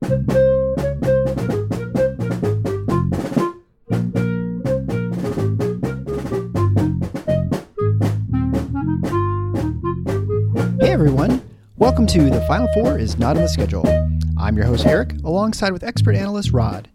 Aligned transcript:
Hey 0.00 0.10
everyone, 10.92 11.42
welcome 11.76 12.06
to 12.06 12.30
The 12.30 12.44
Final 12.46 12.68
Four 12.74 12.98
is 12.98 13.18
Not 13.18 13.36
on 13.36 13.42
the 13.42 13.48
Schedule. 13.48 13.84
I'm 14.38 14.56
your 14.56 14.66
host 14.66 14.86
Eric, 14.86 15.14
alongside 15.24 15.72
with 15.72 15.82
expert 15.82 16.14
analyst 16.14 16.52
Rod. 16.52 16.88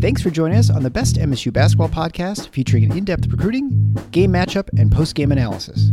Thanks 0.00 0.22
for 0.22 0.30
joining 0.30 0.56
us 0.56 0.70
on 0.70 0.82
the 0.82 0.90
best 0.90 1.16
MSU 1.16 1.52
basketball 1.52 1.90
podcast 1.90 2.48
featuring 2.48 2.96
in 2.96 3.04
depth 3.04 3.26
recruiting, 3.26 3.94
game 4.10 4.32
matchup, 4.32 4.70
and 4.78 4.90
post 4.90 5.14
game 5.14 5.32
analysis. 5.32 5.90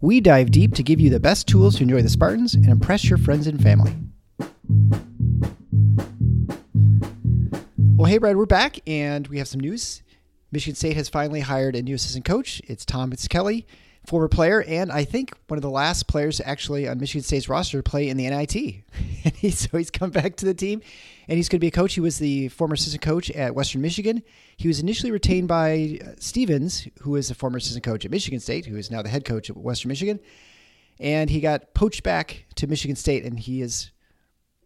We 0.00 0.20
dive 0.20 0.50
deep 0.50 0.74
to 0.74 0.82
give 0.82 0.98
you 0.98 1.10
the 1.10 1.20
best 1.20 1.46
tools 1.46 1.76
to 1.76 1.84
enjoy 1.84 2.02
the 2.02 2.08
Spartans 2.08 2.54
and 2.54 2.68
impress 2.68 3.08
your 3.08 3.18
friends 3.18 3.46
and 3.46 3.62
family. 3.62 3.94
Well, 7.94 8.10
hey, 8.10 8.16
Brad, 8.16 8.38
we're 8.38 8.46
back 8.46 8.80
and 8.86 9.28
we 9.28 9.36
have 9.36 9.46
some 9.46 9.60
news. 9.60 10.02
Michigan 10.50 10.74
State 10.74 10.96
has 10.96 11.10
finally 11.10 11.40
hired 11.40 11.76
a 11.76 11.82
new 11.82 11.94
assistant 11.94 12.24
coach. 12.24 12.62
It's 12.66 12.86
Thomas 12.86 13.28
Kelley, 13.28 13.66
former 14.06 14.28
player, 14.28 14.62
and 14.62 14.90
I 14.90 15.04
think 15.04 15.32
one 15.48 15.58
of 15.58 15.62
the 15.62 15.70
last 15.70 16.08
players 16.08 16.40
actually 16.42 16.88
on 16.88 16.98
Michigan 16.98 17.22
State's 17.22 17.50
roster 17.50 17.82
to 17.82 17.82
play 17.82 18.08
in 18.08 18.16
the 18.16 18.28
NIT. 18.28 18.54
and 19.24 19.34
he, 19.36 19.50
so 19.50 19.76
he's 19.76 19.90
come 19.90 20.10
back 20.10 20.36
to 20.36 20.46
the 20.46 20.54
team 20.54 20.80
and 21.28 21.36
he's 21.36 21.50
going 21.50 21.58
to 21.58 21.60
be 21.60 21.68
a 21.68 21.70
coach. 21.70 21.92
He 21.92 22.00
was 22.00 22.18
the 22.18 22.48
former 22.48 22.74
assistant 22.74 23.02
coach 23.02 23.30
at 23.30 23.54
Western 23.54 23.82
Michigan. 23.82 24.22
He 24.56 24.68
was 24.68 24.80
initially 24.80 25.12
retained 25.12 25.48
by 25.48 25.98
uh, 26.02 26.12
Stephens, 26.18 26.88
who 27.02 27.16
is 27.16 27.30
a 27.30 27.34
former 27.34 27.58
assistant 27.58 27.84
coach 27.84 28.06
at 28.06 28.10
Michigan 28.10 28.40
State, 28.40 28.64
who 28.64 28.78
is 28.78 28.90
now 28.90 29.02
the 29.02 29.10
head 29.10 29.26
coach 29.26 29.50
at 29.50 29.56
Western 29.56 29.90
Michigan. 29.90 30.18
And 30.98 31.28
he 31.28 31.40
got 31.40 31.74
poached 31.74 32.02
back 32.02 32.46
to 32.54 32.66
Michigan 32.66 32.96
State, 32.96 33.24
and 33.24 33.38
he 33.38 33.60
is 33.60 33.90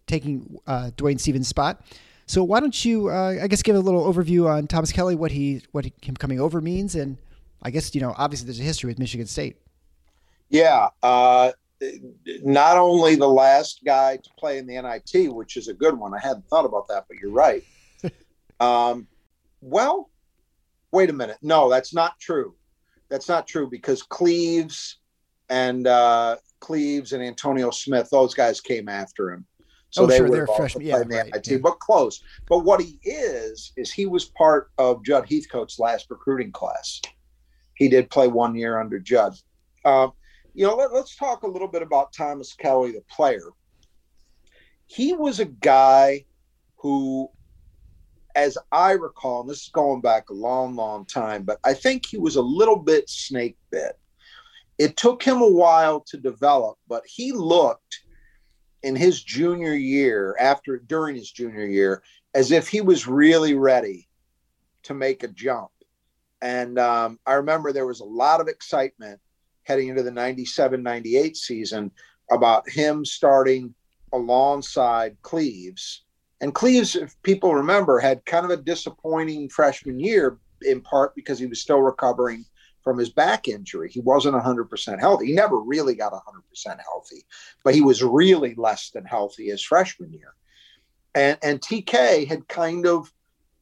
taking 0.06 0.58
uh, 0.66 0.90
Dwayne 0.96 1.18
Stephens' 1.18 1.48
spot. 1.48 1.82
So 2.26 2.42
why 2.42 2.60
don't 2.60 2.84
you, 2.84 3.08
uh, 3.08 3.38
I 3.40 3.46
guess, 3.46 3.62
give 3.62 3.76
a 3.76 3.80
little 3.80 4.12
overview 4.12 4.48
on 4.48 4.66
Thomas 4.66 4.90
Kelley, 4.90 5.14
what 5.14 5.30
he, 5.30 5.62
what 5.70 5.84
he, 5.84 5.92
him 6.02 6.16
coming 6.16 6.40
over 6.40 6.60
means, 6.60 6.96
and 6.96 7.18
I 7.62 7.70
guess 7.70 7.94
you 7.94 8.00
know, 8.00 8.14
obviously, 8.16 8.46
there's 8.46 8.60
a 8.60 8.64
history 8.64 8.88
with 8.88 8.98
Michigan 8.98 9.26
State. 9.26 9.56
Yeah, 10.48 10.88
uh, 11.02 11.52
not 12.42 12.76
only 12.76 13.16
the 13.16 13.28
last 13.28 13.80
guy 13.84 14.16
to 14.16 14.30
play 14.38 14.58
in 14.58 14.66
the 14.66 14.80
NIT, 14.80 15.32
which 15.32 15.56
is 15.56 15.68
a 15.68 15.74
good 15.74 15.98
one. 15.98 16.14
I 16.14 16.20
hadn't 16.20 16.48
thought 16.48 16.64
about 16.64 16.88
that, 16.88 17.04
but 17.08 17.16
you're 17.18 17.30
right. 17.30 17.64
um, 18.60 19.06
well, 19.60 20.10
wait 20.92 21.10
a 21.10 21.12
minute. 21.12 21.38
No, 21.42 21.68
that's 21.68 21.94
not 21.94 22.18
true. 22.18 22.54
That's 23.08 23.28
not 23.28 23.46
true 23.46 23.68
because 23.68 24.02
Cleaves 24.02 24.98
and 25.48 25.86
uh, 25.86 26.36
Cleaves 26.60 27.12
and 27.12 27.22
Antonio 27.22 27.70
Smith, 27.70 28.08
those 28.10 28.34
guys 28.34 28.60
came 28.60 28.88
after 28.88 29.30
him. 29.30 29.46
So 29.90 30.04
oh, 30.04 30.06
they 30.06 30.18
sure, 30.18 30.46
have 30.46 30.56
freshmen. 30.56 30.84
Yeah, 30.84 30.94
played 30.94 31.02
in 31.04 31.08
the 31.08 31.16
right, 31.16 31.34
NIT, 31.34 31.46
yeah. 31.46 31.58
but 31.58 31.78
close. 31.78 32.22
But 32.48 32.60
what 32.60 32.80
he 32.80 32.98
is 33.02 33.72
is 33.76 33.92
he 33.92 34.06
was 34.06 34.26
part 34.26 34.70
of 34.78 35.04
Judd 35.04 35.26
Heathcote's 35.28 35.78
last 35.78 36.10
recruiting 36.10 36.52
class. 36.52 37.00
He 37.74 37.88
did 37.88 38.10
play 38.10 38.28
one 38.28 38.54
year 38.54 38.80
under 38.80 38.98
Judd. 38.98 39.36
Um, 39.84 40.12
you 40.54 40.66
know, 40.66 40.74
let, 40.74 40.90
us 40.92 41.14
talk 41.14 41.42
a 41.42 41.48
little 41.48 41.68
bit 41.68 41.82
about 41.82 42.12
Thomas 42.12 42.54
Kelley, 42.54 42.92
the 42.92 43.02
player. 43.10 43.50
He 44.86 45.12
was 45.12 45.38
a 45.38 45.44
guy 45.44 46.24
who, 46.76 47.28
as 48.34 48.56
I 48.72 48.92
recall, 48.92 49.42
and 49.42 49.50
this 49.50 49.64
is 49.64 49.68
going 49.68 50.00
back 50.00 50.30
a 50.30 50.34
long, 50.34 50.74
long 50.74 51.04
time, 51.04 51.42
but 51.42 51.58
I 51.64 51.74
think 51.74 52.06
he 52.06 52.16
was 52.16 52.36
a 52.36 52.42
little 52.42 52.76
bit 52.76 53.08
snake 53.10 53.56
bit. 53.70 53.98
It 54.78 54.96
took 54.96 55.22
him 55.22 55.42
a 55.42 55.50
while 55.50 56.00
to 56.08 56.16
develop, 56.16 56.78
but 56.88 57.02
he 57.06 57.32
looked 57.32 58.00
in 58.82 58.96
his 58.96 59.22
junior 59.22 59.74
year, 59.74 60.36
after 60.38 60.78
during 60.78 61.16
his 61.16 61.30
junior 61.30 61.66
year, 61.66 62.02
as 62.34 62.50
if 62.50 62.68
he 62.68 62.80
was 62.80 63.06
really 63.06 63.54
ready 63.54 64.08
to 64.84 64.94
make 64.94 65.22
a 65.22 65.28
jump. 65.28 65.70
And 66.42 66.78
um, 66.78 67.18
I 67.26 67.34
remember 67.34 67.72
there 67.72 67.86
was 67.86 68.00
a 68.00 68.04
lot 68.04 68.40
of 68.40 68.48
excitement 68.48 69.20
heading 69.64 69.88
into 69.88 70.02
the 70.02 70.10
97 70.10 70.82
98 70.82 71.36
season 71.36 71.90
about 72.30 72.68
him 72.68 73.04
starting 73.04 73.74
alongside 74.12 75.16
Cleaves. 75.22 76.04
And 76.40 76.54
Cleaves, 76.54 76.94
if 76.94 77.20
people 77.22 77.54
remember, 77.54 77.98
had 77.98 78.24
kind 78.26 78.44
of 78.44 78.50
a 78.50 78.62
disappointing 78.62 79.48
freshman 79.48 79.98
year, 79.98 80.38
in 80.62 80.80
part 80.80 81.14
because 81.14 81.38
he 81.38 81.46
was 81.46 81.60
still 81.60 81.80
recovering 81.80 82.44
from 82.86 82.98
his 82.98 83.10
back 83.10 83.48
injury. 83.48 83.90
He 83.90 83.98
wasn't 83.98 84.36
100% 84.36 85.00
healthy. 85.00 85.26
He 85.26 85.32
never 85.32 85.58
really 85.58 85.96
got 85.96 86.12
100% 86.12 86.20
healthy, 86.84 87.24
but 87.64 87.74
he 87.74 87.80
was 87.80 88.00
really 88.00 88.54
less 88.54 88.90
than 88.90 89.04
healthy 89.04 89.46
his 89.46 89.60
freshman 89.60 90.12
year. 90.12 90.34
And, 91.12 91.36
and 91.42 91.60
TK 91.60 92.28
had 92.28 92.46
kind 92.46 92.86
of 92.86 93.12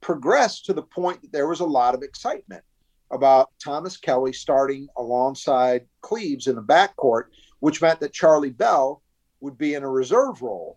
progressed 0.03 0.67
to 0.67 0.75
the 0.75 0.83
point 0.83 1.23
that 1.23 1.33
there 1.33 1.49
was 1.49 1.61
a 1.61 1.65
lot 1.65 1.95
of 1.95 2.03
excitement 2.03 2.63
about 3.11 3.49
Thomas 3.59 3.97
Kelley 3.97 4.35
starting 4.35 4.89
alongside 4.99 5.87
Cleaves 6.03 6.47
in 6.47 6.57
the 6.57 6.63
backcourt, 6.63 7.29
which 7.61 7.81
meant 7.81 8.01
that 8.01 8.13
Charlie 8.13 8.51
Bell 8.51 9.01
would 9.41 9.57
be 9.57 9.73
in 9.73 9.85
a 9.85 9.91
reserve 9.91 10.43
role 10.43 10.77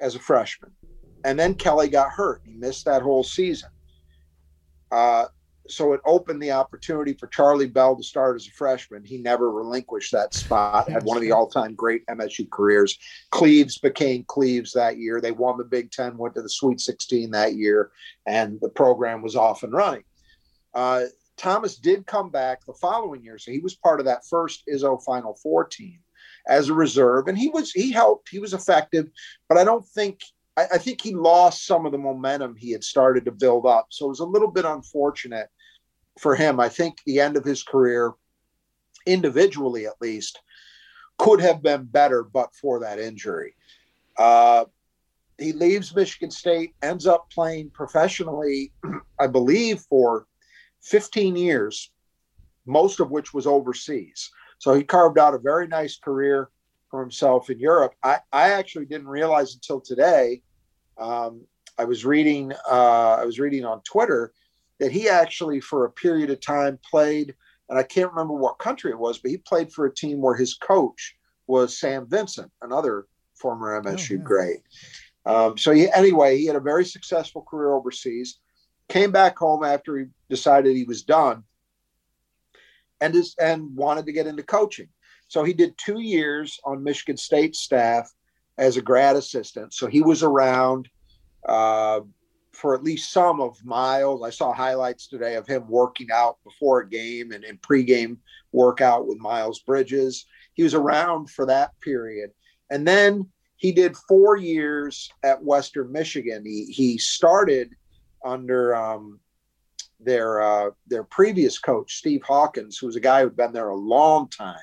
as 0.00 0.14
a 0.14 0.18
freshman. 0.18 0.72
And 1.22 1.38
then 1.38 1.54
Kelley 1.54 1.90
got 1.90 2.12
hurt. 2.12 2.40
He 2.46 2.54
missed 2.54 2.86
that 2.86 3.02
whole 3.02 3.24
season. 3.24 3.68
Uh, 4.90 5.26
so 5.68 5.92
it 5.92 6.00
opened 6.04 6.42
the 6.42 6.52
opportunity 6.52 7.12
for 7.12 7.26
Charlie 7.28 7.66
Bell 7.66 7.96
to 7.96 8.02
start 8.02 8.36
as 8.36 8.46
a 8.46 8.50
freshman. 8.50 9.04
He 9.04 9.18
never 9.18 9.50
relinquished 9.50 10.12
that 10.12 10.34
spot, 10.34 10.90
had 10.90 11.04
one 11.04 11.16
of 11.16 11.22
the 11.22 11.32
all 11.32 11.48
time 11.48 11.74
great 11.74 12.06
MSU 12.06 12.48
careers. 12.50 12.98
Cleaves 13.30 13.78
became 13.78 14.24
Cleaves 14.24 14.72
that 14.72 14.98
year. 14.98 15.20
They 15.20 15.32
won 15.32 15.58
the 15.58 15.64
Big 15.64 15.90
Ten, 15.90 16.16
went 16.16 16.34
to 16.34 16.42
the 16.42 16.48
Sweet 16.48 16.80
16 16.80 17.30
that 17.32 17.54
year, 17.54 17.90
and 18.26 18.60
the 18.60 18.68
program 18.68 19.22
was 19.22 19.36
off 19.36 19.62
and 19.62 19.72
running. 19.72 20.04
Uh, 20.74 21.04
Thomas 21.36 21.76
did 21.76 22.06
come 22.06 22.30
back 22.30 22.64
the 22.64 22.74
following 22.74 23.22
year, 23.22 23.38
so 23.38 23.52
he 23.52 23.60
was 23.60 23.76
part 23.76 24.00
of 24.00 24.06
that 24.06 24.26
first 24.28 24.64
Izzo 24.72 25.02
Final 25.04 25.34
Four 25.34 25.64
team 25.64 26.00
as 26.48 26.68
a 26.68 26.74
reserve, 26.74 27.28
and 27.28 27.38
he 27.38 27.48
was 27.48 27.70
he 27.72 27.92
helped, 27.92 28.28
he 28.30 28.38
was 28.38 28.54
effective, 28.54 29.08
but 29.48 29.58
I 29.58 29.64
don't 29.64 29.86
think 29.86 30.20
I 30.58 30.78
think 30.78 31.00
he 31.00 31.14
lost 31.14 31.66
some 31.66 31.86
of 31.86 31.92
the 31.92 31.98
momentum 31.98 32.56
he 32.56 32.72
had 32.72 32.82
started 32.82 33.24
to 33.26 33.32
build 33.32 33.64
up. 33.64 33.86
So 33.90 34.06
it 34.06 34.08
was 34.08 34.20
a 34.20 34.24
little 34.24 34.50
bit 34.50 34.64
unfortunate 34.64 35.48
for 36.18 36.34
him. 36.34 36.60
I 36.60 36.68
think 36.68 36.98
the 37.04 37.20
end 37.20 37.36
of 37.36 37.44
his 37.44 37.62
career, 37.62 38.12
individually 39.06 39.86
at 39.86 40.00
least, 40.00 40.40
could 41.18 41.40
have 41.40 41.62
been 41.62 41.84
better 41.84 42.22
but 42.22 42.54
for 42.54 42.80
that 42.80 42.98
injury. 42.98 43.54
Uh, 44.16 44.64
he 45.38 45.52
leaves 45.52 45.94
Michigan 45.94 46.30
State, 46.30 46.74
ends 46.82 47.06
up 47.06 47.30
playing 47.30 47.70
professionally, 47.70 48.72
I 49.20 49.26
believe, 49.28 49.80
for 49.88 50.26
15 50.82 51.36
years, 51.36 51.90
most 52.66 53.00
of 53.00 53.10
which 53.10 53.32
was 53.32 53.46
overseas. 53.46 54.30
So 54.58 54.74
he 54.74 54.82
carved 54.82 55.18
out 55.18 55.34
a 55.34 55.38
very 55.38 55.68
nice 55.68 55.96
career 55.96 56.50
for 56.90 57.00
himself 57.00 57.50
in 57.50 57.60
Europe. 57.60 57.94
I, 58.02 58.18
I 58.32 58.50
actually 58.50 58.86
didn't 58.86 59.08
realize 59.08 59.54
until 59.54 59.80
today. 59.80 60.42
Um, 60.98 61.42
I 61.78 61.84
was 61.84 62.04
reading 62.04 62.52
uh, 62.68 63.18
I 63.20 63.24
was 63.24 63.38
reading 63.38 63.64
on 63.64 63.80
Twitter 63.82 64.32
that 64.78 64.92
he 64.92 65.08
actually 65.08 65.60
for 65.60 65.84
a 65.84 65.90
period 65.90 66.30
of 66.30 66.40
time 66.40 66.78
played, 66.88 67.34
and 67.68 67.78
I 67.78 67.82
can't 67.82 68.10
remember 68.10 68.34
what 68.34 68.58
country 68.58 68.90
it 68.90 68.98
was, 68.98 69.18
but 69.18 69.30
he 69.30 69.38
played 69.38 69.72
for 69.72 69.86
a 69.86 69.94
team 69.94 70.20
where 70.20 70.36
his 70.36 70.54
coach 70.54 71.16
was 71.46 71.78
Sam 71.78 72.06
Vincent, 72.08 72.50
another 72.62 73.06
former 73.34 73.80
MSU 73.82 74.10
yeah. 74.10 74.16
great. 74.16 74.60
Um, 75.26 75.58
so 75.58 75.72
he, 75.72 75.90
anyway, 75.92 76.38
he 76.38 76.46
had 76.46 76.56
a 76.56 76.60
very 76.60 76.84
successful 76.84 77.42
career 77.42 77.72
overseas. 77.72 78.38
Came 78.88 79.10
back 79.10 79.36
home 79.36 79.64
after 79.64 79.98
he 79.98 80.06
decided 80.30 80.74
he 80.74 80.84
was 80.84 81.02
done, 81.02 81.44
and 83.00 83.14
is, 83.14 83.34
and 83.38 83.76
wanted 83.76 84.06
to 84.06 84.12
get 84.12 84.26
into 84.26 84.42
coaching. 84.42 84.88
So 85.28 85.44
he 85.44 85.52
did 85.52 85.76
two 85.76 86.00
years 86.00 86.58
on 86.64 86.82
Michigan 86.82 87.18
State 87.18 87.54
staff 87.54 88.10
as 88.56 88.78
a 88.78 88.82
grad 88.82 89.16
assistant. 89.16 89.74
So 89.74 89.86
he 89.86 90.00
was 90.00 90.22
around 90.22 90.88
uh, 91.46 92.00
for 92.58 92.74
at 92.74 92.82
least 92.82 93.12
some 93.12 93.40
of 93.40 93.64
Miles. 93.64 94.22
I 94.22 94.30
saw 94.30 94.52
highlights 94.52 95.06
today 95.06 95.36
of 95.36 95.46
him 95.46 95.68
working 95.68 96.08
out 96.12 96.38
before 96.42 96.80
a 96.80 96.88
game 96.88 97.30
and 97.30 97.44
in 97.44 97.56
pregame 97.58 98.16
workout 98.52 99.06
with 99.06 99.18
Miles 99.18 99.60
Bridges. 99.60 100.26
He 100.54 100.64
was 100.64 100.74
around 100.74 101.30
for 101.30 101.46
that 101.46 101.70
period. 101.80 102.30
And 102.70 102.86
then 102.86 103.28
he 103.56 103.70
did 103.70 103.96
four 103.96 104.36
years 104.36 105.08
at 105.22 105.42
Western 105.42 105.92
Michigan. 105.92 106.44
He 106.44 106.64
he 106.66 106.98
started 106.98 107.74
under 108.24 108.74
um, 108.74 109.20
their 110.00 110.40
uh, 110.42 110.70
their 110.86 111.04
previous 111.04 111.58
coach, 111.58 111.94
Steve 111.94 112.22
Hawkins, 112.24 112.76
who 112.76 112.86
was 112.86 112.96
a 112.96 113.00
guy 113.00 113.22
who'd 113.22 113.36
been 113.36 113.52
there 113.52 113.68
a 113.68 113.76
long 113.76 114.28
time. 114.28 114.56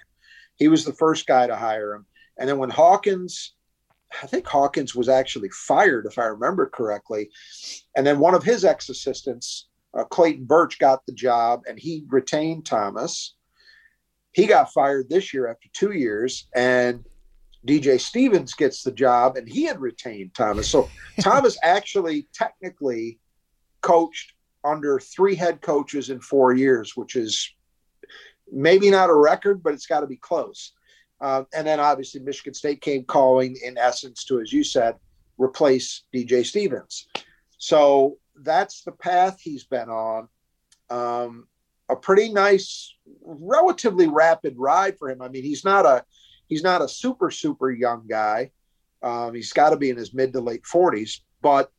He 0.57 0.67
was 0.67 0.83
the 0.83 0.93
first 0.93 1.27
guy 1.27 1.47
to 1.47 1.55
hire 1.55 1.93
him. 1.93 2.05
And 2.37 2.49
then 2.49 2.57
when 2.57 2.69
Hawkins, 2.69 3.54
I 4.21 4.27
think 4.27 4.47
Hawkins 4.47 4.95
was 4.95 5.09
actually 5.09 5.49
fired, 5.49 6.05
if 6.05 6.17
I 6.17 6.25
remember 6.25 6.67
correctly. 6.67 7.29
And 7.95 8.05
then 8.05 8.19
one 8.19 8.35
of 8.35 8.43
his 8.43 8.65
ex 8.65 8.89
assistants, 8.89 9.67
uh, 9.97 10.03
Clayton 10.05 10.45
Birch, 10.45 10.79
got 10.79 11.05
the 11.05 11.13
job 11.13 11.61
and 11.67 11.79
he 11.79 12.05
retained 12.07 12.65
Thomas. 12.65 13.35
He 14.33 14.47
got 14.47 14.73
fired 14.73 15.09
this 15.09 15.33
year 15.33 15.47
after 15.47 15.67
two 15.73 15.91
years. 15.91 16.47
And 16.55 17.05
DJ 17.65 17.99
Stephens 17.99 18.53
gets 18.53 18.83
the 18.83 18.91
job 18.91 19.37
and 19.37 19.47
he 19.47 19.63
had 19.63 19.79
retained 19.79 20.33
Thomas. 20.33 20.69
So 20.69 20.89
Thomas 21.19 21.57
actually 21.63 22.27
technically 22.33 23.19
coached 23.81 24.33
under 24.63 24.99
three 24.99 25.35
head 25.35 25.61
coaches 25.61 26.09
in 26.09 26.19
four 26.19 26.53
years, 26.53 26.95
which 26.95 27.15
is 27.15 27.51
maybe 28.51 28.89
not 28.89 29.09
a 29.09 29.15
record, 29.15 29.63
but 29.63 29.73
it's 29.73 29.87
got 29.87 30.01
to 30.01 30.07
be 30.07 30.17
close. 30.17 30.73
Uh, 31.21 31.43
and 31.53 31.65
then 31.65 31.79
obviously 31.79 32.21
Michigan 32.21 32.53
State 32.53 32.81
came 32.81 33.03
calling, 33.03 33.57
in 33.63 33.77
essence, 33.77 34.25
to 34.25 34.41
as 34.41 34.51
you 34.51 34.63
said, 34.63 34.95
replace 35.37 36.03
DJ 36.13 36.45
Stephens. 36.45 37.07
So 37.57 38.17
that's 38.43 38.83
the 38.83 38.91
path 38.91 39.39
he's 39.41 39.63
been 39.63 39.89
on. 39.89 40.27
Um, 40.89 41.47
a 41.89 41.95
pretty 41.95 42.31
nice, 42.31 42.93
relatively 43.23 44.07
rapid 44.07 44.55
ride 44.57 44.97
for 44.97 45.09
him. 45.09 45.21
I 45.21 45.29
mean, 45.29 45.43
he's 45.43 45.63
not 45.63 45.85
a 45.85 46.03
he's 46.47 46.63
not 46.63 46.81
a 46.81 46.87
super 46.87 47.31
super 47.31 47.71
young 47.71 48.05
guy. 48.07 48.51
Um, 49.03 49.33
he's 49.33 49.53
got 49.53 49.69
to 49.69 49.77
be 49.77 49.89
in 49.89 49.97
his 49.97 50.13
mid 50.13 50.33
to 50.33 50.41
late 50.41 50.63
40s, 50.63 51.19
but 51.41 51.71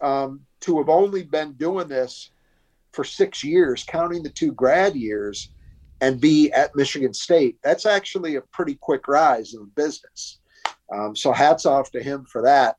um, 0.00 0.40
to 0.60 0.78
have 0.78 0.88
only 0.88 1.22
been 1.22 1.52
doing 1.52 1.86
this 1.86 2.30
for 2.92 3.04
six 3.04 3.44
years, 3.44 3.84
counting 3.84 4.22
the 4.22 4.30
two 4.30 4.52
grad 4.52 4.96
years, 4.96 5.50
and 6.02 6.20
be 6.20 6.50
at 6.52 6.74
Michigan 6.74 7.14
State, 7.14 7.58
that's 7.62 7.86
actually 7.86 8.34
a 8.34 8.42
pretty 8.52 8.74
quick 8.74 9.06
rise 9.06 9.54
in 9.54 9.60
the 9.60 9.82
business. 9.82 10.40
Um, 10.92 11.14
so 11.14 11.32
hats 11.32 11.64
off 11.64 11.92
to 11.92 12.02
him 12.02 12.26
for 12.30 12.42
that. 12.42 12.76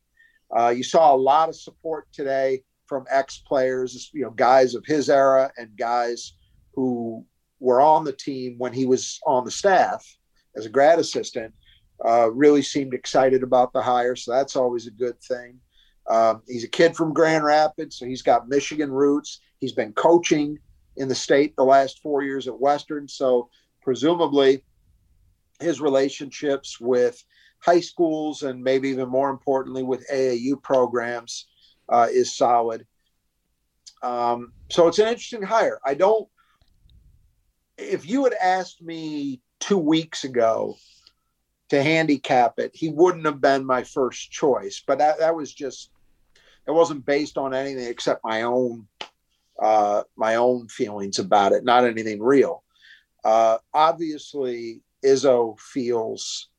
Uh, 0.56 0.70
you 0.70 0.84
saw 0.84 1.16
a 1.16 1.18
lot 1.18 1.48
of 1.48 1.56
support 1.56 2.06
today 2.12 2.62
from 2.86 3.06
ex 3.10 3.42
players, 3.48 4.12
you 4.14 4.24
know, 4.24 4.30
guys 4.30 4.76
of 4.76 4.86
his 4.86 5.10
era 5.10 5.50
and 5.58 5.76
guys 5.78 6.34
who 6.76 7.26
were 7.62 7.80
on 7.80 8.04
the 8.04 8.12
team 8.12 8.56
when 8.58 8.74
he 8.74 8.86
was 8.86 9.20
on 9.26 9.46
the 9.46 9.52
staff 9.52 10.06
as 10.58 10.66
a 10.66 10.70
grad 10.70 11.00
assistant. 11.00 11.54
Uh, 12.06 12.30
really 12.30 12.62
seemed 12.62 12.94
excited 12.94 13.42
about 13.42 13.72
the 13.72 13.82
hire, 13.82 14.18
so 14.18 14.34
that's 14.34 14.58
always 14.58 14.86
a 14.86 14.92
good 14.92 15.16
thing. 15.22 15.58
Um, 16.10 16.42
he's 16.46 16.66
a 16.66 16.70
kid 16.70 16.94
from 16.94 17.14
Grand 17.14 17.46
Rapids, 17.46 17.98
so 17.98 18.06
he's 18.06 18.22
got 18.22 18.50
Michigan 18.50 18.92
roots. 18.92 19.40
He's 19.60 19.72
been 19.72 19.94
coaching 19.94 20.60
in 20.98 21.08
the 21.08 21.16
state 21.16 21.56
the 21.56 21.64
last 21.64 22.02
four 22.02 22.24
years 22.24 22.48
at 22.48 22.60
Western, 22.60 23.08
so 23.08 23.50
presumably 23.82 24.64
his 25.60 25.82
relationships 25.82 26.80
with 26.80 27.24
high 27.60 27.80
schools 27.80 28.44
and 28.44 28.64
maybe 28.64 28.90
even 28.90 29.10
more 29.10 29.30
importantly 29.30 29.84
with 29.84 30.08
AAU 30.12 30.62
programs 30.62 31.48
uh, 31.90 32.08
is 32.12 32.36
solid. 32.36 32.86
Um, 34.02 34.52
so 34.70 34.88
it's 34.88 35.00
an 35.00 35.08
interesting 35.08 35.42
hire. 35.42 35.80
I 35.86 35.94
don't. 35.94 36.28
If 37.78 38.08
you 38.08 38.26
had 38.26 38.34
asked 38.34 38.82
me 38.82 39.42
two 39.60 39.78
weeks 39.78 40.26
ago 40.26 40.76
to 41.70 41.82
handicap 41.82 42.60
it, 42.60 42.72
he 42.74 42.90
wouldn't 42.90 43.26
have 43.26 43.42
been 43.42 43.66
my 43.66 43.84
first 43.84 44.30
choice. 44.30 44.84
But 44.86 45.00
that, 45.00 45.20
that 45.20 45.36
was 45.36 45.54
just 45.54 45.90
it 46.68 46.72
wasn't 46.72 47.06
based 47.06 47.38
on 47.38 47.54
anything 47.54 47.88
except 47.88 48.24
my 48.24 48.44
own 48.44 48.88
uh, 49.64 50.04
my 50.18 50.36
own 50.36 50.68
feelings 50.68 51.20
about 51.20 51.54
it, 51.54 51.64
not 51.64 51.86
anything 51.86 52.22
real. 52.22 52.64
Uh, 53.24 53.58
obviously, 53.74 54.82
Izzo 55.06 55.58
feels 55.58 56.50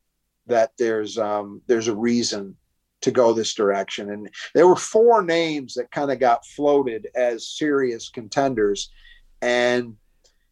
that 0.47 0.73
there's 0.79 1.19
um, 1.19 1.61
there's 1.67 1.89
a 1.89 1.95
reason 1.95 2.57
to 3.03 3.11
go 3.11 3.35
this 3.35 3.55
direction, 3.55 4.11
and 4.11 4.31
there 4.55 4.67
were 4.67 4.77
four 4.77 5.23
names 5.23 5.75
that 5.75 5.91
kind 5.91 6.11
of 6.11 6.19
got 6.19 6.47
floated 6.47 7.09
as 7.15 7.47
serious 7.47 8.09
contenders, 8.09 8.91
and 9.43 9.97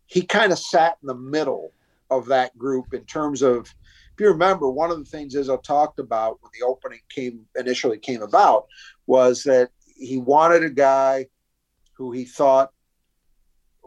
he 0.04 0.20
kind 0.20 0.52
of 0.52 0.58
sat 0.58 0.98
in 1.00 1.06
the 1.06 1.14
middle 1.14 1.72
of 2.10 2.26
that 2.26 2.56
group 2.58 2.92
in 2.92 3.04
terms 3.06 3.40
of 3.40 3.74
if 4.12 4.20
you 4.20 4.28
remember, 4.28 4.68
one 4.68 4.90
of 4.90 4.98
the 4.98 5.06
things 5.06 5.34
Izzo 5.34 5.62
talked 5.62 5.98
about 5.98 6.36
when 6.42 6.50
the 6.52 6.66
opening 6.66 7.00
came 7.08 7.46
initially 7.58 7.96
came 7.96 8.20
about 8.20 8.66
was 9.06 9.42
that 9.44 9.70
he 9.96 10.18
wanted 10.18 10.64
a 10.64 10.70
guy 10.70 11.28
who 12.02 12.10
he 12.10 12.24
thought 12.24 12.72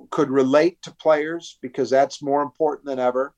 could 0.10 0.30
relate 0.30 0.82
to 0.82 0.96
players 0.96 1.58
because 1.62 1.90
that's 1.90 2.24
more 2.24 2.42
important 2.42 2.86
than 2.86 2.98
ever. 2.98 3.36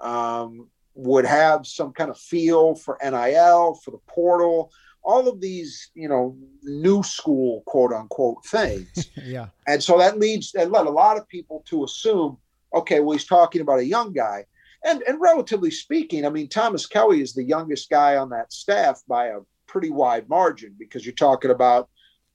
Um, 0.00 0.68
would 0.94 1.24
have 1.24 1.64
some 1.64 1.92
kind 1.92 2.10
of 2.10 2.18
feel 2.18 2.74
for 2.74 2.98
NIL, 3.00 3.78
for 3.84 3.92
the 3.92 4.00
portal, 4.08 4.72
all 5.04 5.28
of 5.28 5.40
these, 5.40 5.92
you 5.94 6.08
know, 6.08 6.36
new 6.64 7.04
school 7.04 7.62
quote 7.66 7.92
unquote 7.92 8.44
things. 8.44 9.08
yeah. 9.16 9.46
And 9.68 9.80
so 9.80 9.96
that 9.98 10.18
leads 10.18 10.50
that 10.52 10.72
led 10.72 10.86
a 10.86 10.90
lot 10.90 11.16
of 11.16 11.28
people 11.28 11.62
to 11.68 11.84
assume, 11.84 12.38
okay, 12.74 12.98
well, 12.98 13.16
he's 13.16 13.24
talking 13.24 13.60
about 13.60 13.78
a 13.78 13.84
young 13.84 14.12
guy. 14.12 14.46
And 14.84 15.02
and 15.02 15.20
relatively 15.20 15.70
speaking, 15.70 16.26
I 16.26 16.30
mean, 16.30 16.48
Thomas 16.48 16.86
Kelley 16.86 17.22
is 17.22 17.34
the 17.34 17.44
youngest 17.44 17.88
guy 17.88 18.16
on 18.16 18.30
that 18.30 18.52
staff 18.52 19.00
by 19.06 19.26
a 19.26 19.38
pretty 19.68 19.90
wide 19.90 20.28
margin 20.28 20.74
because 20.76 21.06
you're 21.06 21.14
talking 21.14 21.52
about 21.52 21.88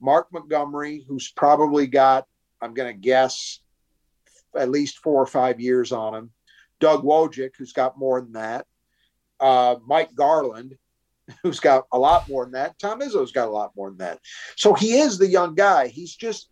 Mark 0.04 0.28
Montgomery, 0.32 1.04
who's 1.08 1.32
probably 1.32 1.86
got, 1.86 2.26
I'm 2.60 2.74
going 2.74 2.92
to 2.92 2.98
guess, 2.98 3.60
at 4.56 4.70
least 4.70 4.98
four 4.98 5.20
or 5.20 5.26
five 5.26 5.60
years 5.60 5.92
on 5.92 6.14
him. 6.14 6.30
Doug 6.78 7.02
Wojcik, 7.02 7.52
who's 7.56 7.72
got 7.72 7.98
more 7.98 8.20
than 8.20 8.32
that. 8.32 8.66
Uh, 9.40 9.76
Mike 9.86 10.14
Garland, 10.14 10.76
who's 11.42 11.60
got 11.60 11.84
a 11.92 11.98
lot 11.98 12.28
more 12.28 12.44
than 12.44 12.52
that. 12.52 12.78
Tom 12.78 13.00
Izzo's 13.00 13.32
got 13.32 13.48
a 13.48 13.50
lot 13.50 13.72
more 13.76 13.88
than 13.88 13.98
that. 13.98 14.20
So 14.56 14.74
he 14.74 14.98
is 14.98 15.18
the 15.18 15.26
young 15.26 15.54
guy. 15.54 15.88
He's 15.88 16.14
just, 16.14 16.50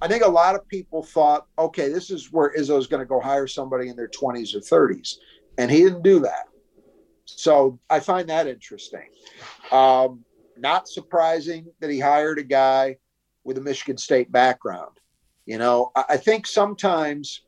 I 0.00 0.08
think 0.08 0.22
a 0.22 0.30
lot 0.30 0.54
of 0.54 0.68
people 0.68 1.02
thought, 1.02 1.46
okay, 1.58 1.88
this 1.88 2.10
is 2.10 2.30
where 2.30 2.54
Izzo's 2.54 2.86
going 2.86 3.00
to 3.00 3.06
go 3.06 3.20
hire 3.20 3.46
somebody 3.46 3.88
in 3.88 3.96
their 3.96 4.08
20s 4.08 4.54
or 4.54 4.60
30s. 4.60 5.14
And 5.58 5.70
he 5.70 5.78
didn't 5.78 6.02
do 6.02 6.20
that. 6.20 6.44
So 7.24 7.78
I 7.88 8.00
find 8.00 8.28
that 8.28 8.46
interesting. 8.46 9.08
Um, 9.70 10.24
not 10.62 10.88
surprising 10.88 11.66
that 11.80 11.90
he 11.90 11.98
hired 11.98 12.38
a 12.38 12.44
guy 12.44 12.96
with 13.44 13.58
a 13.58 13.60
Michigan 13.60 13.98
State 13.98 14.30
background. 14.32 14.96
You 15.44 15.58
know, 15.58 15.90
I, 15.94 16.04
I 16.10 16.16
think 16.16 16.46
sometimes 16.46 17.42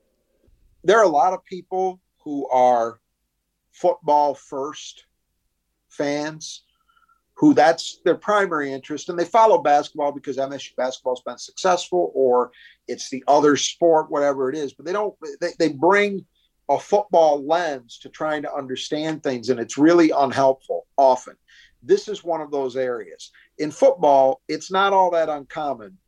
there 0.82 0.98
are 0.98 1.04
a 1.04 1.08
lot 1.08 1.32
of 1.32 1.44
people 1.44 2.00
who 2.24 2.48
are 2.48 3.00
football 3.72 4.34
first 4.34 5.06
fans 5.88 6.64
who 7.36 7.52
that's 7.52 8.00
their 8.04 8.14
primary 8.14 8.72
interest 8.72 9.08
and 9.08 9.18
they 9.18 9.24
follow 9.24 9.58
basketball 9.58 10.12
because 10.12 10.36
MSU 10.36 10.76
basketball's 10.76 11.22
been 11.22 11.38
successful 11.38 12.12
or 12.14 12.52
it's 12.86 13.10
the 13.10 13.24
other 13.26 13.56
sport 13.56 14.10
whatever 14.10 14.48
it 14.50 14.56
is 14.56 14.72
but 14.72 14.86
they 14.86 14.92
don't 14.92 15.14
they, 15.40 15.50
they 15.58 15.68
bring 15.68 16.24
a 16.68 16.78
football 16.78 17.44
lens 17.44 17.98
to 17.98 18.08
trying 18.08 18.42
to 18.42 18.54
understand 18.54 19.22
things 19.22 19.50
and 19.50 19.58
it's 19.58 19.76
really 19.76 20.10
unhelpful 20.10 20.86
often 20.96 21.34
this 21.84 22.08
is 22.08 22.24
one 22.24 22.40
of 22.40 22.50
those 22.50 22.76
areas. 22.76 23.30
In 23.58 23.70
football 23.70 24.40
it's 24.48 24.70
not 24.70 24.92
all 24.92 25.10
that 25.12 25.28
uncommon 25.28 25.98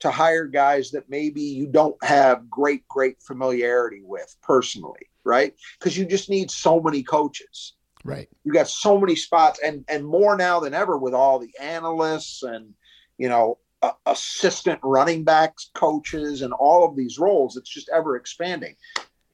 to 0.00 0.10
hire 0.10 0.46
guys 0.46 0.90
that 0.90 1.08
maybe 1.08 1.42
you 1.42 1.66
don't 1.66 2.02
have 2.04 2.50
great 2.50 2.86
great 2.88 3.22
familiarity 3.22 4.02
with 4.04 4.34
personally 4.42 5.08
right? 5.24 5.54
Because 5.78 5.96
you 5.96 6.04
just 6.04 6.30
need 6.30 6.50
so 6.50 6.80
many 6.80 7.02
coaches. 7.02 7.74
Right. 8.04 8.28
You 8.44 8.52
got 8.52 8.68
so 8.68 8.98
many 8.98 9.14
spots 9.14 9.60
and 9.64 9.84
and 9.88 10.04
more 10.04 10.36
now 10.36 10.60
than 10.60 10.74
ever 10.74 10.98
with 10.98 11.14
all 11.14 11.38
the 11.38 11.52
analysts 11.60 12.42
and 12.42 12.74
you 13.16 13.28
know 13.28 13.58
uh, 13.82 13.92
assistant 14.06 14.80
running 14.82 15.22
backs 15.22 15.70
coaches 15.74 16.42
and 16.42 16.52
all 16.52 16.88
of 16.88 16.96
these 16.96 17.18
roles 17.18 17.56
it's 17.56 17.70
just 17.70 17.90
ever 17.94 18.16
expanding. 18.16 18.74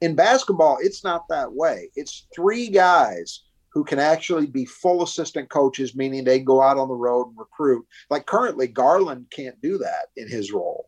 In 0.01 0.15
basketball, 0.15 0.77
it's 0.81 1.03
not 1.03 1.27
that 1.29 1.51
way. 1.51 1.89
It's 1.95 2.27
three 2.33 2.69
guys 2.69 3.43
who 3.71 3.83
can 3.83 3.99
actually 3.99 4.47
be 4.47 4.65
full 4.65 5.03
assistant 5.03 5.49
coaches, 5.49 5.95
meaning 5.95 6.23
they 6.23 6.39
go 6.39 6.61
out 6.61 6.77
on 6.77 6.87
the 6.87 6.95
road 6.95 7.27
and 7.27 7.37
recruit. 7.37 7.85
Like 8.09 8.25
currently, 8.25 8.67
Garland 8.67 9.27
can't 9.29 9.59
do 9.61 9.77
that 9.79 10.07
in 10.15 10.27
his 10.27 10.51
role. 10.51 10.87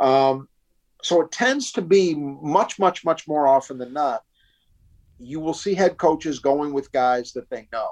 Um, 0.00 0.48
so 1.02 1.20
it 1.20 1.30
tends 1.30 1.72
to 1.72 1.82
be 1.82 2.14
much, 2.14 2.78
much, 2.78 3.04
much 3.04 3.28
more 3.28 3.46
often 3.46 3.78
than 3.78 3.92
not. 3.92 4.22
You 5.18 5.40
will 5.40 5.54
see 5.54 5.74
head 5.74 5.98
coaches 5.98 6.38
going 6.38 6.72
with 6.72 6.92
guys 6.92 7.32
that 7.32 7.48
they 7.50 7.68
know. 7.72 7.90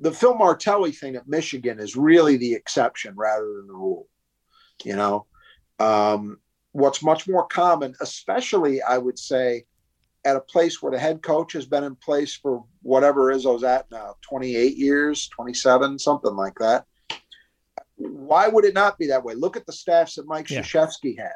The 0.00 0.12
Phil 0.12 0.34
Martelli 0.34 0.90
thing 0.90 1.16
at 1.16 1.28
Michigan 1.28 1.78
is 1.78 1.96
really 1.96 2.36
the 2.36 2.54
exception 2.54 3.14
rather 3.16 3.46
than 3.56 3.66
the 3.66 3.74
rule. 3.74 4.08
You 4.84 4.96
know, 4.96 5.26
um, 5.78 6.38
what's 6.72 7.02
much 7.02 7.28
more 7.28 7.46
common, 7.46 7.94
especially 8.00 8.82
I 8.82 8.98
would 8.98 9.18
say 9.18 9.64
at 10.24 10.36
a 10.36 10.40
place 10.40 10.80
where 10.82 10.90
the 10.92 10.98
head 10.98 11.22
coach 11.22 11.52
has 11.52 11.66
been 11.66 11.84
in 11.84 11.94
place 11.96 12.34
for 12.34 12.64
whatever 12.82 13.32
Izzo's 13.34 13.62
at 13.64 13.90
now, 13.90 14.14
28 14.22 14.76
years, 14.76 15.28
27, 15.28 15.98
something 15.98 16.34
like 16.34 16.54
that. 16.58 16.84
Why 17.96 18.48
would 18.48 18.64
it 18.64 18.74
not 18.74 18.98
be 18.98 19.06
that 19.08 19.22
way? 19.22 19.34
Look 19.34 19.56
at 19.56 19.66
the 19.66 19.72
staffs 19.72 20.14
that 20.14 20.26
Mike 20.26 20.50
Yeah. 20.50 20.62
Krzyzewski 20.62 21.18
had. 21.18 21.32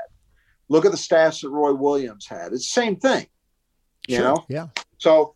Look 0.69 0.85
at 0.85 0.91
the 0.91 0.97
staffs 0.99 1.43
that 1.43 1.51
Roy 1.51 1.73
Williams 1.75 2.27
had. 2.27 2.53
It's 2.53 2.73
the 2.75 2.81
same 2.81 2.97
thing, 2.97 3.27
you 4.09 4.17
Sure. 4.17 4.25
know? 4.25 4.45
Yeah. 4.49 4.69
So 4.99 5.35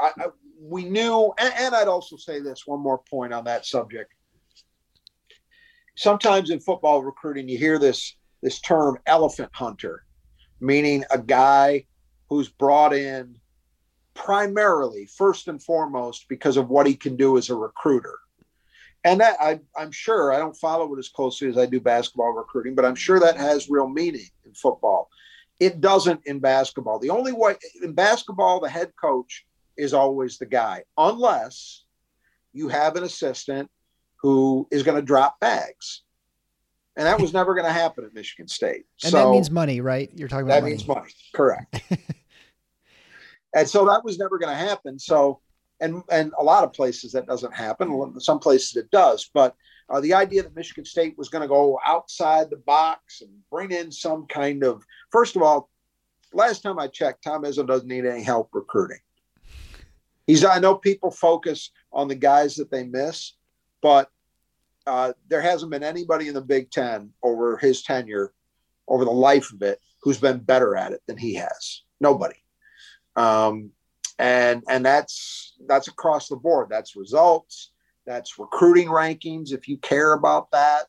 I, 0.00 0.12
I- 0.18 0.26
we 0.62 0.84
knew, 0.84 1.32
and, 1.38 1.54
and 1.56 1.74
I'd 1.74 1.88
also 1.88 2.16
say 2.18 2.38
this 2.40 2.66
one 2.66 2.80
more 2.80 2.98
point 3.10 3.32
on 3.32 3.44
that 3.44 3.64
subject. 3.64 4.12
Sometimes 5.96 6.50
in 6.50 6.60
football 6.60 7.02
recruiting, 7.02 7.48
you 7.48 7.56
hear 7.58 7.78
this 7.78 8.16
this 8.42 8.60
term 8.60 8.98
elephant 9.06 9.50
hunter, 9.54 10.04
meaning 10.60 11.04
a 11.10 11.18
guy 11.18 11.84
who's 12.30 12.48
brought 12.48 12.94
in 12.94 13.36
primarily, 14.14 15.06
first 15.06 15.48
and 15.48 15.62
foremost, 15.62 16.26
because 16.28 16.56
of 16.56 16.70
what 16.70 16.86
he 16.86 16.94
can 16.94 17.16
do 17.16 17.36
as 17.36 17.50
a 17.50 17.54
recruiter. 17.54 18.18
And 19.04 19.20
that 19.20 19.36
I, 19.40 19.60
I'm 19.76 19.90
sure 19.90 20.32
I 20.32 20.38
don't 20.38 20.56
follow 20.56 20.94
it 20.94 20.98
as 20.98 21.08
closely 21.08 21.48
as 21.48 21.58
I 21.58 21.66
do 21.66 21.80
basketball 21.80 22.32
recruiting, 22.32 22.74
but 22.74 22.84
I'm 22.84 22.94
sure 22.94 23.18
that 23.18 23.36
has 23.36 23.68
real 23.68 23.88
meaning 23.88 24.28
in 24.44 24.54
football. 24.54 25.08
It 25.58 25.80
doesn't 25.80 26.20
in 26.26 26.38
basketball. 26.38 26.98
The 26.98 27.10
only 27.10 27.32
way 27.32 27.56
in 27.82 27.92
basketball, 27.92 28.60
the 28.60 28.68
head 28.68 28.92
coach 29.00 29.44
is 29.76 29.92
always 29.92 30.38
the 30.38 30.46
guy, 30.46 30.84
unless 30.96 31.84
you 32.52 32.68
have 32.68 32.96
an 32.96 33.04
assistant 33.04 33.70
who 34.22 34.68
is 34.70 34.82
going 34.82 34.96
to 34.96 35.02
drop 35.02 35.40
bags. 35.40 36.02
And 36.96 37.06
that 37.06 37.20
was 37.20 37.32
never 37.32 37.54
going 37.54 37.66
to 37.66 37.72
happen 37.72 38.04
at 38.04 38.12
Michigan 38.12 38.48
State. 38.48 38.84
And 39.02 39.12
so 39.12 39.24
that 39.24 39.30
means 39.30 39.50
money, 39.50 39.80
right? 39.80 40.10
You're 40.14 40.28
talking 40.28 40.44
about 40.44 40.56
that 40.56 40.62
money. 40.62 40.72
means 40.72 40.86
money. 40.86 41.10
Correct. 41.34 41.80
and 43.54 43.68
so 43.68 43.86
that 43.86 44.04
was 44.04 44.18
never 44.18 44.38
going 44.38 44.52
to 44.52 44.64
happen. 44.68 44.98
So, 44.98 45.40
and 45.80 46.02
and 46.10 46.32
a 46.38 46.44
lot 46.44 46.64
of 46.64 46.72
places 46.72 47.12
that 47.12 47.26
doesn't 47.26 47.54
happen. 47.54 48.20
Some 48.20 48.38
places 48.38 48.76
it 48.76 48.90
does. 48.90 49.30
But 49.32 49.54
uh, 49.88 50.00
the 50.00 50.14
idea 50.14 50.42
that 50.42 50.54
Michigan 50.54 50.84
State 50.84 51.18
was 51.18 51.28
going 51.28 51.42
to 51.42 51.48
go 51.48 51.78
outside 51.84 52.50
the 52.50 52.58
box 52.58 53.22
and 53.22 53.30
bring 53.50 53.72
in 53.72 53.90
some 53.90 54.26
kind 54.26 54.62
of 54.62 54.84
first 55.10 55.36
of 55.36 55.42
all, 55.42 55.70
last 56.32 56.62
time 56.62 56.78
I 56.78 56.86
checked, 56.86 57.24
Tom 57.24 57.42
Izzo 57.42 57.66
doesn't 57.66 57.88
need 57.88 58.06
any 58.06 58.22
help 58.22 58.50
recruiting. 58.52 59.00
He's. 60.26 60.44
I 60.44 60.58
know 60.58 60.76
people 60.76 61.10
focus 61.10 61.70
on 61.92 62.08
the 62.08 62.14
guys 62.14 62.56
that 62.56 62.70
they 62.70 62.84
miss, 62.84 63.34
but 63.82 64.10
uh, 64.86 65.12
there 65.28 65.40
hasn't 65.40 65.72
been 65.72 65.82
anybody 65.82 66.28
in 66.28 66.34
the 66.34 66.40
Big 66.40 66.70
Ten 66.70 67.10
over 67.22 67.56
his 67.56 67.82
tenure, 67.82 68.32
over 68.86 69.04
the 69.04 69.10
life 69.10 69.52
of 69.52 69.62
it, 69.62 69.80
who's 70.02 70.20
been 70.20 70.38
better 70.38 70.76
at 70.76 70.92
it 70.92 71.02
than 71.06 71.16
he 71.16 71.34
has. 71.34 71.82
Nobody. 72.00 72.36
Um, 73.16 73.70
and 74.18 74.62
and 74.68 74.84
that's 74.84 75.54
that's 75.66 75.88
across 75.88 76.28
the 76.28 76.36
board. 76.36 76.68
That's 76.70 76.96
results. 76.96 77.72
That's 78.06 78.38
recruiting 78.38 78.88
rankings. 78.88 79.52
If 79.52 79.68
you 79.68 79.78
care 79.78 80.12
about 80.12 80.50
that, 80.50 80.86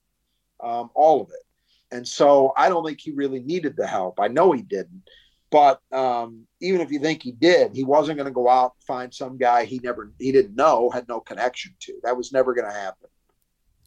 um, 0.61 0.89
all 0.93 1.21
of 1.21 1.29
it. 1.29 1.95
And 1.95 2.07
so 2.07 2.53
I 2.55 2.69
don't 2.69 2.85
think 2.85 2.99
he 3.01 3.11
really 3.11 3.41
needed 3.41 3.75
the 3.75 3.87
help. 3.87 4.19
I 4.19 4.27
know 4.27 4.51
he 4.51 4.61
didn't. 4.61 5.03
But 5.51 5.81
um, 5.91 6.47
even 6.61 6.79
if 6.79 6.91
you 6.91 6.99
think 6.99 7.21
he 7.21 7.33
did, 7.33 7.75
he 7.75 7.83
wasn't 7.83 8.17
going 8.17 8.27
to 8.27 8.33
go 8.33 8.47
out 8.47 8.73
and 8.77 8.83
find 8.85 9.13
some 9.13 9.37
guy 9.37 9.65
he 9.65 9.79
never 9.83 10.13
he 10.17 10.31
didn't 10.31 10.55
know 10.55 10.89
had 10.89 11.07
no 11.09 11.19
connection 11.19 11.73
to. 11.81 11.99
That 12.03 12.15
was 12.15 12.31
never 12.31 12.53
going 12.53 12.67
to 12.67 12.73
happen. 12.73 13.09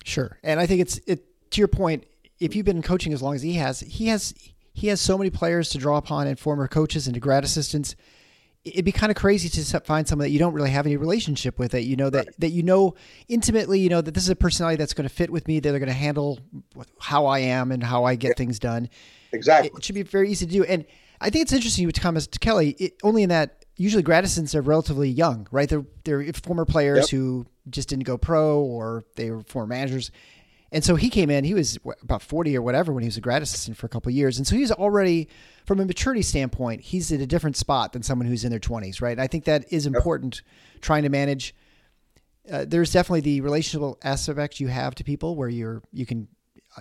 Sure. 0.05 0.39
And 0.43 0.61
I 0.61 0.67
think 0.67 0.83
it's 0.83 1.01
it 1.07 1.25
to 1.53 1.61
your 1.61 1.69
point, 1.69 2.05
if 2.39 2.55
you've 2.55 2.67
been 2.67 2.83
coaching 2.83 3.15
as 3.15 3.23
long 3.23 3.35
as 3.35 3.43
he 3.43 3.55
has, 3.55 3.81
he 3.81 4.09
has 4.09 4.35
he 4.75 4.89
has 4.89 5.01
so 5.01 5.17
many 5.17 5.31
players 5.31 5.71
to 5.71 5.79
draw 5.79 5.97
upon 5.97 6.27
and 6.27 6.39
former 6.39 6.69
coaches 6.69 7.07
and 7.07 7.19
grad 7.21 7.45
assistants. 7.45 7.97
It'd 8.65 8.85
be 8.85 8.93
kind 8.93 9.11
of 9.11 9.17
crazy 9.17 9.49
to 9.51 9.81
find 9.81 10.09
someone 10.09 10.25
that 10.25 10.31
you 10.31 10.39
don't 10.39 10.55
really 10.55 10.71
have 10.71 10.87
any 10.87 10.97
relationship 10.97 11.59
with 11.59 11.73
that 11.73 11.83
you 11.83 11.97
know 11.97 12.09
that 12.11 12.29
that 12.41 12.51
you 12.51 12.63
know 12.63 12.95
intimately, 13.29 13.79
you 13.79 13.91
know 13.91 14.01
that 14.01 14.13
this 14.15 14.23
is 14.25 14.31
a 14.31 14.37
personality 14.37 14.77
that's 14.77 14.95
going 14.95 15.07
to 15.09 15.15
fit 15.15 15.29
with 15.31 15.47
me, 15.47 15.61
that 15.61 15.71
they're 15.71 15.79
going 15.79 15.87
to 15.89 15.93
handle 15.93 16.39
how 16.99 17.27
I 17.27 17.41
am 17.41 17.73
and 17.73 17.83
how 17.83 18.05
I 18.05 18.15
get 18.15 18.37
things 18.39 18.59
done. 18.59 18.89
Exactly. 19.33 19.71
It 19.77 19.85
should 19.85 19.95
be 19.95 20.03
very 20.03 20.31
easy 20.31 20.47
to 20.47 20.53
do. 20.53 20.65
And 20.65 20.87
I 21.21 21.29
think 21.31 21.43
it's 21.43 21.53
interesting 21.53 21.87
with 21.87 21.97
Thomas 21.97 22.27
to 22.27 22.39
Kelley, 22.39 22.71
it, 22.79 22.95
only 23.03 23.23
in 23.23 23.29
that 23.29 23.65
usually 23.77 24.03
grad 24.03 24.25
assistants 24.25 24.55
are 24.55 24.63
relatively 24.63 25.09
young, 25.11 25.47
right? 25.51 25.69
They're 25.69 25.85
they're 26.05 26.33
former 26.33 26.65
players 26.65 27.13
Yep. 27.13 27.19
who 27.21 27.47
just 27.71 27.89
didn't 27.89 28.05
go 28.05 28.17
pro 28.19 28.61
or 28.61 29.05
they 29.17 29.31
were 29.31 29.43
former 29.43 29.67
managers. 29.67 30.11
And 30.75 30.83
so 30.83 30.97
he 30.97 31.09
came 31.09 31.31
in, 31.31 31.45
he 31.45 31.55
was 31.55 31.79
about 32.03 32.21
40 32.21 32.57
or 32.57 32.61
whatever 32.61 32.93
when 32.93 33.05
he 33.05 33.07
was 33.07 33.17
a 33.17 33.21
grad 33.21 33.43
assistant 33.43 33.77
for 33.77 33.87
a 33.87 33.89
couple 33.89 34.11
of 34.11 34.17
years. 34.17 34.39
And 34.39 34.47
so 34.47 34.57
he's 34.57 34.73
already, 34.73 35.29
from 35.67 35.79
a 35.79 35.85
maturity 35.85 36.21
standpoint, 36.21 36.81
he's 36.81 37.13
at 37.13 37.21
a 37.21 37.29
different 37.29 37.57
spot 37.57 37.93
than 37.93 38.03
someone 38.03 38.27
who's 38.27 38.43
in 38.43 38.51
their 38.51 38.59
20s, 38.59 39.01
right? 39.01 39.13
And 39.13 39.21
I 39.21 39.29
think 39.29 39.45
that 39.45 39.73
is 39.73 39.87
important 39.87 40.43
trying 40.81 41.05
to 41.05 41.11
manage. 41.11 41.55
Uh, 42.51 42.65
there's 42.67 42.93
definitely 42.93 43.21
the 43.21 43.41
relational 43.41 44.01
aspect 44.03 44.59
you 44.59 44.67
have 44.67 44.97
to 44.97 45.05
people 45.05 45.37
where 45.37 45.49
you're, 45.49 45.81
you 45.93 46.07
can, 46.07 46.27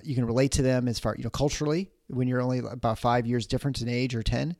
you 0.01 0.15
can 0.15 0.25
relate 0.25 0.53
to 0.53 0.63
them 0.63 0.87
as 0.87 0.97
far, 0.97 1.15
you 1.15 1.23
know, 1.23 1.29
culturally 1.29 1.91
when 2.07 2.27
you're 2.27 2.41
only 2.41 2.59
about 2.59 2.97
five 2.97 3.27
years 3.27 3.45
difference 3.45 3.79
in 3.83 3.87
age 3.87 4.15
or 4.15 4.23
10 4.23 4.55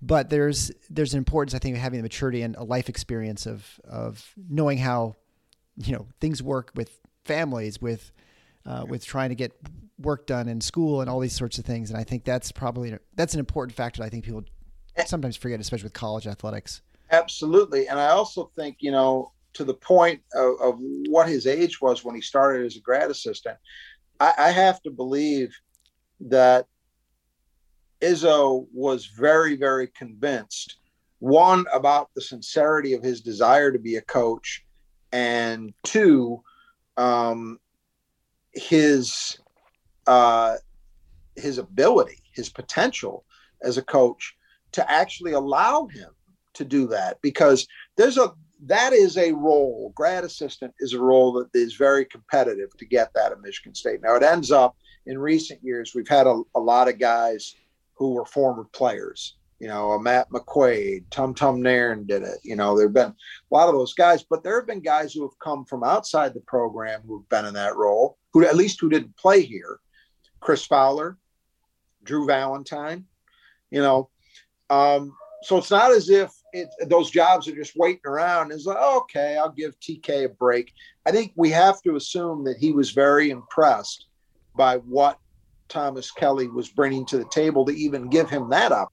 but 0.00 0.30
there's 0.30 0.70
there's 0.88 1.12
an 1.12 1.18
importance 1.18 1.54
I 1.54 1.58
think 1.58 1.74
of 1.74 1.82
having 1.82 1.98
the 1.98 2.04
maturity 2.04 2.42
and 2.42 2.54
a 2.54 2.62
life 2.62 2.88
experience 2.88 3.46
of 3.46 3.80
of 3.82 4.32
knowing 4.48 4.78
how 4.78 5.16
you 5.76 5.92
know 5.92 6.06
things 6.20 6.40
work 6.40 6.70
with 6.76 7.00
families 7.24 7.82
with 7.82 8.12
uh, 8.66 8.84
with 8.88 9.04
trying 9.04 9.28
to 9.30 9.34
get 9.34 9.52
work 9.98 10.26
done 10.26 10.48
in 10.48 10.60
school 10.60 11.00
and 11.00 11.10
all 11.10 11.20
these 11.20 11.34
sorts 11.34 11.58
of 11.58 11.64
things. 11.64 11.90
And 11.90 11.98
I 11.98 12.04
think 12.04 12.24
that's 12.24 12.52
probably 12.52 12.96
that's 13.14 13.34
an 13.34 13.40
important 13.40 13.76
factor 13.76 14.00
that 14.00 14.06
I 14.06 14.08
think 14.08 14.24
people 14.24 14.44
sometimes 15.06 15.36
forget 15.36 15.60
especially 15.60 15.84
with 15.84 15.92
college 15.92 16.26
athletics. 16.26 16.82
Absolutely. 17.10 17.88
And 17.88 17.98
I 17.98 18.08
also 18.08 18.50
think, 18.56 18.76
you 18.80 18.90
know, 18.90 19.32
to 19.54 19.64
the 19.64 19.74
point 19.74 20.20
of, 20.34 20.60
of 20.60 20.74
what 21.08 21.28
his 21.28 21.46
age 21.46 21.80
was 21.80 22.04
when 22.04 22.14
he 22.14 22.20
started 22.20 22.66
as 22.66 22.76
a 22.76 22.80
grad 22.80 23.10
assistant, 23.10 23.56
I, 24.20 24.32
I 24.38 24.50
have 24.50 24.82
to 24.82 24.90
believe 24.90 25.56
that 26.20 26.66
Izzo 28.00 28.66
was 28.72 29.06
very, 29.06 29.56
very 29.56 29.88
convinced, 29.88 30.76
one, 31.18 31.64
about 31.72 32.10
the 32.14 32.20
sincerity 32.20 32.92
of 32.92 33.02
his 33.02 33.20
desire 33.20 33.72
to 33.72 33.78
be 33.78 33.96
a 33.96 34.02
coach, 34.02 34.64
and 35.10 35.72
two, 35.82 36.42
um, 36.96 37.58
his 38.58 39.38
uh, 40.06 40.56
his 41.36 41.58
ability, 41.58 42.22
his 42.32 42.48
potential 42.48 43.24
as 43.62 43.78
a 43.78 43.82
coach 43.82 44.34
to 44.72 44.90
actually 44.90 45.32
allow 45.32 45.86
him 45.86 46.10
to 46.54 46.64
do 46.64 46.86
that 46.88 47.18
because 47.22 47.66
there's 47.96 48.18
a 48.18 48.32
that 48.66 48.92
is 48.92 49.16
a 49.16 49.32
role 49.32 49.92
grad 49.94 50.24
assistant 50.24 50.74
is 50.80 50.92
a 50.92 51.00
role 51.00 51.32
that 51.32 51.48
is 51.54 51.74
very 51.74 52.04
competitive 52.04 52.76
to 52.76 52.84
get 52.84 53.12
that 53.14 53.30
at 53.30 53.40
michigan 53.40 53.74
state. 53.74 54.00
Now 54.02 54.16
it 54.16 54.22
ends 54.24 54.50
up 54.50 54.76
in 55.06 55.18
recent 55.18 55.62
years 55.62 55.94
we've 55.94 56.08
had 56.08 56.26
a, 56.26 56.42
a 56.56 56.60
lot 56.60 56.88
of 56.88 56.98
guys 56.98 57.54
who 57.94 58.14
were 58.14 58.24
former 58.24 58.64
players 58.72 59.37
you 59.58 59.68
know 59.68 59.92
a 59.92 60.00
matt 60.00 60.28
mcquaid 60.30 61.04
tum 61.10 61.34
tum 61.34 61.60
nairn 61.60 62.06
did 62.06 62.22
it 62.22 62.38
you 62.42 62.56
know 62.56 62.76
there 62.76 62.86
have 62.86 62.94
been 62.94 63.06
a 63.06 63.14
lot 63.54 63.68
of 63.68 63.74
those 63.74 63.94
guys 63.94 64.22
but 64.22 64.42
there 64.42 64.58
have 64.58 64.66
been 64.66 64.80
guys 64.80 65.12
who 65.12 65.22
have 65.22 65.38
come 65.38 65.64
from 65.64 65.82
outside 65.82 66.32
the 66.34 66.40
program 66.40 67.00
who've 67.06 67.28
been 67.28 67.44
in 67.44 67.54
that 67.54 67.76
role 67.76 68.16
who 68.32 68.44
at 68.44 68.56
least 68.56 68.80
who 68.80 68.88
didn't 68.88 69.16
play 69.16 69.42
here 69.42 69.80
chris 70.40 70.64
fowler 70.64 71.18
drew 72.04 72.26
valentine 72.26 73.04
you 73.70 73.80
know 73.80 74.08
um, 74.70 75.14
so 75.42 75.56
it's 75.56 75.70
not 75.70 75.92
as 75.92 76.10
if 76.10 76.32
it, 76.52 76.68
those 76.86 77.10
jobs 77.10 77.48
are 77.48 77.54
just 77.54 77.76
waiting 77.76 78.02
around. 78.06 78.52
It's 78.52 78.66
like, 78.66 78.76
okay, 78.76 79.36
I'll 79.36 79.52
give 79.52 79.78
TK 79.80 80.24
a 80.24 80.28
break. 80.28 80.72
I 81.06 81.10
think 81.10 81.32
we 81.36 81.50
have 81.50 81.80
to 81.82 81.96
assume 81.96 82.44
that 82.44 82.58
he 82.58 82.72
was 82.72 82.90
very 82.90 83.30
impressed 83.30 84.06
by 84.56 84.78
what 84.78 85.18
Thomas 85.68 86.10
Kelley 86.10 86.48
was 86.48 86.68
bringing 86.68 87.06
to 87.06 87.18
the 87.18 87.24
table 87.26 87.64
to 87.66 87.72
even 87.72 88.08
give 88.08 88.28
him 88.28 88.48
that 88.50 88.72
up. 88.72 88.92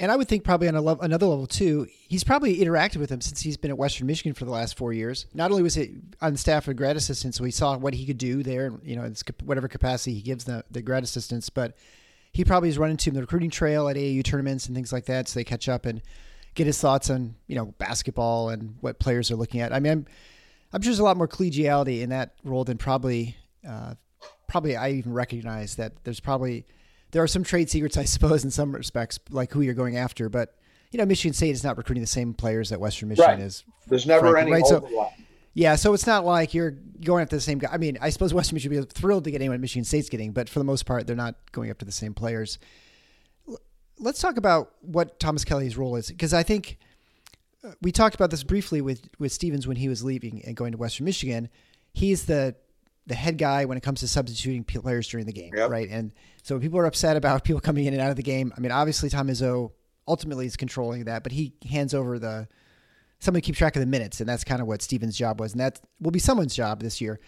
And 0.00 0.12
I 0.12 0.16
would 0.16 0.28
think 0.28 0.44
probably 0.44 0.68
on 0.68 0.76
a 0.76 0.80
level, 0.80 1.02
another 1.02 1.26
level 1.26 1.46
too 1.46 1.86
he's 2.08 2.24
probably 2.24 2.58
interacted 2.58 2.96
with 2.96 3.10
him 3.10 3.20
since 3.20 3.40
he's 3.40 3.56
been 3.56 3.70
at 3.70 3.78
Western 3.78 4.06
Michigan 4.06 4.34
for 4.34 4.44
the 4.44 4.50
last 4.50 4.76
four 4.76 4.92
years 4.92 5.26
not 5.34 5.50
only 5.50 5.62
was 5.62 5.76
it 5.76 5.90
on 6.20 6.36
staff 6.36 6.68
as 6.68 6.74
grad 6.74 6.96
assistant 6.96 7.34
so 7.34 7.44
he 7.44 7.50
saw 7.50 7.76
what 7.76 7.94
he 7.94 8.06
could 8.06 8.18
do 8.18 8.42
there 8.42 8.72
you 8.82 8.96
know 8.96 9.10
cap- 9.24 9.42
whatever 9.42 9.68
capacity 9.68 10.14
he 10.14 10.22
gives 10.22 10.44
the, 10.44 10.64
the 10.70 10.82
grad 10.82 11.02
assistants 11.02 11.50
but 11.50 11.76
he 12.32 12.44
probably 12.44 12.68
has 12.68 12.78
run 12.78 12.90
into 12.90 13.10
him 13.10 13.14
the 13.14 13.20
recruiting 13.20 13.50
trail 13.50 13.88
at 13.88 13.96
AAU 13.96 14.22
tournaments 14.24 14.66
and 14.66 14.74
things 14.74 14.92
like 14.92 15.06
that. 15.06 15.28
So 15.28 15.40
they 15.40 15.44
catch 15.44 15.68
up 15.68 15.86
and 15.86 16.02
get 16.54 16.66
his 16.66 16.80
thoughts 16.80 17.10
on 17.10 17.34
you 17.46 17.56
know 17.56 17.66
basketball 17.78 18.50
and 18.50 18.76
what 18.80 18.98
players 18.98 19.30
are 19.30 19.36
looking 19.36 19.60
at. 19.60 19.72
I 19.72 19.80
mean, 19.80 19.92
I'm, 19.92 20.06
I'm 20.72 20.82
sure 20.82 20.90
there's 20.90 20.98
a 20.98 21.04
lot 21.04 21.16
more 21.16 21.28
collegiality 21.28 22.02
in 22.02 22.10
that 22.10 22.34
role 22.44 22.64
than 22.64 22.78
probably 22.78 23.36
uh, 23.68 23.94
probably 24.46 24.76
I 24.76 24.90
even 24.90 25.12
recognize 25.12 25.76
that 25.76 25.92
there's 26.04 26.20
probably 26.20 26.66
there 27.12 27.22
are 27.22 27.26
some 27.28 27.44
trade 27.44 27.70
secrets 27.70 27.96
I 27.96 28.04
suppose 28.04 28.44
in 28.44 28.50
some 28.50 28.72
respects 28.74 29.18
like 29.30 29.52
who 29.52 29.60
you're 29.60 29.74
going 29.74 29.96
after, 29.96 30.28
but 30.28 30.54
you 30.90 30.98
know 30.98 31.06
Michigan 31.06 31.32
State 31.34 31.50
is 31.50 31.64
not 31.64 31.76
recruiting 31.76 32.02
the 32.02 32.06
same 32.06 32.34
players 32.34 32.70
that 32.70 32.80
Western 32.80 33.08
Michigan 33.10 33.30
Right. 33.30 33.40
is. 33.40 33.64
There's 33.86 34.06
never 34.06 34.30
Frankly, 34.30 34.52
any 34.52 34.62
right, 34.62 34.66
so- 34.68 34.76
overlap. 34.78 35.12
Yeah, 35.54 35.74
so 35.74 35.92
it's 35.92 36.06
not 36.06 36.24
like 36.24 36.54
you're 36.54 36.72
going 37.02 37.22
after 37.22 37.34
the 37.34 37.40
same 37.42 37.58
guy. 37.58 37.68
I 37.72 37.78
mean, 37.78 37.98
I 38.00 38.10
suppose 38.10 38.32
Western 38.32 38.54
Michigan 38.56 38.78
would 38.78 38.88
be 38.94 39.00
thrilled 39.00 39.24
to 39.24 39.32
get 39.32 39.40
anyone 39.40 39.60
Michigan 39.60 39.82
State's 39.84 40.08
getting, 40.08 40.30
but 40.30 40.48
for 40.48 40.60
the 40.60 40.64
most 40.64 40.86
part, 40.86 41.06
they're 41.08 41.16
not 41.16 41.34
going 41.50 41.68
after 41.68 41.84
the 41.84 41.90
same 41.90 42.14
players. 42.14 42.58
let's 43.98 44.20
talk 44.20 44.36
about 44.36 44.72
what 44.82 45.18
Thomas 45.18 45.44
Kelley's 45.44 45.76
role 45.76 45.96
is 45.96 46.08
because 46.08 46.32
I 46.32 46.42
think 46.44 46.78
uh, 47.64 47.70
we 47.82 47.90
talked 47.90 48.14
about 48.14 48.30
this 48.30 48.44
briefly 48.44 48.80
with 48.80 49.08
with 49.18 49.32
Stephens 49.32 49.66
when 49.66 49.76
he 49.76 49.88
was 49.88 50.04
leaving 50.04 50.42
and 50.46 50.54
going 50.56 50.72
to 50.72 50.78
Western 50.78 51.04
Michigan. 51.06 51.48
He's 51.92 52.26
the 52.26 52.54
the 53.08 53.14
head 53.14 53.38
guy 53.38 53.64
when 53.64 53.76
it 53.76 53.82
comes 53.82 54.00
to 54.00 54.08
substituting 54.08 54.62
players 54.64 55.08
during 55.08 55.26
the 55.26 55.32
game, 55.32 55.50
Yep. 55.56 55.70
right? 55.70 55.88
And 55.90 56.12
so 56.42 56.60
people 56.60 56.78
are 56.78 56.84
upset 56.86 57.16
about 57.16 57.42
people 57.44 57.60
coming 57.60 57.86
in 57.86 57.94
and 57.94 58.00
out 58.02 58.10
of 58.10 58.16
the 58.16 58.22
game, 58.22 58.52
I 58.56 58.60
mean, 58.60 58.70
obviously 58.70 59.08
Tom 59.10 59.28
Izzo 59.28 59.72
ultimately 60.06 60.46
is 60.46 60.56
controlling 60.56 61.04
that, 61.04 61.22
but 61.22 61.32
he 61.32 61.54
hands 61.68 61.94
over 61.94 62.18
the 62.18 62.48
somebody 63.18 63.42
keeps 63.44 63.58
track 63.58 63.74
of 63.74 63.80
the 63.80 63.86
minutes, 63.86 64.20
and 64.20 64.28
that's 64.28 64.44
kind 64.44 64.60
of 64.60 64.68
what 64.68 64.80
Stephens' 64.80 65.16
job 65.18 65.40
was, 65.40 65.52
and 65.52 65.60
that 65.60 65.80
will 66.00 66.12
be 66.12 66.20
someone's 66.20 66.54
job 66.54 66.80
this 66.80 67.00
year. 67.00 67.18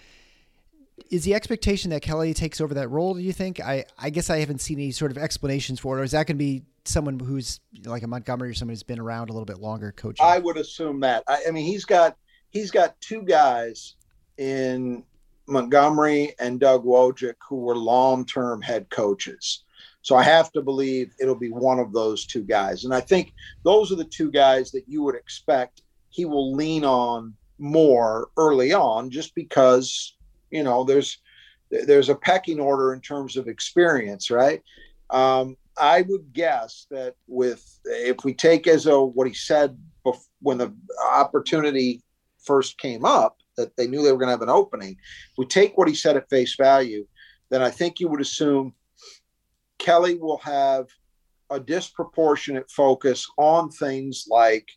Is 1.11 1.25
the 1.25 1.35
expectation 1.35 1.91
that 1.91 2.03
Kelley 2.03 2.35
takes 2.35 2.61
over 2.61 2.75
that 2.75 2.89
role? 2.91 3.15
Do 3.15 3.21
you 3.21 3.33
think? 3.33 3.59
I 3.59 3.87
I 3.99 4.11
guess 4.11 4.29
I 4.31 4.39
haven't 4.39 4.61
seen 4.61 4.79
any 4.79 4.93
sort 4.93 5.11
of 5.11 5.19
explanations 5.19 5.81
for 5.81 5.97
it, 5.99 6.01
or 6.03 6.05
is 6.05 6.11
that 6.13 6.27
going 6.27 6.37
to 6.37 6.45
be 6.45 6.63
someone 6.85 7.19
who's 7.19 7.59
like 7.85 8.03
a 8.03 8.07
Montgomery 8.07 8.51
or 8.51 8.55
someone 8.55 8.73
who's 8.75 8.83
been 8.83 9.01
around 9.01 9.31
a 9.31 9.33
little 9.33 9.47
bit 9.47 9.59
longer 9.59 9.93
coaching? 9.93 10.25
I 10.25 10.39
would 10.39 10.59
assume 10.59 11.01
that. 11.01 11.25
I, 11.27 11.45
I 11.49 11.51
mean, 11.53 11.65
he's 11.65 11.87
got 11.87 12.17
he's 12.51 12.71
got 12.71 13.01
two 13.01 13.23
guys 13.23 13.97
in 14.37 15.03
Montgomery 15.51 16.35
and 16.39 16.61
Doug 16.61 16.85
Wojcik 16.85 17.35
who 17.49 17.57
were 17.57 17.77
long 17.77 18.25
term 18.25 18.63
head 18.63 18.89
coaches. 18.91 19.65
So 20.03 20.17
I 20.17 20.23
have 20.23 20.51
to 20.53 20.63
believe 20.63 21.13
it'll 21.21 21.35
be 21.35 21.51
one 21.51 21.79
of 21.79 21.93
those 21.93 22.27
two 22.27 22.43
guys. 22.43 22.85
And 22.85 22.95
I 22.95 23.01
think 23.01 23.35
those 23.65 23.93
are 23.93 23.97
the 23.97 24.05
two 24.05 24.31
guys 24.31 24.71
that 24.71 24.85
you 24.89 25.03
would 25.03 25.15
expect 25.15 25.83
he 26.09 26.25
will 26.25 26.55
lean 26.55 26.85
on 26.85 27.35
more 27.59 28.31
early 28.37 28.73
on 28.73 29.11
just 29.11 29.35
because, 29.35 30.17
you 30.51 30.63
know, 30.63 30.85
there's 30.85 31.19
there's 31.71 32.09
a 32.09 32.17
pecking 32.17 32.59
order 32.59 32.93
in 32.93 33.01
terms 33.01 33.37
of 33.37 33.47
experience, 33.47 34.31
right? 34.31 34.61
Um, 35.11 35.57
I 35.79 36.03
would 36.03 36.33
guess 36.33 36.87
that 36.91 37.15
with 37.29 37.65
if 37.85 38.25
we 38.25 38.35
take 38.35 38.67
as 38.67 38.87
a 38.87 39.01
what 39.01 39.29
he 39.29 39.35
said 39.35 39.79
bef- 40.05 40.27
when 40.41 40.59
the 40.59 40.75
opportunity 41.13 42.03
first 42.43 42.79
came 42.79 43.05
up 43.05 43.37
that 43.61 43.77
they 43.77 43.87
knew 43.87 44.03
they 44.03 44.13
were 44.13 44.19
going 44.19 44.29
to 44.29 44.33
have 44.33 44.43
an 44.43 44.49
opening, 44.49 44.93
if 44.93 45.39
we 45.39 45.47
take 45.47 45.77
what 45.77 45.89
he 45.89 45.95
said 45.95 46.17
at 46.17 46.31
face 46.31 46.57
value, 46.57 47.07
then 47.51 47.63
I 47.63 47.71
think 47.71 48.01
you 48.01 48.09
would 48.09 48.21
assume 48.21 48.75
Kelley 49.79 50.17
will 50.17 50.39
have 50.39 50.87
a 51.51 51.59
disproportionate 51.59 52.71
focus 52.71 53.27
on 53.37 53.71
things 53.71 54.27
like 54.29 54.69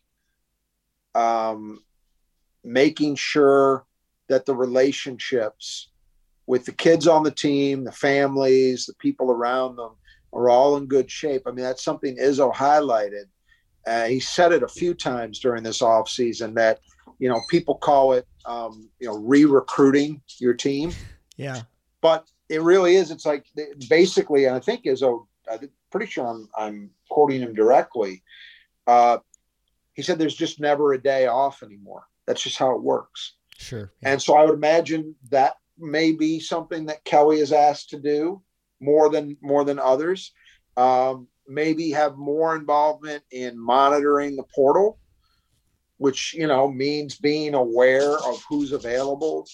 um, 1.14 1.80
making 2.64 3.14
sure 3.14 3.86
that 4.28 4.46
the 4.46 4.54
relationships 4.54 5.90
with 6.46 6.64
the 6.64 6.72
kids 6.72 7.06
on 7.06 7.22
the 7.22 7.30
team, 7.30 7.84
the 7.84 7.92
families, 7.92 8.86
the 8.86 8.94
people 8.94 9.30
around 9.30 9.76
them 9.76 9.92
are 10.32 10.50
all 10.50 10.76
in 10.76 10.86
good 10.86 11.10
shape. 11.10 11.42
I 11.46 11.52
mean, 11.52 11.64
that's 11.64 11.84
something 11.84 12.16
Izzo 12.16 12.52
highlighted. 12.52 13.24
Uh, 13.86 14.06
he 14.06 14.18
said 14.18 14.52
it 14.52 14.62
a 14.62 14.68
few 14.68 14.94
times 14.94 15.38
during 15.38 15.62
this 15.62 15.80
offseason 15.80 16.54
that, 16.54 16.80
you 17.18 17.28
know, 17.28 17.40
people 17.50 17.76
call 17.76 18.12
it, 18.12 18.26
um, 18.44 18.88
you 19.00 19.08
know, 19.08 19.18
re 19.18 19.44
recruiting 19.44 20.20
your 20.38 20.54
team 20.54 20.92
yeah, 21.36 21.62
but 22.00 22.26
it 22.48 22.62
really 22.62 22.96
is. 22.96 23.10
It's 23.10 23.26
like 23.26 23.46
basically, 23.88 24.44
and 24.44 24.54
I 24.54 24.60
think 24.60 24.84
Izzo, 24.84 25.26
I'm 25.50 25.68
pretty 25.90 26.06
sure 26.06 26.26
I'm, 26.26 26.48
I'm 26.56 26.90
quoting 27.08 27.40
him 27.40 27.54
directly. 27.54 28.22
Uh, 28.86 29.18
he 29.94 30.02
said, 30.02 30.18
"There's 30.18 30.36
just 30.36 30.60
never 30.60 30.92
a 30.92 31.02
day 31.02 31.26
off 31.26 31.62
anymore. 31.62 32.04
That's 32.26 32.42
just 32.42 32.58
how 32.58 32.74
it 32.74 32.82
works." 32.82 33.34
sure. 33.58 33.92
And 34.02 34.20
so 34.20 34.34
I 34.34 34.44
would 34.44 34.54
imagine 34.54 35.14
that 35.30 35.54
may 35.78 36.12
be 36.12 36.40
something 36.40 36.86
that 36.86 37.04
Kelley 37.04 37.40
is 37.40 37.52
asked 37.52 37.90
to 37.90 38.00
do 38.00 38.42
more 38.80 39.08
than 39.08 39.36
more 39.40 39.64
than 39.64 39.78
others. 39.78 40.32
Um, 40.76 41.28
maybe 41.46 41.90
have 41.90 42.16
more 42.16 42.56
involvement 42.56 43.22
in 43.30 43.58
monitoring 43.58 44.36
the 44.36 44.44
portal, 44.54 44.98
which 45.98 46.34
you 46.34 46.46
know 46.46 46.70
means 46.70 47.16
being 47.16 47.54
aware 47.54 48.12
of 48.12 48.42
who's 48.48 48.72
available, 48.72 49.46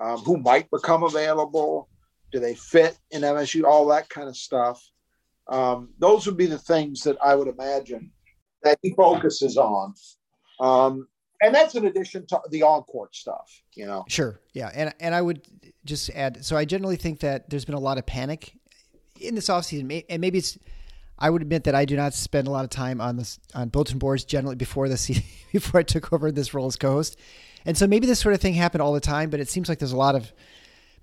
um, 0.00 0.18
who 0.18 0.36
might 0.38 0.70
become 0.70 1.02
available, 1.02 1.88
do 2.32 2.40
they 2.40 2.54
fit 2.54 2.98
in 3.10 3.22
MSU, 3.22 3.64
all 3.64 3.86
that 3.86 4.08
kind 4.08 4.28
of 4.28 4.36
stuff. 4.36 4.82
Um, 5.48 5.90
those 5.98 6.26
would 6.26 6.36
be 6.36 6.46
the 6.46 6.58
things 6.58 7.02
that 7.02 7.16
I 7.22 7.34
would 7.34 7.48
imagine 7.48 8.10
that 8.62 8.78
he 8.82 8.94
focuses 8.94 9.56
on. 9.56 9.94
Um, 10.60 11.08
and 11.42 11.54
that's 11.54 11.74
in 11.74 11.86
addition 11.86 12.24
to 12.28 12.40
the 12.50 12.62
on-court 12.62 13.14
stuff, 13.14 13.62
you 13.74 13.84
know. 13.84 14.04
Sure. 14.08 14.40
Yeah. 14.54 14.70
And 14.72 14.94
and 15.00 15.14
I 15.14 15.20
would 15.20 15.42
just 15.84 16.08
add 16.10 16.44
so 16.44 16.56
I 16.56 16.64
generally 16.64 16.96
think 16.96 17.20
that 17.20 17.50
there's 17.50 17.64
been 17.64 17.74
a 17.74 17.80
lot 17.80 17.98
of 17.98 18.06
panic 18.06 18.54
in 19.20 19.34
this 19.34 19.48
offseason. 19.48 20.04
And 20.08 20.20
maybe 20.20 20.38
it's 20.38 20.56
I 21.22 21.30
would 21.30 21.40
admit 21.40 21.64
that 21.64 21.74
I 21.76 21.84
do 21.84 21.94
not 21.94 22.14
spend 22.14 22.48
a 22.48 22.50
lot 22.50 22.64
of 22.64 22.70
time 22.70 23.00
on 23.00 23.16
this 23.16 23.38
on 23.54 23.68
bulletin 23.68 23.98
boards 23.98 24.24
generally 24.24 24.56
before 24.56 24.88
the 24.88 24.96
season 24.96 25.22
before 25.52 25.78
I 25.78 25.84
took 25.84 26.12
over 26.12 26.32
this 26.32 26.52
role 26.52 26.66
as 26.66 26.76
co-host. 26.76 27.16
And 27.64 27.78
so 27.78 27.86
maybe 27.86 28.08
this 28.08 28.18
sort 28.18 28.34
of 28.34 28.40
thing 28.40 28.54
happened 28.54 28.82
all 28.82 28.92
the 28.92 29.00
time, 29.00 29.30
but 29.30 29.38
it 29.38 29.48
seems 29.48 29.68
like 29.68 29.78
there's 29.78 29.92
a 29.92 29.96
lot 29.96 30.16
of 30.16 30.32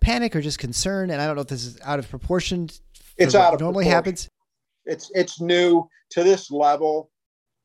panic 0.01 0.35
or 0.35 0.41
just 0.41 0.59
concern 0.59 1.09
and 1.09 1.21
I 1.21 1.25
don't 1.25 1.37
know 1.37 1.43
if 1.43 1.47
this 1.47 1.65
is 1.65 1.79
out 1.85 1.99
of 1.99 2.09
proportion. 2.09 2.69
It's 3.17 3.33
out 3.33 3.53
of 3.53 3.61
normally 3.61 3.85
proportion. 3.85 3.95
happens. 3.95 4.29
It's 4.85 5.09
it's 5.15 5.39
new 5.39 5.87
to 6.11 6.23
this 6.23 6.51
level, 6.51 7.11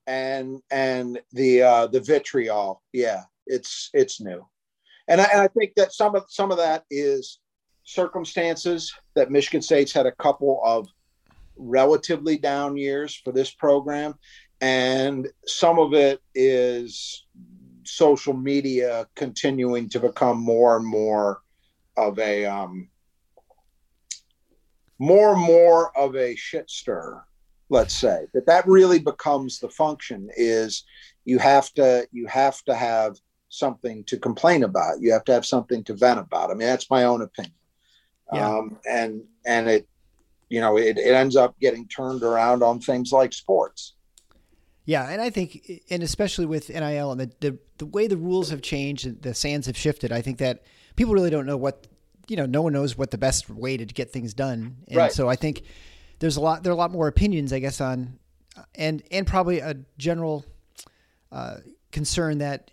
and 0.07 0.61
and 0.71 1.21
the 1.33 1.62
uh, 1.62 1.87
the 1.88 2.01
vitriol, 2.01 2.83
yeah, 2.93 3.23
it's 3.47 3.90
it's 3.95 4.21
new, 4.21 4.47
and 5.09 5.21
I, 5.21 5.25
and 5.33 5.40
I 5.40 5.49
think 5.49 5.73
that 5.77 5.93
some 5.93 6.14
of 6.14 6.25
some 6.29 6.51
of 6.51 6.59
that 6.59 6.85
is 6.90 7.40
circumstances 7.85 8.93
that 9.14 9.31
Michigan 9.31 9.62
State's 9.62 9.93
had 9.93 10.07
a 10.07 10.12
couple 10.12 10.61
of 10.64 10.88
relatively 11.57 12.38
down 12.38 12.77
years 12.77 13.14
for 13.14 13.33
this 13.33 13.51
program, 13.51 14.14
and 14.61 15.29
some 15.47 15.79
of 15.79 15.95
it 15.95 16.21
is 16.35 17.27
social 17.85 18.35
media 18.35 19.07
continuing 19.14 19.88
to 19.90 20.01
become 20.01 20.38
more 20.38 20.77
and 20.77 20.87
more 20.87 21.43
of 21.97 22.19
a 22.19 22.47
um, 22.47 22.88
more 24.99 25.35
and 25.35 25.43
more 25.43 25.97
of 25.97 26.17
a 26.17 26.35
shit 26.37 26.71
stir 26.71 27.23
let's 27.69 27.95
say. 27.95 28.27
That 28.33 28.47
that 28.47 28.67
really 28.67 28.99
becomes 28.99 29.59
the 29.59 29.69
function 29.69 30.29
is 30.37 30.85
you 31.25 31.38
have 31.38 31.73
to 31.75 32.07
you 32.12 32.27
have 32.27 32.62
to 32.64 32.75
have 32.75 33.17
something 33.49 34.05
to 34.05 34.19
complain 34.19 34.64
about. 34.64 35.01
You 35.01 35.12
have 35.12 35.25
to 35.25 35.33
have 35.33 35.47
something 35.47 35.85
to 35.85 35.95
vent 35.95 36.21
about. 36.21 36.51
I 36.51 36.55
mean 36.55 36.69
that's 36.69 36.90
my 36.90 37.05
own 37.05 37.23
opinion. 37.23 37.55
Yeah. 38.33 38.49
um, 38.49 38.79
and 38.88 39.23
and 39.47 39.69
it 39.69 39.88
you 40.55 40.61
know 40.61 40.77
it, 40.79 40.97
it 40.99 41.14
ends 41.23 41.37
up 41.37 41.53
getting 41.61 41.87
turned 41.88 42.23
around 42.23 42.62
on 42.62 42.81
things 42.81 43.12
like 43.12 43.33
sports 43.33 43.95
Yeah, 44.87 45.09
and 45.09 45.21
I 45.23 45.31
think, 45.31 45.83
and 45.88 46.03
especially 46.03 46.45
with 46.47 46.69
NIL 46.69 47.11
and 47.11 47.21
the, 47.21 47.31
the 47.40 47.59
the 47.79 47.87
way 47.87 48.07
the 48.07 48.17
rules 48.19 48.51
have 48.51 48.61
changed 48.62 49.07
and 49.07 49.21
the 49.23 49.35
sands 49.35 49.67
have 49.67 49.77
shifted, 49.77 50.12
I 50.12 50.21
think 50.21 50.38
that 50.38 50.62
people 50.95 51.14
really 51.14 51.31
don't 51.31 51.47
know 51.47 51.57
what, 51.57 51.87
you 52.29 52.37
know, 52.37 52.47
no 52.47 52.62
one 52.62 52.73
knows 52.73 52.97
what 52.97 53.11
the 53.11 53.19
best 53.19 53.49
way 53.51 53.77
to 53.79 53.85
get 53.87 54.12
things 54.12 54.35
done, 54.35 54.77
and 54.88 54.97
Right. 54.97 55.11
so 55.11 55.29
I 55.29 55.37
think 55.37 55.62
there's 56.19 56.37
a 56.37 56.40
lot 56.40 56.62
there 56.62 56.71
are 56.73 56.75
a 56.75 56.79
lot 56.79 56.90
more 56.90 57.09
opinions, 57.09 57.53
I 57.53 57.61
guess, 57.61 57.81
on, 57.81 58.19
and 58.75 59.03
and 59.11 59.27
probably 59.27 59.59
a 59.61 59.75
general 59.97 60.45
uh, 61.33 61.57
concern 61.93 62.38
that 62.38 62.71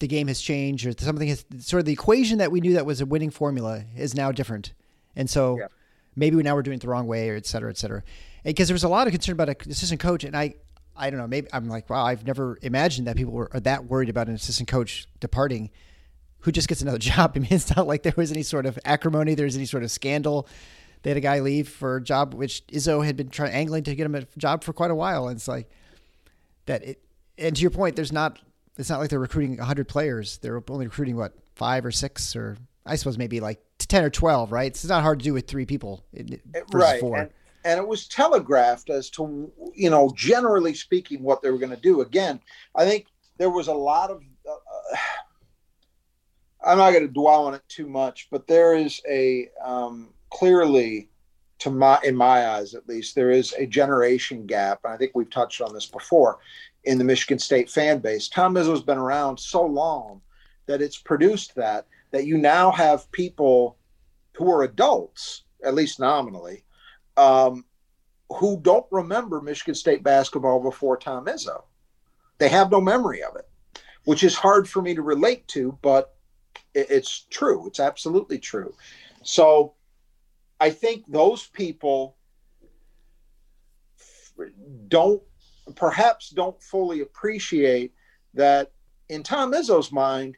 the 0.00 0.08
game 0.08 0.28
has 0.28 0.40
changed 0.40 0.86
or 0.86 0.92
something 0.98 1.28
has 1.28 1.44
sort 1.60 1.80
of 1.80 1.86
the 1.86 1.92
equation 1.92 2.38
that 2.38 2.50
we 2.52 2.60
knew 2.60 2.74
that 2.74 2.86
was 2.86 3.00
a 3.00 3.06
winning 3.06 3.30
formula 3.30 3.84
is 3.96 4.14
now 4.14 4.32
different, 4.32 4.74
and 5.16 5.30
so 5.30 5.58
Yeah. 5.60 5.68
Maybe 6.16 6.36
now 6.42 6.54
we're 6.54 6.62
doing 6.62 6.76
it 6.76 6.80
the 6.80 6.88
wrong 6.88 7.06
way 7.06 7.30
or 7.30 7.36
et 7.36 7.46
cetera, 7.46 7.70
et 7.70 7.76
cetera. 7.76 8.02
Because 8.44 8.68
there 8.68 8.74
was 8.74 8.84
a 8.84 8.88
lot 8.88 9.06
of 9.06 9.12
concern 9.12 9.32
about 9.32 9.48
an 9.48 9.56
assistant 9.70 10.00
coach, 10.00 10.24
and 10.24 10.36
I, 10.36 10.54
I 10.96 11.10
don't 11.10 11.18
know, 11.18 11.26
maybe 11.26 11.48
I'm 11.52 11.68
like, 11.68 11.88
wow, 11.88 12.04
I've 12.04 12.26
never 12.26 12.58
imagined 12.62 13.06
that 13.06 13.16
people 13.16 13.32
were 13.32 13.50
are 13.52 13.60
that 13.60 13.86
worried 13.86 14.08
about 14.08 14.28
an 14.28 14.34
assistant 14.34 14.68
coach 14.68 15.06
departing, 15.20 15.70
who 16.40 16.52
just 16.52 16.68
gets 16.68 16.82
another 16.82 16.98
job. 17.10 17.32
I 17.34 17.38
mean, 17.38 17.48
it's 17.50 17.74
not 17.74 17.86
like 17.86 18.02
there 18.02 18.14
was 18.16 18.30
any 18.30 18.42
sort 18.42 18.66
of 18.66 18.78
acrimony, 18.84 19.34
there 19.34 19.46
was 19.46 19.56
any 19.56 19.66
sort 19.66 19.82
of 19.82 19.90
scandal. 19.90 20.48
They 21.02 21.10
had 21.10 21.16
a 21.18 21.20
guy 21.20 21.40
leave 21.40 21.68
for 21.68 21.96
a 21.96 22.02
job 22.02 22.32
which 22.32 22.66
Izzo 22.68 23.04
had 23.04 23.16
been 23.16 23.28
trying 23.28 23.52
angling 23.52 23.84
to 23.84 23.94
get 23.94 24.06
him 24.06 24.14
a 24.14 24.24
job 24.38 24.64
for 24.64 24.72
quite 24.72 24.90
a 24.90 24.94
while, 24.94 25.28
and 25.28 25.36
it's 25.36 25.48
like 25.48 25.68
that. 26.66 26.82
It 26.82 27.00
and 27.36 27.54
to 27.56 27.62
your 27.62 27.70
point, 27.70 27.96
there's 27.96 28.12
not. 28.12 28.40
It's 28.76 28.90
not 28.90 28.98
like 29.00 29.10
they're 29.10 29.20
recruiting 29.20 29.56
100 29.56 29.86
players. 29.88 30.38
They're 30.38 30.62
only 30.68 30.86
recruiting 30.86 31.16
what 31.16 31.34
five 31.54 31.84
or 31.84 31.92
six, 31.92 32.34
or 32.34 32.56
I 32.84 32.96
suppose 32.96 33.18
maybe 33.18 33.40
like 33.40 33.60
10 33.94 34.02
or 34.02 34.10
12, 34.10 34.50
right? 34.50 34.72
It's 34.72 34.84
not 34.84 35.04
hard 35.04 35.20
to 35.20 35.24
do 35.24 35.32
with 35.32 35.46
three 35.46 35.66
people 35.66 36.04
versus 36.12 36.40
right 36.72 37.00
four. 37.00 37.16
and, 37.16 37.30
and 37.64 37.78
it 37.78 37.86
was 37.86 38.08
telegraphed 38.08 38.90
as 38.90 39.08
to 39.10 39.52
you 39.72 39.88
know 39.88 40.12
generally 40.16 40.74
speaking 40.74 41.22
what 41.22 41.42
they 41.42 41.50
were 41.52 41.58
going 41.58 41.70
to 41.70 41.80
do 41.80 42.00
again 42.00 42.40
i 42.74 42.84
think 42.84 43.06
there 43.38 43.50
was 43.50 43.68
a 43.68 43.72
lot 43.72 44.10
of 44.10 44.20
uh, 44.50 44.96
i'm 46.66 46.78
not 46.78 46.90
going 46.90 47.06
to 47.06 47.12
dwell 47.12 47.46
on 47.46 47.54
it 47.54 47.62
too 47.68 47.88
much 47.88 48.26
but 48.32 48.48
there 48.48 48.74
is 48.74 49.00
a 49.08 49.48
um, 49.64 50.08
clearly 50.30 51.08
to 51.60 51.70
my 51.70 51.98
in 52.02 52.16
my 52.16 52.48
eyes 52.48 52.74
at 52.74 52.88
least 52.88 53.14
there 53.14 53.30
is 53.30 53.54
a 53.58 53.66
generation 53.66 54.44
gap 54.44 54.80
and 54.84 54.92
i 54.92 54.96
think 54.96 55.12
we've 55.14 55.30
touched 55.30 55.60
on 55.60 55.72
this 55.72 55.86
before 55.86 56.40
in 56.82 56.98
the 56.98 57.04
michigan 57.04 57.38
state 57.38 57.70
fan 57.70 58.00
base 58.00 58.28
tom 58.28 58.56
izzo's 58.56 58.82
been 58.82 58.98
around 58.98 59.38
so 59.38 59.64
long 59.64 60.20
that 60.66 60.82
it's 60.82 60.98
produced 60.98 61.54
that 61.54 61.86
that 62.10 62.26
you 62.26 62.36
now 62.38 62.72
have 62.72 63.10
people 63.12 63.76
who 64.36 64.50
are 64.50 64.62
adults 64.62 65.42
at 65.64 65.74
least 65.74 66.00
nominally 66.00 66.64
um, 67.16 67.64
who 68.30 68.58
don't 68.60 68.86
remember 68.90 69.40
Michigan 69.40 69.74
State 69.74 70.02
basketball 70.02 70.60
before 70.60 70.96
Tom 70.96 71.26
Izzo. 71.26 71.62
They 72.38 72.48
have 72.48 72.70
no 72.70 72.80
memory 72.80 73.22
of 73.22 73.36
it, 73.36 73.48
which 74.04 74.24
is 74.24 74.34
hard 74.34 74.68
for 74.68 74.82
me 74.82 74.94
to 74.94 75.02
relate 75.02 75.46
to, 75.48 75.78
but 75.82 76.16
it's 76.74 77.26
true. 77.30 77.66
It's 77.66 77.80
absolutely 77.80 78.38
true. 78.38 78.74
So 79.22 79.74
I 80.60 80.70
think 80.70 81.04
those 81.06 81.46
people 81.46 82.16
don't 84.88 85.22
perhaps 85.76 86.30
don't 86.30 86.60
fully 86.62 87.00
appreciate 87.00 87.94
that 88.34 88.72
in 89.08 89.22
Tom 89.22 89.52
Izzo's 89.52 89.92
mind, 89.92 90.36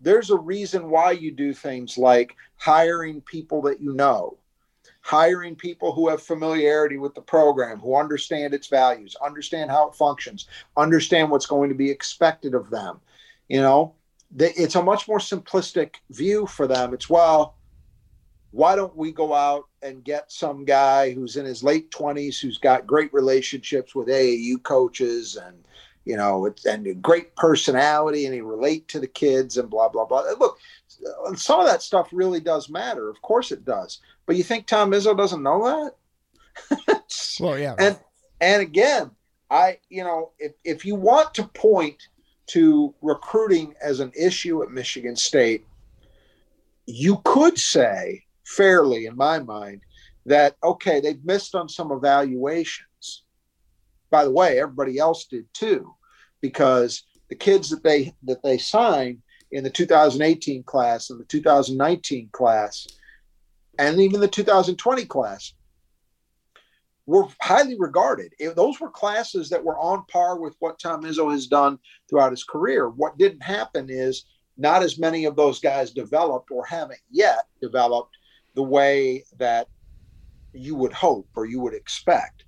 there's 0.00 0.30
a 0.30 0.36
reason 0.36 0.90
why 0.90 1.12
you 1.12 1.30
do 1.30 1.52
things 1.52 1.96
like 1.96 2.36
hiring 2.56 3.20
people 3.22 3.62
that 3.62 3.80
you 3.80 3.92
know, 3.94 4.36
hiring 5.00 5.54
people 5.54 5.92
who 5.92 6.08
have 6.08 6.22
familiarity 6.22 6.96
with 6.96 7.14
the 7.14 7.20
program, 7.20 7.78
who 7.78 7.96
understand 7.96 8.54
its 8.54 8.68
values, 8.68 9.16
understand 9.24 9.70
how 9.70 9.88
it 9.88 9.94
functions, 9.94 10.48
understand 10.76 11.30
what's 11.30 11.46
going 11.46 11.68
to 11.68 11.74
be 11.74 11.90
expected 11.90 12.54
of 12.54 12.70
them. 12.70 13.00
You 13.48 13.60
know, 13.60 13.94
it's 14.36 14.74
a 14.74 14.82
much 14.82 15.06
more 15.06 15.18
simplistic 15.18 15.96
view 16.10 16.46
for 16.46 16.66
them. 16.66 16.94
It's, 16.94 17.10
well, 17.10 17.56
why 18.50 18.76
don't 18.76 18.96
we 18.96 19.12
go 19.12 19.34
out 19.34 19.64
and 19.82 20.04
get 20.04 20.30
some 20.30 20.64
guy 20.64 21.12
who's 21.12 21.36
in 21.36 21.44
his 21.44 21.62
late 21.62 21.90
20s 21.90 22.40
who's 22.40 22.58
got 22.58 22.86
great 22.86 23.12
relationships 23.12 23.94
with 23.94 24.08
AAU 24.08 24.62
coaches 24.62 25.36
and 25.36 25.64
you 26.04 26.16
know 26.16 26.52
and 26.66 26.86
a 26.86 26.94
great 26.94 27.34
personality 27.36 28.26
and 28.26 28.34
he 28.34 28.40
relate 28.40 28.88
to 28.88 29.00
the 29.00 29.06
kids 29.06 29.56
and 29.56 29.70
blah 29.70 29.88
blah 29.88 30.04
blah. 30.04 30.22
Look 30.38 30.58
uh, 31.26 31.34
some 31.34 31.60
of 31.60 31.66
that 31.66 31.82
stuff 31.82 32.08
really 32.12 32.40
does 32.40 32.68
matter. 32.68 33.08
Of 33.08 33.20
course 33.22 33.52
it 33.52 33.64
does. 33.64 34.00
But 34.26 34.36
you 34.36 34.42
think 34.42 34.66
Tom 34.66 34.92
Izzo 34.92 35.16
doesn't 35.16 35.42
know 35.42 35.92
that? 36.78 37.04
Well 37.40 37.58
yeah. 37.58 37.74
And 37.78 37.98
and 38.40 38.62
again 38.62 39.10
I 39.50 39.78
you 39.88 40.04
know 40.04 40.32
if 40.38 40.52
if 40.64 40.84
you 40.84 40.94
want 40.94 41.34
to 41.34 41.44
point 41.44 42.08
to 42.46 42.94
recruiting 43.00 43.74
as 43.82 44.00
an 44.00 44.12
issue 44.18 44.62
at 44.62 44.70
Michigan 44.70 45.16
State 45.16 45.66
you 46.86 47.20
could 47.24 47.58
say 47.58 48.22
fairly 48.44 49.06
in 49.06 49.16
my 49.16 49.38
mind 49.38 49.80
that 50.26 50.56
okay 50.62 51.00
they've 51.00 51.24
missed 51.24 51.54
on 51.54 51.68
some 51.68 51.90
evaluations 51.92 52.86
by 54.14 54.22
the 54.22 54.30
way 54.30 54.60
everybody 54.60 54.96
else 54.96 55.24
did 55.24 55.44
too 55.52 55.92
because 56.40 57.02
the 57.30 57.34
kids 57.34 57.68
that 57.68 57.82
they 57.82 58.14
that 58.22 58.40
they 58.44 58.56
signed 58.56 59.20
in 59.50 59.64
the 59.64 59.70
2018 59.70 60.62
class 60.62 61.10
and 61.10 61.18
the 61.18 61.24
2019 61.24 62.28
class 62.30 62.86
and 63.80 64.00
even 64.00 64.20
the 64.20 64.28
2020 64.28 65.04
class 65.06 65.54
were 67.06 67.26
highly 67.40 67.76
regarded. 67.76 68.32
It, 68.38 68.54
those 68.54 68.80
were 68.80 68.88
classes 68.88 69.48
that 69.50 69.64
were 69.64 69.78
on 69.80 70.04
par 70.06 70.38
with 70.38 70.54
what 70.60 70.78
Tom 70.78 71.02
Izzo 71.02 71.32
has 71.32 71.48
done 71.48 71.80
throughout 72.08 72.30
his 72.30 72.44
career. 72.44 72.88
What 72.88 73.18
didn't 73.18 73.42
happen 73.42 73.88
is 73.90 74.26
not 74.56 74.84
as 74.84 74.96
many 74.96 75.24
of 75.24 75.34
those 75.34 75.58
guys 75.58 75.90
developed 75.90 76.52
or 76.52 76.64
haven't 76.64 77.00
yet 77.10 77.48
developed 77.60 78.16
the 78.54 78.62
way 78.62 79.24
that 79.38 79.66
you 80.52 80.76
would 80.76 80.92
hope 80.92 81.26
or 81.34 81.46
you 81.46 81.58
would 81.58 81.74
expect. 81.74 82.43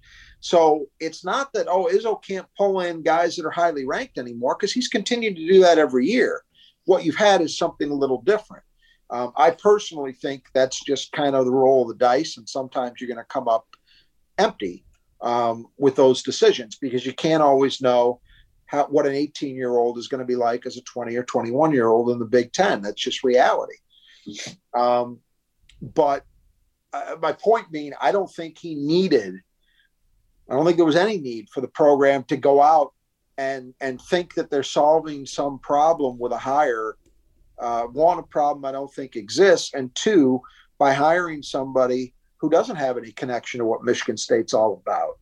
So 0.46 0.86
it's 1.00 1.24
not 1.24 1.52
that, 1.54 1.66
oh, 1.66 1.90
Izzo 1.92 2.22
can't 2.22 2.46
pull 2.56 2.80
in 2.80 3.02
guys 3.02 3.34
that 3.34 3.44
are 3.44 3.50
highly 3.50 3.84
ranked 3.84 4.16
anymore 4.16 4.56
because 4.56 4.72
he's 4.72 4.86
continued 4.86 5.34
to 5.34 5.44
do 5.44 5.58
that 5.62 5.76
every 5.76 6.06
year. 6.06 6.44
What 6.84 7.04
you've 7.04 7.16
had 7.16 7.40
is 7.40 7.58
something 7.58 7.90
a 7.90 7.94
little 7.94 8.22
different. 8.22 8.62
Um, 9.10 9.32
I 9.34 9.50
personally 9.50 10.12
think 10.12 10.44
that's 10.54 10.78
just 10.84 11.10
kind 11.10 11.34
of 11.34 11.46
the 11.46 11.50
roll 11.50 11.82
of 11.82 11.88
the 11.88 11.96
dice, 11.96 12.36
and 12.36 12.48
sometimes 12.48 13.00
you're 13.00 13.08
going 13.08 13.16
to 13.16 13.24
come 13.24 13.48
up 13.48 13.66
empty 14.38 14.84
um, 15.20 15.66
with 15.78 15.96
those 15.96 16.22
decisions 16.22 16.78
because 16.80 17.04
you 17.04 17.12
can't 17.12 17.42
always 17.42 17.82
know 17.82 18.20
how, 18.66 18.84
what 18.86 19.04
an 19.04 19.14
18 19.14 19.56
year 19.56 19.76
old 19.76 19.98
is 19.98 20.06
going 20.06 20.20
to 20.20 20.24
be 20.24 20.36
like 20.36 20.64
as 20.64 20.76
a 20.76 20.82
20 20.82 21.16
or 21.16 21.24
21 21.24 21.72
year 21.72 21.88
old 21.88 22.08
in 22.10 22.20
the 22.20 22.24
Big 22.24 22.52
Ten. 22.52 22.82
That's 22.82 23.02
just 23.02 23.24
reality. 23.24 23.78
Um, 24.78 25.18
but 25.82 26.24
uh, 26.92 27.16
my 27.20 27.32
point 27.32 27.72
being, 27.72 27.94
I 28.00 28.12
don't 28.12 28.32
think 28.32 28.58
he 28.58 28.76
needed. 28.76 29.40
I 30.48 30.54
don't 30.54 30.64
think 30.64 30.76
there 30.76 30.86
was 30.86 30.96
any 30.96 31.18
need 31.18 31.48
for 31.50 31.60
the 31.60 31.68
program 31.68 32.24
to 32.24 32.36
go 32.36 32.62
out 32.62 32.92
and 33.38 33.74
and 33.80 34.00
think 34.00 34.34
that 34.34 34.50
they're 34.50 34.62
solving 34.62 35.26
some 35.26 35.58
problem 35.58 36.18
with 36.18 36.32
a 36.32 36.38
hire. 36.38 36.96
Uh, 37.58 37.84
one, 37.84 38.18
a 38.18 38.22
problem 38.22 38.64
I 38.64 38.72
don't 38.72 38.92
think 38.92 39.16
exists, 39.16 39.74
and 39.74 39.94
two, 39.94 40.40
by 40.78 40.92
hiring 40.92 41.42
somebody 41.42 42.14
who 42.38 42.50
doesn't 42.50 42.76
have 42.76 42.98
any 42.98 43.12
connection 43.12 43.58
to 43.58 43.64
what 43.64 43.82
Michigan 43.82 44.16
State's 44.16 44.52
all 44.52 44.82
about. 44.84 45.18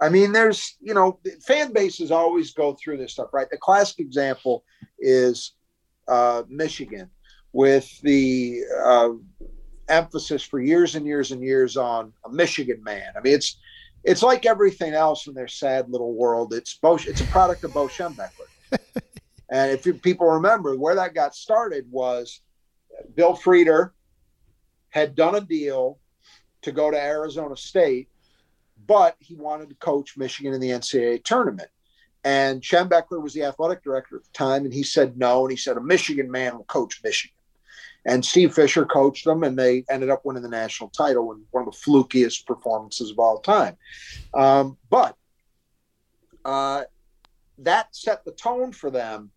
I 0.00 0.08
mean, 0.10 0.32
there's, 0.32 0.76
you 0.80 0.94
know, 0.94 1.18
fan 1.44 1.72
bases 1.72 2.10
always 2.10 2.52
go 2.52 2.74
through 2.74 2.98
this 2.98 3.12
stuff, 3.12 3.30
right? 3.32 3.48
The 3.50 3.56
classic 3.56 3.98
example 3.98 4.62
is 4.98 5.54
uh, 6.06 6.42
Michigan 6.48 7.10
with 7.52 7.98
the 8.02 8.60
uh, 8.84 9.10
emphasis 9.88 10.42
for 10.42 10.60
years 10.60 10.94
and 10.94 11.06
years 11.06 11.32
and 11.32 11.42
years 11.42 11.76
on 11.76 12.12
a 12.24 12.30
Michigan 12.30 12.82
man. 12.82 13.12
I 13.16 13.20
mean, 13.20 13.34
it's 13.34 13.56
it's 14.04 14.22
like 14.22 14.46
everything 14.46 14.94
else 14.94 15.26
in 15.26 15.34
their 15.34 15.48
sad 15.48 15.90
little 15.90 16.14
world. 16.14 16.52
It's 16.52 16.78
Bo, 16.78 16.96
it's 16.96 17.20
a 17.20 17.26
product 17.26 17.64
of 17.64 17.72
Bo 17.72 17.86
Schembechler. 17.86 18.48
and 19.50 19.70
if 19.70 19.86
you, 19.86 19.94
people 19.94 20.26
remember 20.26 20.76
where 20.76 20.94
that 20.94 21.14
got 21.14 21.34
started 21.34 21.86
was 21.90 22.40
Bill 23.14 23.36
Frieder 23.36 23.90
had 24.90 25.14
done 25.14 25.34
a 25.34 25.40
deal 25.40 25.98
to 26.62 26.72
go 26.72 26.90
to 26.90 27.00
Arizona 27.00 27.56
State, 27.56 28.08
but 28.86 29.16
he 29.18 29.34
wanted 29.34 29.68
to 29.68 29.74
coach 29.76 30.16
Michigan 30.16 30.54
in 30.54 30.60
the 30.60 30.70
NCAA 30.70 31.22
tournament. 31.24 31.68
And 32.24 32.62
Schembechler 32.62 33.22
was 33.22 33.32
the 33.32 33.44
athletic 33.44 33.82
director 33.82 34.16
at 34.16 34.24
the 34.24 34.30
time, 34.32 34.64
and 34.64 34.74
he 34.74 34.82
said 34.82 35.16
no. 35.16 35.44
And 35.44 35.50
he 35.50 35.56
said 35.56 35.76
a 35.76 35.80
Michigan 35.80 36.30
man 36.30 36.56
will 36.56 36.64
coach 36.64 37.00
Michigan. 37.04 37.37
And 38.04 38.24
Steve 38.24 38.54
Fisher 38.54 38.86
coached 38.86 39.24
them, 39.24 39.42
and 39.42 39.58
they 39.58 39.84
ended 39.90 40.10
up 40.10 40.24
winning 40.24 40.42
the 40.42 40.48
national 40.48 40.90
title 40.90 41.32
in 41.32 41.44
one 41.50 41.66
of 41.66 41.72
the 41.72 41.78
flukiest 41.78 42.46
performances 42.46 43.10
of 43.10 43.18
all 43.18 43.40
time. 43.40 43.76
Um, 44.34 44.78
but 44.88 45.16
uh, 46.44 46.84
that 47.58 47.94
set 47.94 48.24
the 48.24 48.32
tone 48.32 48.72
for 48.72 48.90
them. 48.90 49.30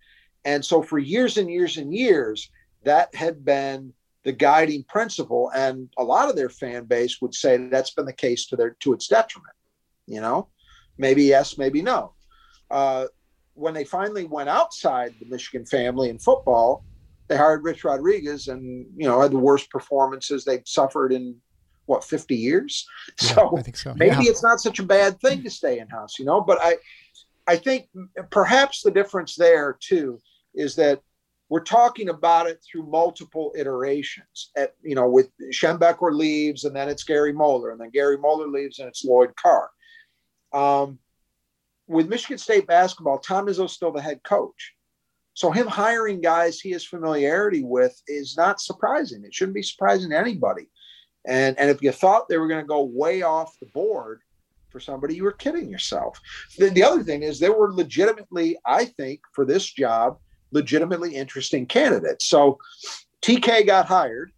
And 0.46 0.64
so 0.64 0.82
for 0.82 0.98
years 0.98 1.38
and 1.38 1.50
years 1.50 1.78
and 1.78 1.94
years, 1.94 2.50
that 2.84 3.14
had 3.14 3.44
been 3.44 3.94
the 4.24 4.32
guiding 4.32 4.84
principle. 4.84 5.52
And 5.54 5.90
a 5.98 6.04
lot 6.04 6.30
of 6.30 6.36
their 6.36 6.50
fan 6.50 6.86
base 6.86 7.22
would 7.22 7.36
say 7.36 7.58
that's 7.58 7.92
been 7.92 8.06
the 8.06 8.14
case 8.14 8.46
to 8.48 8.56
their 8.56 8.76
to 8.82 8.94
its 8.94 9.08
detriment. 9.08 9.54
You 10.08 10.22
know, 10.22 10.50
maybe 10.98 11.24
yes, 11.24 11.58
maybe 11.58 11.82
no. 11.82 12.14
Uh, 12.70 13.08
when 13.54 13.74
they 13.74 13.84
finally 13.84 14.26
went 14.26 14.50
outside 14.50 15.14
the 15.20 15.26
Michigan 15.26 15.66
family 15.66 16.10
in 16.10 16.20
football, 16.20 16.86
they 17.32 17.38
hired 17.38 17.64
Rich 17.64 17.86
Rodriguez 17.86 18.50
and, 18.50 18.86
you 18.98 19.08
know, 19.08 19.22
had 19.22 19.32
the 19.32 19.38
worst 19.40 19.70
performances 19.70 20.44
they've 20.44 20.62
suffered 20.66 21.14
in 21.14 21.38
what, 21.86 22.04
50 22.04 22.36
years? 22.36 22.86
Yeah, 23.22 23.36
so, 23.36 23.58
I 23.58 23.62
think 23.62 23.78
so. 23.78 23.94
maybe 23.96 24.26
yeah. 24.26 24.32
it's 24.32 24.44
not 24.44 24.60
such 24.60 24.80
a 24.80 24.84
bad 24.84 25.20
thing 25.22 25.42
to 25.44 25.50
stay 25.50 25.80
in 25.80 25.88
house, 25.88 26.20
you 26.20 26.26
know, 26.26 26.42
but 26.42 26.60
I, 26.62 26.76
I 27.48 27.56
think 27.56 27.88
perhaps 28.32 28.82
the 28.82 28.92
difference 28.92 29.36
there 29.36 29.78
too 29.80 30.20
is 30.54 30.76
that 30.76 31.02
we're 31.48 31.64
talking 31.64 32.10
about 32.10 32.48
it 32.48 32.62
through 32.64 32.90
multiple 32.90 33.54
iterations. 33.58 34.52
At 34.58 34.74
you 34.82 34.96
know, 34.96 35.10
with 35.10 35.30
Schembechler 35.52 36.14
leaves, 36.14 36.64
and 36.64 36.76
then 36.76 36.88
it's 36.88 37.04
Gary 37.04 37.34
Moeller, 37.34 37.72
and 37.72 37.80
then 37.80 37.90
Gary 37.90 38.18
Moeller 38.18 38.48
leaves, 38.48 38.80
and 38.80 38.88
it's 38.88 39.04
Lloyd 39.04 39.36
Carr. 39.36 39.70
Um, 40.54 41.00
with 41.88 42.08
Michigan 42.08 42.38
State 42.38 42.68
basketball, 42.68 43.20
Tom 43.20 43.48
Izzo's 43.48 43.74
still 43.74 43.92
the 43.92 44.02
head 44.02 44.22
coach. 44.24 44.74
So 45.34 45.52
him 45.52 45.68
hiring 45.68 46.22
guys 46.22 46.60
he 46.60 46.72
has 46.72 46.86
familiarity 46.86 47.64
with 47.64 48.02
is 48.08 48.36
not 48.38 48.62
surprising. 48.62 49.24
It 49.24 49.34
shouldn't 49.34 49.56
be 49.56 49.64
surprising 49.64 50.10
to 50.10 50.18
anybody. 50.18 50.68
And 51.26 51.58
and 51.60 51.70
if 51.70 51.82
you 51.82 51.92
thought 51.92 52.28
they 52.28 52.38
were 52.38 52.48
going 52.48 52.64
to 52.64 52.68
go 52.68 52.84
way 52.84 53.22
off 53.22 53.58
the 53.60 53.68
board 53.68 54.22
for 54.70 54.80
somebody, 54.80 55.16
you 55.16 55.24
were 55.24 55.32
kidding 55.32 55.70
yourself. 55.70 56.20
The, 56.58 56.70
the 56.70 56.84
other 56.84 57.04
thing 57.04 57.24
is 57.24 57.40
there 57.40 57.54
were 57.54 57.74
legitimately, 57.74 58.58
I 58.66 58.86
think, 58.86 59.22
for 59.34 59.46
this 59.46 59.66
job, 59.72 60.18
legitimately 60.52 61.16
interesting 61.16 61.66
candidates. 61.66 62.28
So 62.28 62.58
TK 63.22 63.68
got 63.68 63.86
hired, 63.86 64.32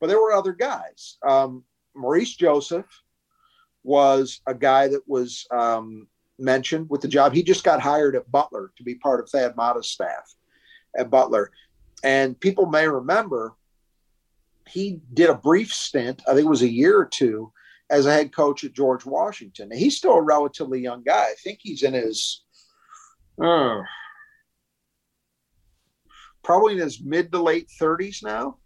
but 0.00 0.08
there 0.08 0.20
were 0.20 0.32
other 0.32 0.52
guys. 0.52 1.18
Um, 1.26 1.64
Maurice 1.94 2.34
Joseph 2.34 2.86
was 3.84 4.40
a 4.46 4.54
guy 4.54 4.88
that 4.88 5.06
was 5.06 5.46
um, 5.50 6.08
mentioned 6.38 6.88
with 6.90 7.00
the 7.00 7.08
job. 7.08 7.32
He 7.32 7.42
just 7.42 7.64
got 7.64 7.80
hired 7.80 8.16
at 8.16 8.30
Butler 8.30 8.72
to 8.76 8.82
be 8.82 8.94
part 8.96 9.20
of 9.20 9.28
Thad 9.28 9.56
Matta's 9.56 9.88
staff 9.88 10.34
at 10.96 11.10
Butler. 11.10 11.50
And 12.04 12.38
people 12.38 12.66
may 12.66 12.86
remember 12.86 13.54
he 14.68 15.00
did 15.14 15.30
a 15.30 15.34
brief 15.34 15.72
stint, 15.72 16.22
I 16.28 16.34
think 16.34 16.46
it 16.46 16.50
was 16.50 16.62
a 16.62 16.70
year 16.70 16.98
or 16.98 17.06
two, 17.06 17.52
as 17.88 18.06
a 18.06 18.12
head 18.12 18.34
coach 18.34 18.64
at 18.64 18.72
George 18.72 19.06
Washington. 19.06 19.70
He's 19.70 19.96
still 19.96 20.14
a 20.14 20.22
relatively 20.22 20.80
young 20.80 21.02
guy. 21.02 21.22
I 21.24 21.34
think 21.42 21.60
he's 21.62 21.82
in 21.82 21.94
his 21.94 22.42
uh, 23.42 23.80
probably 26.42 26.74
in 26.74 26.80
his 26.80 27.02
mid 27.02 27.30
to 27.32 27.42
late 27.42 27.70
30s 27.80 28.22
now. 28.22 28.58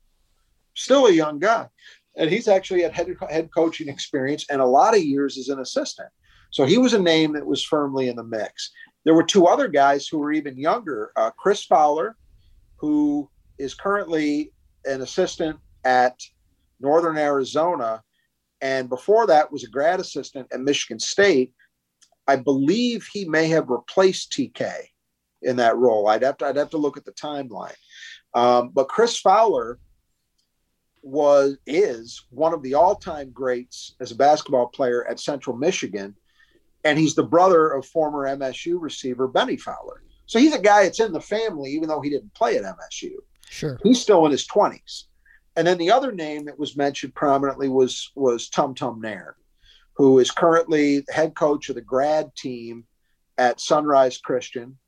Still 0.75 1.07
a 1.07 1.13
young 1.13 1.39
guy. 1.39 1.69
and 2.17 2.31
he's 2.31 2.49
actually 2.49 2.83
had 2.83 2.93
head, 2.93 3.15
head 3.29 3.51
coaching 3.55 3.89
experience 3.89 4.47
and 4.51 4.61
a 4.61 4.67
lot 4.67 4.95
of 4.95 5.03
years 5.03 5.39
as 5.39 5.49
an 5.49 5.61
assistant. 5.61 6.09
So 6.51 6.65
he 6.65 6.79
was 6.79 6.93
a 6.93 6.99
name 6.99 7.33
that 7.35 7.47
was 7.47 7.65
firmly 7.65 8.09
in 8.09 8.17
the 8.17 8.25
mix. 8.25 8.71
There 9.05 9.15
were 9.15 9.25
two 9.25 9.47
other 9.47 9.69
guys 9.69 10.07
who 10.07 10.19
were 10.19 10.33
even 10.33 10.59
younger 10.59 11.13
uh, 11.17 11.31
Chris 11.31 11.65
Fowler, 11.65 12.17
who 12.77 13.31
is 13.59 13.75
currently 13.75 14.53
an 14.85 15.03
assistant 15.03 15.59
at 15.85 16.21
Northern 16.81 17.17
Arizona. 17.17 18.03
And 18.61 18.89
before 18.89 19.27
that 19.27 19.51
was 19.51 19.65
a 19.65 19.69
grad 19.69 20.01
assistant 20.01 20.49
at 20.53 20.61
Michigan 20.61 20.99
State. 20.99 21.55
I 22.27 22.37
believe 22.37 23.09
he 23.13 23.25
may 23.25 23.49
have 23.49 23.71
replaced 23.71 24.33
TK 24.33 24.71
in 25.43 25.57
that 25.57 25.77
role. 25.77 26.09
I'd 26.09 26.23
have 26.23 26.37
to, 26.39 26.47
I'd 26.47 26.57
have 26.57 26.71
to 26.71 26.77
look 26.77 26.97
at 26.97 27.05
the 27.05 27.13
timeline. 27.13 27.75
Um, 28.35 28.71
but 28.71 28.89
Chris 28.89 29.19
Fowler 29.19 29.79
was 31.03 31.57
is 31.67 32.27
one 32.31 32.53
of 32.53 32.63
the 32.63 32.75
all-time 32.75 33.31
greats 33.31 33.97
as 34.01 34.13
a 34.13 34.17
basketball 34.17 34.69
player 34.69 35.07
at 35.09 35.19
Central 35.19 35.57
Michigan, 35.57 36.15
and 36.85 36.99
he's 36.99 37.15
the 37.15 37.23
brother 37.23 37.71
of 37.71 37.87
former 37.87 38.27
MSU 38.37 38.81
receiver 38.81 39.29
Bennie 39.29 39.57
Fowler. 39.57 40.03
So 40.27 40.39
he's 40.39 40.55
a 40.55 40.61
guy 40.61 40.85
that's 40.85 41.01
in 41.01 41.13
the 41.13 41.21
family, 41.21 41.71
even 41.71 41.89
though 41.89 42.01
he 42.01 42.11
didn't 42.11 42.35
play 42.35 42.57
at 42.57 42.65
MSU. 42.65 43.13
Sure, 43.49 43.79
he's 43.83 44.01
still 44.01 44.25
in 44.27 44.33
his 44.33 44.47
twenties. 44.47 45.07
And 45.57 45.67
then 45.67 45.79
the 45.79 45.91
other 45.91 46.13
name 46.13 46.45
that 46.45 46.59
was 46.59 46.77
mentioned 46.77 47.15
prominently 47.15 47.69
was 47.69 48.13
was 48.15 48.49
Tum 48.49 48.75
Tum 48.75 49.01
Nairn, 49.01 49.35
who 49.95 50.19
is 50.19 50.31
currently 50.31 51.05
head 51.11 51.35
coach 51.35 51.69
of 51.69 51.75
the 51.75 51.81
grad 51.81 52.35
team 52.37 52.85
at 53.39 53.61
Sunrise 53.61 54.19
Christian 54.19 54.79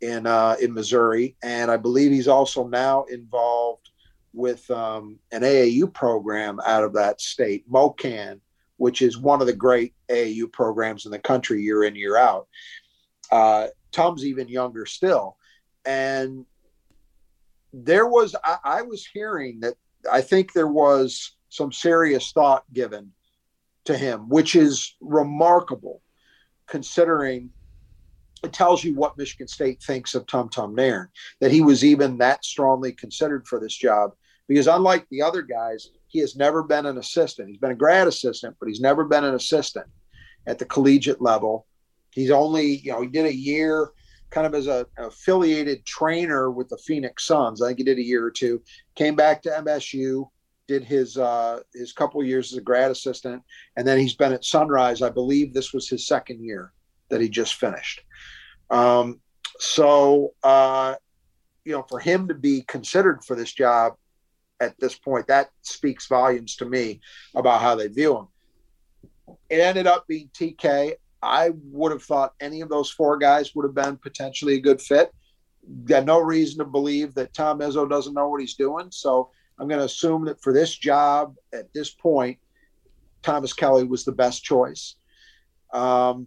in 0.00 0.26
uh, 0.26 0.56
in 0.60 0.74
Missouri, 0.74 1.36
and 1.42 1.70
I 1.70 1.76
believe 1.76 2.10
he's 2.10 2.28
also 2.28 2.66
now 2.66 3.04
involved 3.04 3.90
with 4.34 4.68
um, 4.70 5.18
an 5.30 5.42
AAU 5.42 5.92
program 5.92 6.58
out 6.66 6.84
of 6.84 6.94
that 6.94 7.20
state, 7.20 7.70
MoKan, 7.70 8.40
which 8.82 9.00
is 9.00 9.16
one 9.16 9.40
of 9.40 9.46
the 9.46 9.52
great 9.52 9.94
AAU 10.10 10.50
programs 10.50 11.06
in 11.06 11.12
the 11.12 11.18
country 11.20 11.62
year 11.62 11.84
in, 11.84 11.94
year 11.94 12.16
out. 12.16 12.48
Uh, 13.30 13.68
Tom's 13.92 14.26
even 14.26 14.48
younger 14.48 14.86
still. 14.86 15.36
And 15.84 16.44
there 17.72 18.08
was, 18.08 18.34
I, 18.42 18.56
I 18.64 18.82
was 18.82 19.06
hearing 19.06 19.60
that 19.60 19.74
I 20.10 20.20
think 20.20 20.52
there 20.52 20.66
was 20.66 21.36
some 21.48 21.70
serious 21.70 22.32
thought 22.32 22.64
given 22.72 23.12
to 23.84 23.96
him, 23.96 24.28
which 24.28 24.56
is 24.56 24.96
remarkable 25.00 26.02
considering 26.66 27.50
it 28.42 28.52
tells 28.52 28.82
you 28.82 28.96
what 28.96 29.16
Michigan 29.16 29.46
State 29.46 29.80
thinks 29.80 30.16
of 30.16 30.26
Tum 30.26 30.48
Tum 30.48 30.74
Nairn, 30.74 31.08
that 31.38 31.52
he 31.52 31.60
was 31.60 31.84
even 31.84 32.18
that 32.18 32.44
strongly 32.44 32.90
considered 32.90 33.46
for 33.46 33.60
this 33.60 33.76
job 33.76 34.10
because 34.48 34.66
unlike 34.66 35.06
the 35.08 35.22
other 35.22 35.42
guys, 35.42 35.90
he 36.12 36.20
has 36.20 36.36
never 36.36 36.62
been 36.62 36.84
an 36.84 36.98
assistant. 36.98 37.48
He's 37.48 37.58
been 37.58 37.70
a 37.70 37.74
grad 37.74 38.06
assistant, 38.06 38.56
but 38.60 38.68
he's 38.68 38.80
never 38.80 39.04
been 39.04 39.24
an 39.24 39.34
assistant 39.34 39.86
at 40.46 40.58
the 40.58 40.66
collegiate 40.66 41.22
level. 41.22 41.66
He's 42.10 42.30
only, 42.30 42.76
you 42.76 42.92
know, 42.92 43.00
he 43.00 43.08
did 43.08 43.24
a 43.24 43.34
year 43.34 43.90
kind 44.28 44.46
of 44.46 44.54
as 44.54 44.66
a 44.66 44.86
affiliated 44.98 45.86
trainer 45.86 46.50
with 46.50 46.68
the 46.68 46.76
Phoenix 46.76 47.26
Suns. 47.26 47.62
I 47.62 47.68
think 47.68 47.78
he 47.78 47.84
did 47.84 47.98
a 47.98 48.04
year 48.04 48.24
or 48.24 48.30
two. 48.30 48.62
Came 48.94 49.16
back 49.16 49.40
to 49.42 49.48
MSU, 49.48 50.28
did 50.68 50.84
his 50.84 51.16
uh, 51.16 51.60
his 51.72 51.94
couple 51.94 52.22
years 52.22 52.52
as 52.52 52.58
a 52.58 52.62
grad 52.62 52.90
assistant, 52.90 53.42
and 53.78 53.88
then 53.88 53.98
he's 53.98 54.14
been 54.14 54.34
at 54.34 54.44
Sunrise. 54.44 55.00
I 55.00 55.08
believe 55.08 55.54
this 55.54 55.72
was 55.72 55.88
his 55.88 56.06
second 56.06 56.44
year 56.44 56.72
that 57.08 57.22
he 57.22 57.30
just 57.30 57.54
finished. 57.54 58.02
Um, 58.68 59.20
so, 59.58 60.34
uh, 60.42 60.96
you 61.64 61.72
know, 61.72 61.86
for 61.88 62.00
him 62.00 62.28
to 62.28 62.34
be 62.34 62.62
considered 62.62 63.24
for 63.24 63.34
this 63.34 63.52
job 63.52 63.94
at 64.62 64.78
this 64.78 64.94
point. 64.94 65.26
That 65.26 65.50
speaks 65.62 66.06
volumes 66.06 66.56
to 66.56 66.64
me 66.64 67.00
about 67.34 67.60
how 67.60 67.74
they 67.74 67.88
view 67.88 68.16
him. 68.16 68.28
It 69.50 69.60
ended 69.60 69.86
up 69.86 70.06
being 70.06 70.30
TK. 70.32 70.94
I 71.22 71.50
would 71.70 71.92
have 71.92 72.02
thought 72.02 72.34
any 72.40 72.60
of 72.60 72.68
those 72.68 72.90
four 72.90 73.18
guys 73.18 73.54
would 73.54 73.64
have 73.64 73.74
been 73.74 73.96
potentially 73.96 74.54
a 74.54 74.60
good 74.60 74.80
fit. 74.80 75.12
Got 75.84 76.04
no 76.04 76.20
reason 76.20 76.58
to 76.58 76.64
believe 76.64 77.14
that 77.14 77.34
Tom 77.34 77.60
Izzo 77.60 77.88
doesn't 77.88 78.14
know 78.14 78.28
what 78.28 78.40
he's 78.40 78.54
doing. 78.54 78.88
So 78.90 79.30
I'm 79.58 79.68
going 79.68 79.78
to 79.78 79.86
assume 79.86 80.24
that 80.24 80.40
for 80.40 80.52
this 80.52 80.76
job 80.76 81.36
at 81.52 81.72
this 81.72 81.90
point, 81.90 82.38
Thomas 83.22 83.52
Kelley 83.52 83.84
was 83.84 84.04
the 84.04 84.12
best 84.12 84.42
choice. 84.42 84.96
Um, 85.72 86.26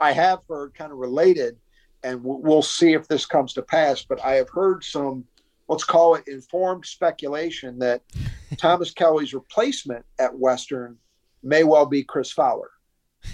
I 0.00 0.12
have 0.12 0.40
heard 0.48 0.74
kind 0.74 0.92
of 0.92 0.98
related, 0.98 1.56
and 2.04 2.20
we'll 2.22 2.62
see 2.62 2.92
if 2.92 3.08
this 3.08 3.26
comes 3.26 3.52
to 3.54 3.62
pass, 3.62 4.04
but 4.04 4.24
I 4.24 4.34
have 4.34 4.48
heard 4.48 4.84
some 4.84 5.24
let's 5.70 5.84
call 5.84 6.16
it 6.16 6.26
informed 6.26 6.84
speculation 6.84 7.78
that 7.78 8.02
Thomas 8.58 8.90
Kelley's 8.90 9.32
replacement 9.32 10.04
at 10.18 10.36
Western 10.36 10.98
may 11.44 11.62
well 11.62 11.86
be 11.86 12.02
Chris 12.02 12.32
Fowler, 12.32 12.70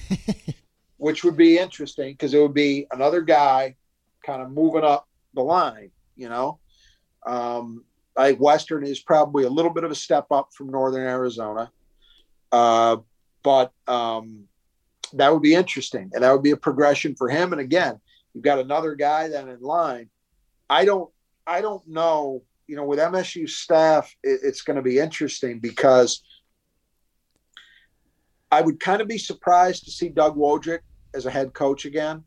which 0.99 1.25
would 1.25 1.37
be 1.37 1.59
interesting 1.59 2.13
because 2.13 2.35
it 2.35 2.39
would 2.39 2.55
be 2.55 2.87
another 2.93 3.23
guy 3.23 3.75
kind 4.25 4.43
of 4.43 4.51
moving 4.51 4.85
up 4.85 5.09
the 5.33 5.41
line, 5.41 5.91
you 6.15 6.29
know. 6.29 6.61
Um, 7.27 7.85
I 8.17 8.29
think 8.29 8.41
Western 8.41 8.85
is 8.85 9.01
probably 9.01 9.45
a 9.45 9.51
little 9.51 9.73
bit 9.73 9.85
of 9.85 9.91
a 9.91 9.97
step 9.97 10.27
up 10.31 10.51
from 10.53 10.71
Northern 10.71 11.07
Arizona, 11.07 11.73
uh, 12.53 12.99
but 13.43 13.73
um, 13.89 14.45
that 15.15 15.33
would 15.33 15.43
be 15.43 15.55
interesting, 15.55 16.11
and 16.13 16.23
that 16.23 16.33
would 16.33 16.43
be 16.43 16.51
a 16.51 16.57
progression 16.57 17.15
for 17.17 17.31
him. 17.31 17.53
And 17.53 17.63
again, 17.63 17.99
you've 18.35 18.45
got 18.45 18.59
another 18.59 18.95
guy 18.95 19.29
then 19.29 19.49
in 19.49 19.61
line. 19.61 20.11
I 20.69 20.85
don't 20.85 21.11
I 21.47 21.61
don't 21.61 21.87
know. 21.87 22.43
You 22.67 22.77
know, 22.77 22.85
with 22.85 22.99
MSU 22.99 23.49
staff, 23.49 24.13
it, 24.23 24.41
it's 24.43 24.63
going 24.63 24.77
to 24.77 24.83
be 24.83 24.99
interesting 24.99 25.61
because 25.61 26.23
I 28.51 28.61
would 28.61 28.81
kind 28.81 29.01
of 29.01 29.09
be 29.09 29.19
surprised 29.19 29.85
to 29.85 29.91
see 29.91 30.09
Doug 30.09 30.37
Wojcik 30.37 30.81
as 31.15 31.27
a 31.27 31.31
head 31.31 31.53
coach 31.53 31.85
again. 31.85 32.25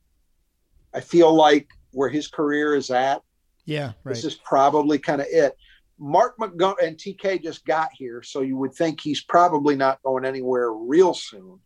I 0.94 1.02
feel 1.02 1.34
like 1.34 1.68
where 1.92 2.10
his 2.10 2.28
career 2.28 2.76
is 2.76 2.90
at, 2.90 3.22
yeah, 3.66 3.94
right. 4.04 4.16
this 4.16 4.26
is 4.26 4.36
probably 4.36 4.98
kind 4.98 5.22
of 5.22 5.28
it. 5.30 5.56
Mark 6.00 6.36
Montgomery 6.40 6.88
and 6.88 6.98
TK 6.98 7.44
just 7.44 7.66
got 7.66 7.90
here, 7.94 8.24
so 8.24 8.42
you 8.42 8.58
would 8.58 8.74
think 8.74 9.02
he's 9.02 9.22
probably 9.22 9.76
not 9.76 10.02
going 10.02 10.26
anywhere 10.26 10.72
real 10.72 11.14
soon. 11.14 11.60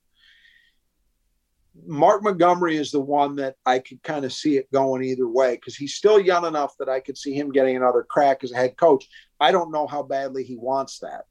Mark 1.86 2.24
Montgomery 2.24 2.78
is 2.78 2.92
the 2.92 3.00
one 3.00 3.36
that 3.38 3.56
I 3.66 3.80
could 3.80 4.02
kind 4.04 4.26
of 4.26 4.34
see 4.34 4.58
it 4.58 4.72
going 4.72 5.04
either 5.04 5.28
way 5.28 5.56
because 5.56 5.76
he's 5.76 5.96
still 5.96 6.20
young 6.20 6.46
enough 6.46 6.78
that 6.78 6.90
I 6.90 7.00
could 7.00 7.18
see 7.18 7.34
him 7.34 7.52
getting 7.52 7.76
another 7.76 8.04
crack 8.04 8.44
as 8.44 8.52
a 8.52 8.56
head 8.56 8.78
coach. 8.78 9.08
I 9.40 9.52
don't 9.52 9.72
know 9.72 9.88
how 9.88 10.04
badly 10.04 10.44
he 10.44 10.56
wants 10.56 11.00
that. 11.00 11.26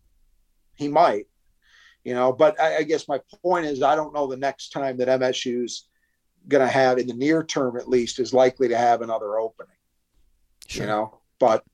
He 0.75 0.89
might, 0.89 1.27
you 2.03 2.15
know, 2.15 2.33
but 2.33 2.61
I, 2.61 2.79
I 2.79 2.83
guess 2.83 3.07
my 3.07 3.21
point 3.43 3.67
is 3.67 3.83
I 3.83 3.95
don't 3.95 4.15
know 4.15 4.27
the 4.27 4.37
next 4.37 4.71
time 4.71 4.97
that 4.97 5.09
MSU's 5.09 5.89
going 6.49 6.67
to 6.67 6.73
have, 6.73 6.99
in 6.99 7.07
the 7.07 7.15
near 7.15 7.45
term 7.45 7.77
at 7.77 7.89
least, 7.89 8.19
is 8.19 8.35
likely 8.35 8.69
to 8.69 8.77
have 8.77 9.01
another 9.01 9.39
opening. 9.39 9.77
Sure. 10.67 10.83
You 10.83 10.89
know, 10.89 11.21
but 11.39 11.65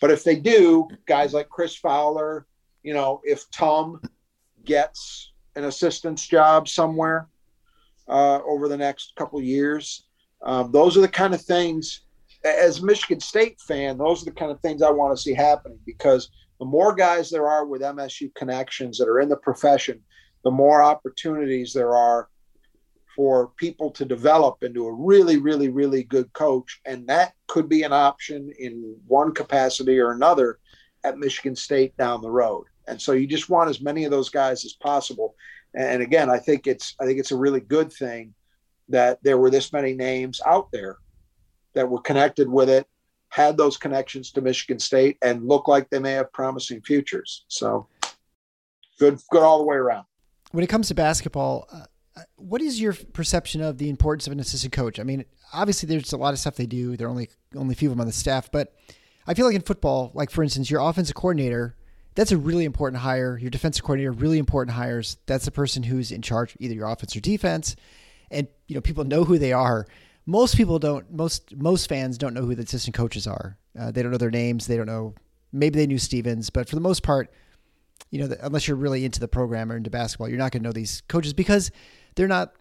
but 0.00 0.10
if 0.10 0.24
they 0.24 0.36
do, 0.36 0.88
guys 1.06 1.34
like 1.34 1.48
Chris 1.48 1.76
Fowler, 1.76 2.46
you 2.82 2.94
know, 2.94 3.20
if 3.24 3.50
Tom 3.50 4.00
gets 4.64 5.32
an 5.56 5.64
assistant's 5.64 6.26
job 6.26 6.68
somewhere 6.68 7.28
uh, 8.08 8.40
over 8.46 8.68
the 8.68 8.76
next 8.76 9.12
couple 9.16 9.40
years. 9.40 10.06
Um, 10.42 10.70
those 10.72 10.96
are 10.96 11.00
the 11.00 11.08
kind 11.08 11.34
of 11.34 11.42
things, 11.42 12.02
as 12.44 12.78
a 12.78 12.84
Michigan 12.84 13.20
State 13.20 13.60
fan, 13.60 13.98
those 13.98 14.22
are 14.22 14.26
the 14.26 14.32
kind 14.32 14.50
of 14.50 14.60
things 14.60 14.82
I 14.82 14.90
want 14.90 15.16
to 15.16 15.22
see 15.22 15.34
happening 15.34 15.78
because 15.84 16.30
the 16.58 16.64
more 16.64 16.94
guys 16.94 17.30
there 17.30 17.48
are 17.48 17.66
with 17.66 17.82
MSU 17.82 18.34
connections 18.34 18.98
that 18.98 19.08
are 19.08 19.20
in 19.20 19.28
the 19.28 19.36
profession, 19.36 20.00
the 20.44 20.50
more 20.50 20.82
opportunities 20.82 21.72
there 21.72 21.96
are 21.96 22.28
for 23.18 23.48
people 23.56 23.90
to 23.90 24.04
develop 24.04 24.62
into 24.62 24.86
a 24.86 24.92
really, 24.92 25.38
really, 25.38 25.68
really 25.68 26.04
good 26.04 26.32
coach. 26.34 26.80
And 26.84 27.04
that 27.08 27.32
could 27.48 27.68
be 27.68 27.82
an 27.82 27.92
option 27.92 28.52
in 28.60 28.96
one 29.08 29.34
capacity 29.34 29.98
or 29.98 30.12
another 30.12 30.60
at 31.02 31.18
Michigan 31.18 31.56
State 31.56 31.96
down 31.96 32.22
the 32.22 32.30
road. 32.30 32.66
And 32.86 33.02
so 33.02 33.12
you 33.12 33.26
just 33.26 33.50
want 33.50 33.70
as 33.70 33.80
many 33.80 34.04
of 34.04 34.12
those 34.12 34.28
guys 34.28 34.64
as 34.64 34.72
possible. 34.74 35.34
And 35.78 36.02
again, 36.02 36.28
I 36.28 36.38
think 36.38 36.66
it's 36.66 36.96
I 37.00 37.06
think 37.06 37.20
it's 37.20 37.30
a 37.30 37.36
really 37.36 37.60
good 37.60 37.92
thing 37.92 38.34
that 38.88 39.18
there 39.22 39.38
were 39.38 39.48
this 39.48 39.72
many 39.72 39.94
names 39.94 40.40
out 40.44 40.70
there 40.72 40.98
that 41.74 41.88
were 41.88 42.00
connected 42.00 42.48
with 42.48 42.68
it, 42.68 42.86
had 43.28 43.56
those 43.56 43.76
connections 43.76 44.32
to 44.32 44.40
Michigan 44.40 44.80
State, 44.80 45.18
and 45.22 45.46
look 45.46 45.68
like 45.68 45.88
they 45.88 46.00
may 46.00 46.12
have 46.12 46.32
promising 46.32 46.82
futures. 46.82 47.44
So 47.46 47.86
good, 48.98 49.20
good 49.30 49.42
all 49.42 49.58
the 49.58 49.64
way 49.64 49.76
around. 49.76 50.06
When 50.50 50.64
it 50.64 50.68
comes 50.68 50.88
to 50.88 50.94
basketball, 50.94 51.68
uh, 51.72 51.84
what 52.34 52.60
is 52.60 52.80
your 52.80 52.94
perception 53.12 53.60
of 53.60 53.78
the 53.78 53.88
importance 53.88 54.26
of 54.26 54.32
an 54.32 54.40
assistant 54.40 54.72
coach? 54.72 54.98
I 54.98 55.04
mean, 55.04 55.24
obviously 55.52 55.86
there's 55.86 56.12
a 56.12 56.16
lot 56.16 56.32
of 56.32 56.40
stuff 56.40 56.56
they 56.56 56.66
do. 56.66 56.96
There 56.96 57.06
are 57.06 57.10
only 57.10 57.30
only 57.54 57.74
a 57.74 57.76
few 57.76 57.88
of 57.88 57.92
them 57.92 58.00
on 58.00 58.08
the 58.08 58.12
staff, 58.12 58.50
but 58.50 58.74
I 59.28 59.34
feel 59.34 59.46
like 59.46 59.54
in 59.54 59.62
football, 59.62 60.10
like 60.14 60.30
for 60.30 60.42
instance, 60.42 60.70
your 60.70 60.80
offensive 60.80 61.14
coordinator 61.14 61.76
that's 62.18 62.32
a 62.32 62.36
really 62.36 62.64
important 62.64 63.00
hire. 63.00 63.38
Your 63.38 63.48
defensive 63.48 63.84
coordinator, 63.84 64.10
really 64.10 64.38
important 64.38 64.76
hires. 64.76 65.18
That's 65.26 65.44
the 65.44 65.52
person 65.52 65.84
who's 65.84 66.10
in 66.10 66.20
charge 66.20 66.56
either 66.58 66.74
your 66.74 66.88
offense 66.88 67.14
or 67.14 67.20
defense. 67.20 67.76
And 68.28 68.48
you 68.66 68.74
know, 68.74 68.80
people 68.80 69.04
know 69.04 69.22
who 69.22 69.38
they 69.38 69.52
are. 69.52 69.86
Most 70.26 70.56
people 70.56 70.80
don't. 70.80 71.08
Most 71.12 71.56
most 71.56 71.88
fans 71.88 72.18
don't 72.18 72.34
know 72.34 72.42
who 72.42 72.56
the 72.56 72.64
assistant 72.64 72.96
coaches 72.96 73.28
are. 73.28 73.56
Uh, 73.78 73.92
they 73.92 74.02
don't 74.02 74.10
know 74.10 74.18
their 74.18 74.32
names. 74.32 74.66
They 74.66 74.76
don't 74.76 74.88
know. 74.88 75.14
Maybe 75.52 75.78
they 75.78 75.86
knew 75.86 75.96
Stephens, 75.96 76.50
but 76.50 76.68
for 76.68 76.74
the 76.74 76.80
most 76.80 77.04
part, 77.04 77.32
you 78.10 78.26
know, 78.26 78.34
unless 78.42 78.66
you're 78.66 78.76
really 78.76 79.04
into 79.04 79.20
the 79.20 79.28
program 79.28 79.70
or 79.70 79.76
into 79.76 79.88
basketball, 79.88 80.28
you're 80.28 80.38
not 80.38 80.50
going 80.50 80.64
to 80.64 80.68
know 80.68 80.72
these 80.72 81.02
coaches 81.06 81.32
because 81.32 81.70
they're 82.16 82.26
not 82.26 82.52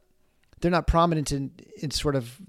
they're 0.62 0.70
not 0.70 0.86
prominent 0.86 1.32
in 1.32 1.50
in 1.82 1.90
sort 1.90 2.16
of 2.16 2.40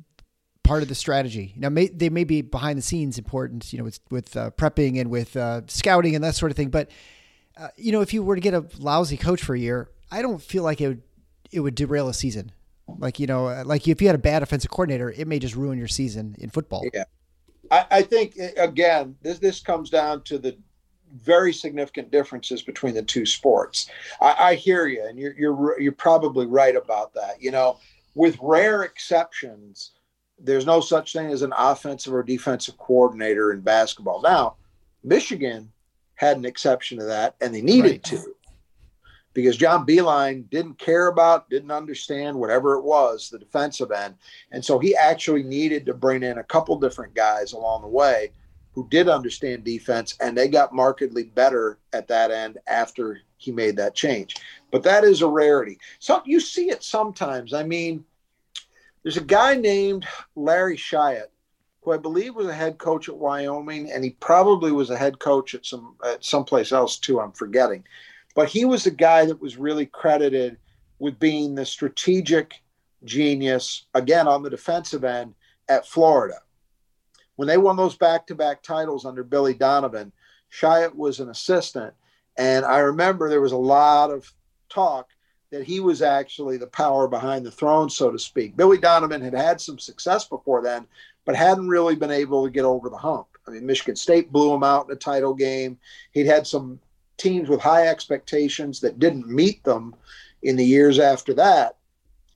part 0.69 0.83
of 0.83 0.89
the 0.89 0.95
strategy. 0.95 1.55
Now, 1.57 1.71
may, 1.71 1.89
they 1.89 2.11
may 2.11 2.25
be 2.25 2.43
behind 2.43 2.79
the 2.79 2.83
scenes 2.83 3.19
important, 3.19 3.73
you 3.73 3.79
know, 3.79 3.85
with 3.85 4.01
with 4.11 4.37
uh, 4.37 4.51
prepping 4.51 5.01
and 5.01 5.11
with 5.11 5.37
uh, 5.37 5.63
scouting 5.67 6.15
and 6.15 6.23
that 6.23 6.35
sort 6.35 6.53
of 6.53 6.57
thing. 6.57 6.69
But 6.69 6.91
uh, 7.57 7.69
you 7.77 7.91
know, 7.91 8.03
if 8.03 8.13
you 8.13 8.23
were 8.23 8.35
to 8.35 8.41
get 8.41 8.55
a 8.55 8.65
lousy 8.79 9.17
coach 9.17 9.43
for 9.43 9.55
a 9.55 9.59
year, 9.59 9.91
I 10.11 10.23
don't 10.23 10.41
feel 10.41 10.63
like 10.63 10.81
it 10.81 10.89
would 10.89 11.03
it 11.51 11.61
would 11.61 11.75
derail 11.75 12.09
a 12.09 12.15
season. 12.15 12.53
Like 12.87 13.19
you 13.19 13.27
know, 13.27 13.63
like 13.65 13.89
if 13.89 14.01
you 14.01 14.09
had 14.09 14.15
a 14.15 14.19
bad 14.19 14.43
offensive 14.43 14.71
coordinator, 14.71 15.11
it 15.11 15.27
may 15.27 15.39
just 15.39 15.57
ruin 15.57 15.79
your 15.79 15.89
season 15.89 16.37
in 16.39 16.51
football. 16.51 16.85
Yeah, 16.93 17.05
I, 17.71 17.87
I 17.91 18.03
think 18.03 18.37
again, 18.57 19.17
this 19.23 19.39
this 19.39 19.61
comes 19.61 19.91
down 19.91 20.23
to 20.25 20.39
the 20.39 20.57
very 21.15 21.53
significant 21.53 22.11
differences 22.11 22.63
between 22.63 22.95
the 22.95 23.03
two 23.03 23.25
sports. 23.25 23.91
I, 24.21 24.37
I 24.39 24.55
hear 24.55 24.87
you, 24.87 25.05
and 25.07 25.19
you're 25.19 25.35
you're 25.39 25.81
you're 25.81 25.93
probably 25.93 26.47
right 26.47 26.77
about 26.77 27.15
that. 27.15 27.41
You 27.41 27.51
know, 27.51 27.79
with 28.15 28.39
rare 28.43 28.83
exceptions, 28.83 29.93
there's 30.41 30.67
no 30.67 30.81
such 30.81 31.13
thing 31.13 31.31
as 31.31 31.43
an 31.43 31.53
offensive 31.57 32.15
or 32.15 32.23
defensive 32.23 32.79
coordinator 32.79 33.53
in 33.53 33.61
basketball. 33.61 34.23
Now, 34.23 34.57
Michigan 35.03 35.73
had 36.15 36.37
an 36.37 36.45
exception 36.45 36.99
to 36.99 37.05
that, 37.05 37.37
and 37.41 37.55
they 37.55 37.63
needed 37.63 37.91
right. 37.91 38.03
to 38.05 38.35
because 39.35 39.57
John 39.57 39.87
Beilein 39.87 40.51
didn't 40.51 40.79
care 40.79 41.07
about, 41.07 41.49
didn't 41.49 41.71
understand 41.71 42.37
whatever 42.37 42.75
it 42.75 42.83
was, 42.83 43.29
the 43.29 43.39
defensive 43.39 43.93
end. 43.93 44.17
And 44.51 44.65
so 44.65 44.81
he 44.81 44.97
actually 44.97 45.45
needed 45.45 45.87
to 45.87 45.95
bring 45.95 46.25
in 46.25 46.39
a 46.39 46.45
couple 46.45 46.77
different 46.79 47.15
guys 47.15 47.53
along 47.53 47.83
the 47.83 47.89
way 47.89 48.33
who 48.73 48.89
did 48.89 49.09
understand 49.09 49.65
defense, 49.65 50.17
and 50.21 50.37
they 50.37 50.49
got 50.49 50.75
markedly 50.75 51.25
better 51.25 51.79
at 51.93 52.09
that 52.09 52.31
end 52.31 52.59
after 52.67 53.21
he 53.37 53.53
made 53.53 53.77
that 53.77 53.95
change. 53.95 54.37
But 54.71 54.83
that 54.83 55.05
is 55.05 55.23
a 55.23 55.29
rarity. 55.29 55.79
So 55.99 56.23
you 56.25 56.41
see 56.41 56.71
it 56.71 56.83
sometimes. 56.83 57.55
I 57.55 57.63
mean, 57.63 58.05
there's 59.03 59.17
a 59.17 59.23
guy 59.23 59.55
named 59.57 60.07
Larry 60.35 60.77
Shyatt, 60.77 61.31
who 61.83 61.93
I 61.93 61.99
believe 61.99 62.35
was 62.35 62.47
a 62.47 62.55
head 62.55 62.79
coach 62.79 63.09
at 63.09 63.17
Wyoming, 63.17 63.91
and 63.91 64.05
he 64.05 64.11
probably 64.11 64.73
was 64.73 64.91
a 64.91 64.97
head 64.97 65.19
coach 65.19 65.55
at 65.55 65.65
some 65.65 65.97
at 66.05 66.25
someplace 66.25 66.73
else 66.73 66.99
too. 66.99 67.21
I'm 67.21 67.33
forgetting. 67.33 67.85
But 68.35 68.49
he 68.49 68.65
was 68.65 68.85
the 68.85 68.91
guy 68.91 69.25
that 69.25 69.41
was 69.41 69.57
really 69.57 69.87
credited 69.87 70.59
with 70.99 71.19
being 71.19 71.55
the 71.55 71.65
strategic 71.65 72.55
genius, 73.05 73.87
again, 73.95 74.27
on 74.27 74.43
the 74.43 74.51
defensive 74.51 75.05
end 75.05 75.35
at 75.69 75.87
Florida. 75.87 76.41
When 77.37 77.47
they 77.49 77.57
won 77.57 77.77
those 77.77 77.97
back 77.97 78.27
to 78.27 78.35
back 78.35 78.63
titles 78.63 79.07
under 79.07 79.23
Billy 79.23 79.55
Donovan, 79.55 80.13
Shyatt 80.49 80.97
was 80.97 81.21
an 81.21 81.31
assistant. 81.31 81.95
And 82.37 82.65
I 82.65 82.79
remember 82.79 83.29
there 83.29 83.41
was 83.41 83.53
a 83.53 83.57
lot 83.57 84.11
of 84.11 84.33
talk 84.69 85.09
that 85.51 85.65
he 85.65 85.81
was 85.81 86.03
actually 86.03 86.57
the 86.57 86.67
power 86.67 87.09
behind 87.09 87.45
the 87.45 87.51
throne, 87.51 87.89
so 87.89 88.11
to 88.11 88.19
speak. 88.19 88.57
Billy 88.57 88.79
Donovan 88.79 89.23
had 89.23 89.35
had 89.35 89.61
some 89.61 89.79
success 89.79 90.25
before 90.25 90.63
then, 90.63 90.87
but 91.25 91.37
hadn't 91.37 91.69
really 91.69 91.97
been 91.97 92.11
able 92.11 92.45
to 92.45 92.51
get 92.51 92.65
over 92.65 92.89
the 92.89 92.97
hump. 92.97 93.27
I 93.47 93.51
mean, 93.51 93.65
Michigan 93.65 93.97
State 93.97 94.31
blew 94.31 94.53
him 94.55 94.63
out 94.63 94.87
in 94.87 94.93
a 94.93 94.97
title 94.97 95.35
game. 95.35 95.79
He'd 96.13 96.27
had 96.27 96.47
some 96.47 96.81
teams 97.17 97.49
with 97.49 97.61
high 97.61 97.89
expectations 97.89 98.81
that 98.81 98.99
didn't 98.99 99.27
meet 99.27 99.65
them 99.65 99.95
in 100.43 100.57
the 100.57 100.65
years 100.65 100.99
after 100.99 101.35
that. 101.35 101.77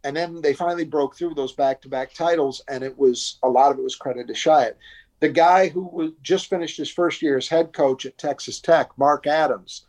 And 0.04 0.16
then 0.16 0.40
they 0.40 0.54
finally 0.54 0.84
broke 0.84 1.16
through 1.16 1.34
those 1.34 1.52
back 1.52 1.80
to 1.82 1.88
back 1.88 2.12
titles, 2.14 2.62
and 2.68 2.82
it 2.82 2.96
was 2.98 3.38
a 3.42 3.48
lot 3.48 3.70
of 3.70 3.78
it 3.78 3.82
was 3.82 3.94
credit 3.94 4.26
to 4.28 4.34
Shyatt. 4.34 4.76
The 5.20 5.28
guy 5.28 5.68
who 5.68 5.86
was 5.86 6.10
just 6.22 6.50
finished 6.50 6.76
his 6.76 6.90
first 6.90 7.22
year 7.22 7.36
as 7.36 7.46
head 7.46 7.72
coach 7.72 8.04
at 8.06 8.18
Texas 8.18 8.58
Tech, 8.58 8.90
Mark 8.96 9.28
Adams, 9.28 9.84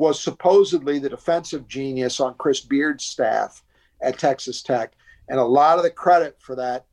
was 0.00 0.18
supposedly 0.18 0.98
the 0.98 1.10
defensive 1.10 1.68
genius 1.68 2.20
on 2.20 2.32
Chris 2.38 2.60
Beard's 2.60 3.04
staff 3.04 3.62
at 4.00 4.18
Texas 4.18 4.62
Tech. 4.62 4.94
And 5.28 5.38
a 5.38 5.44
lot 5.44 5.76
of 5.76 5.82
the 5.84 5.90
credit 5.90 6.38
for 6.40 6.56
that 6.56 6.86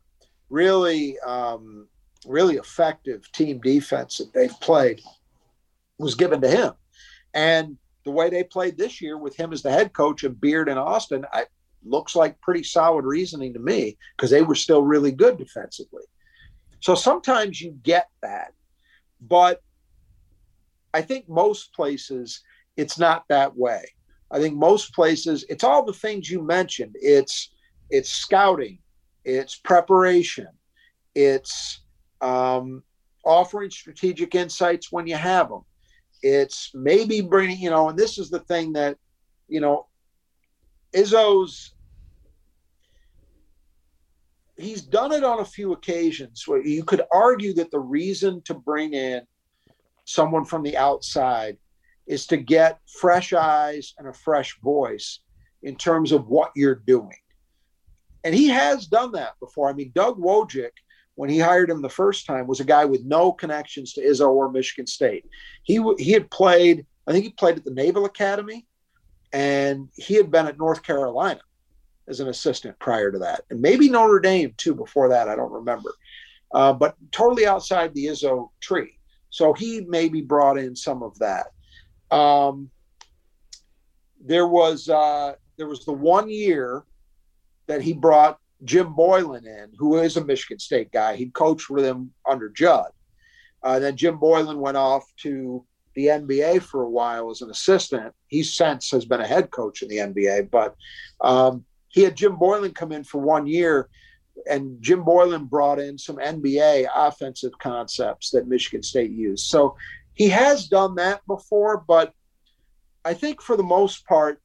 really, 0.50 1.18
um, 1.20 1.88
really 2.26 2.56
effective 2.56 3.32
team 3.32 3.60
defense 3.60 4.18
that 4.18 4.34
they've 4.34 4.60
played 4.60 5.00
was 5.98 6.16
given 6.16 6.42
to 6.42 6.50
him. 6.50 6.74
And 7.32 7.78
the 8.04 8.10
way 8.10 8.28
they 8.28 8.44
played 8.44 8.76
this 8.76 9.00
year 9.00 9.16
with 9.16 9.34
him 9.34 9.54
as 9.54 9.62
the 9.62 9.72
head 9.72 9.94
coach 9.94 10.22
of 10.22 10.38
Beard 10.38 10.68
and 10.68 10.78
Austin, 10.78 11.24
I, 11.32 11.46
looks 11.82 12.14
like 12.14 12.38
pretty 12.42 12.62
solid 12.62 13.06
reasoning 13.06 13.54
to 13.54 13.58
me 13.58 13.96
because 14.18 14.28
they 14.28 14.42
were 14.42 14.54
still 14.54 14.82
really 14.82 15.12
good 15.12 15.38
defensively. 15.38 16.02
So 16.80 16.94
sometimes 16.94 17.58
you 17.58 17.70
get 17.82 18.10
that, 18.20 18.52
but 19.18 19.62
I 20.92 21.00
think 21.00 21.26
most 21.26 21.72
places 21.72 22.42
it's 22.78 22.98
not 22.98 23.24
that 23.28 23.54
way. 23.56 23.84
I 24.30 24.38
think 24.38 24.56
most 24.56 24.94
places 24.94 25.44
it's 25.48 25.64
all 25.64 25.84
the 25.84 25.92
things 25.92 26.30
you 26.30 26.40
mentioned. 26.42 26.94
It's 27.00 27.50
it's 27.90 28.10
scouting, 28.10 28.78
it's 29.24 29.56
preparation, 29.56 30.48
it's 31.14 31.82
um, 32.20 32.82
offering 33.24 33.70
strategic 33.70 34.34
insights 34.34 34.92
when 34.92 35.06
you 35.06 35.16
have 35.16 35.48
them, 35.48 35.62
it's 36.22 36.70
maybe 36.74 37.20
bringing, 37.20 37.58
you 37.58 37.70
know, 37.70 37.88
and 37.88 37.98
this 37.98 38.18
is 38.18 38.30
the 38.30 38.40
thing 38.40 38.74
that, 38.74 38.96
you 39.48 39.60
know, 39.60 39.86
Izzo's 40.94 41.74
he's 44.56 44.82
done 44.82 45.12
it 45.12 45.24
on 45.24 45.40
a 45.40 45.44
few 45.44 45.72
occasions 45.72 46.46
where 46.46 46.64
you 46.64 46.84
could 46.84 47.02
argue 47.12 47.54
that 47.54 47.70
the 47.70 47.78
reason 47.78 48.42
to 48.42 48.54
bring 48.54 48.92
in 48.92 49.22
someone 50.04 50.44
from 50.44 50.62
the 50.62 50.76
outside 50.76 51.56
is 52.08 52.26
to 52.26 52.36
get 52.36 52.80
fresh 53.00 53.32
eyes 53.32 53.94
and 53.98 54.08
a 54.08 54.12
fresh 54.12 54.58
voice 54.60 55.20
in 55.62 55.76
terms 55.76 56.12
of 56.12 56.28
what 56.28 56.50
you're 56.56 56.82
doing. 56.86 57.16
And 58.24 58.34
he 58.34 58.48
has 58.48 58.86
done 58.86 59.12
that 59.12 59.34
before. 59.40 59.68
I 59.68 59.74
mean, 59.74 59.92
Doug 59.94 60.18
Wojcik 60.18 60.70
when 61.18 61.28
he 61.28 61.40
hired 61.40 61.68
him 61.68 61.82
the 61.82 61.88
first 61.88 62.26
time 62.26 62.46
was 62.46 62.60
a 62.60 62.64
guy 62.64 62.84
with 62.84 63.04
no 63.04 63.32
connections 63.32 63.92
to 63.92 64.00
Izzo 64.00 64.30
or 64.30 64.52
Michigan 64.52 64.86
State. 64.86 65.24
He 65.64 65.82
he 65.98 66.12
had 66.12 66.30
played, 66.30 66.86
I 67.08 67.12
think 67.12 67.24
he 67.24 67.30
played 67.32 67.56
at 67.56 67.64
the 67.64 67.74
Naval 67.74 68.04
Academy, 68.04 68.68
and 69.32 69.88
he 69.96 70.14
had 70.14 70.30
been 70.30 70.46
at 70.46 70.58
North 70.58 70.84
Carolina 70.84 71.40
as 72.06 72.20
an 72.20 72.28
assistant 72.28 72.78
prior 72.78 73.10
to 73.10 73.18
that, 73.18 73.42
and 73.50 73.60
maybe 73.60 73.88
Notre 73.88 74.20
Dame 74.20 74.54
too 74.56 74.76
before 74.76 75.08
that. 75.08 75.28
I 75.28 75.34
don't 75.34 75.50
remember, 75.50 75.92
uh, 76.54 76.72
but 76.72 76.94
totally 77.10 77.48
outside 77.48 77.92
the 77.94 78.06
Izzo 78.06 78.50
tree. 78.60 78.96
So 79.30 79.52
he 79.52 79.80
maybe 79.88 80.22
brought 80.22 80.56
in 80.56 80.76
some 80.76 81.02
of 81.02 81.18
that. 81.18 81.48
Um, 82.10 82.70
there 84.24 84.46
was 84.46 84.88
uh, 84.88 85.34
there 85.56 85.68
was 85.68 85.84
the 85.84 85.92
one 85.92 86.28
year 86.28 86.84
that 87.66 87.82
he 87.82 87.92
brought 87.92 88.38
Jim 88.64 88.94
Boylan 88.94 89.46
in, 89.46 89.70
who 89.76 89.98
is 89.98 90.16
a 90.16 90.24
Michigan 90.24 90.58
State 90.58 90.90
guy. 90.90 91.16
He 91.16 91.26
coached 91.26 91.70
with 91.70 91.84
him 91.84 92.12
under 92.28 92.48
Judd. 92.48 92.90
Uh, 93.62 93.78
then 93.78 93.96
Jim 93.96 94.18
Boylan 94.18 94.58
went 94.58 94.76
off 94.76 95.04
to 95.18 95.64
the 95.94 96.06
NBA 96.06 96.62
for 96.62 96.82
a 96.82 96.90
while 96.90 97.30
as 97.30 97.42
an 97.42 97.50
assistant. 97.50 98.14
He 98.28 98.42
since 98.42 98.90
has 98.90 99.04
been 99.04 99.20
a 99.20 99.26
head 99.26 99.50
coach 99.50 99.82
in 99.82 99.88
the 99.88 99.96
NBA, 99.96 100.50
but 100.50 100.76
um, 101.20 101.64
he 101.88 102.02
had 102.02 102.16
Jim 102.16 102.36
Boylan 102.36 102.72
come 102.72 102.92
in 102.92 103.04
for 103.04 103.20
one 103.20 103.46
year, 103.46 103.88
and 104.48 104.80
Jim 104.80 105.02
Boylan 105.02 105.46
brought 105.46 105.80
in 105.80 105.98
some 105.98 106.16
NBA 106.16 106.86
offensive 106.94 107.52
concepts 107.58 108.30
that 108.30 108.46
Michigan 108.46 108.82
State 108.82 109.10
used. 109.10 109.46
So 109.46 109.76
he 110.18 110.28
has 110.30 110.66
done 110.66 110.96
that 110.96 111.24
before, 111.28 111.84
but 111.86 112.12
I 113.04 113.14
think 113.14 113.40
for 113.40 113.56
the 113.56 113.62
most 113.62 114.04
part, 114.04 114.42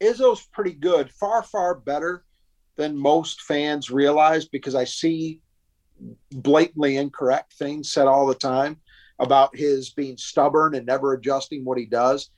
Izzo's 0.00 0.46
pretty 0.52 0.72
good, 0.72 1.10
far, 1.10 1.42
far 1.42 1.74
better 1.74 2.24
than 2.76 2.96
most 2.96 3.42
fans 3.42 3.90
realize 3.90 4.46
because 4.46 4.76
I 4.76 4.84
see 4.84 5.40
blatantly 6.30 6.96
incorrect 6.96 7.54
things 7.54 7.90
said 7.90 8.06
all 8.06 8.24
the 8.24 8.36
time 8.36 8.76
about 9.18 9.54
his 9.54 9.90
being 9.90 10.16
stubborn 10.16 10.76
and 10.76 10.86
never 10.86 11.12
adjusting 11.12 11.64
what 11.64 11.76
he 11.76 11.84
does. 11.84 12.30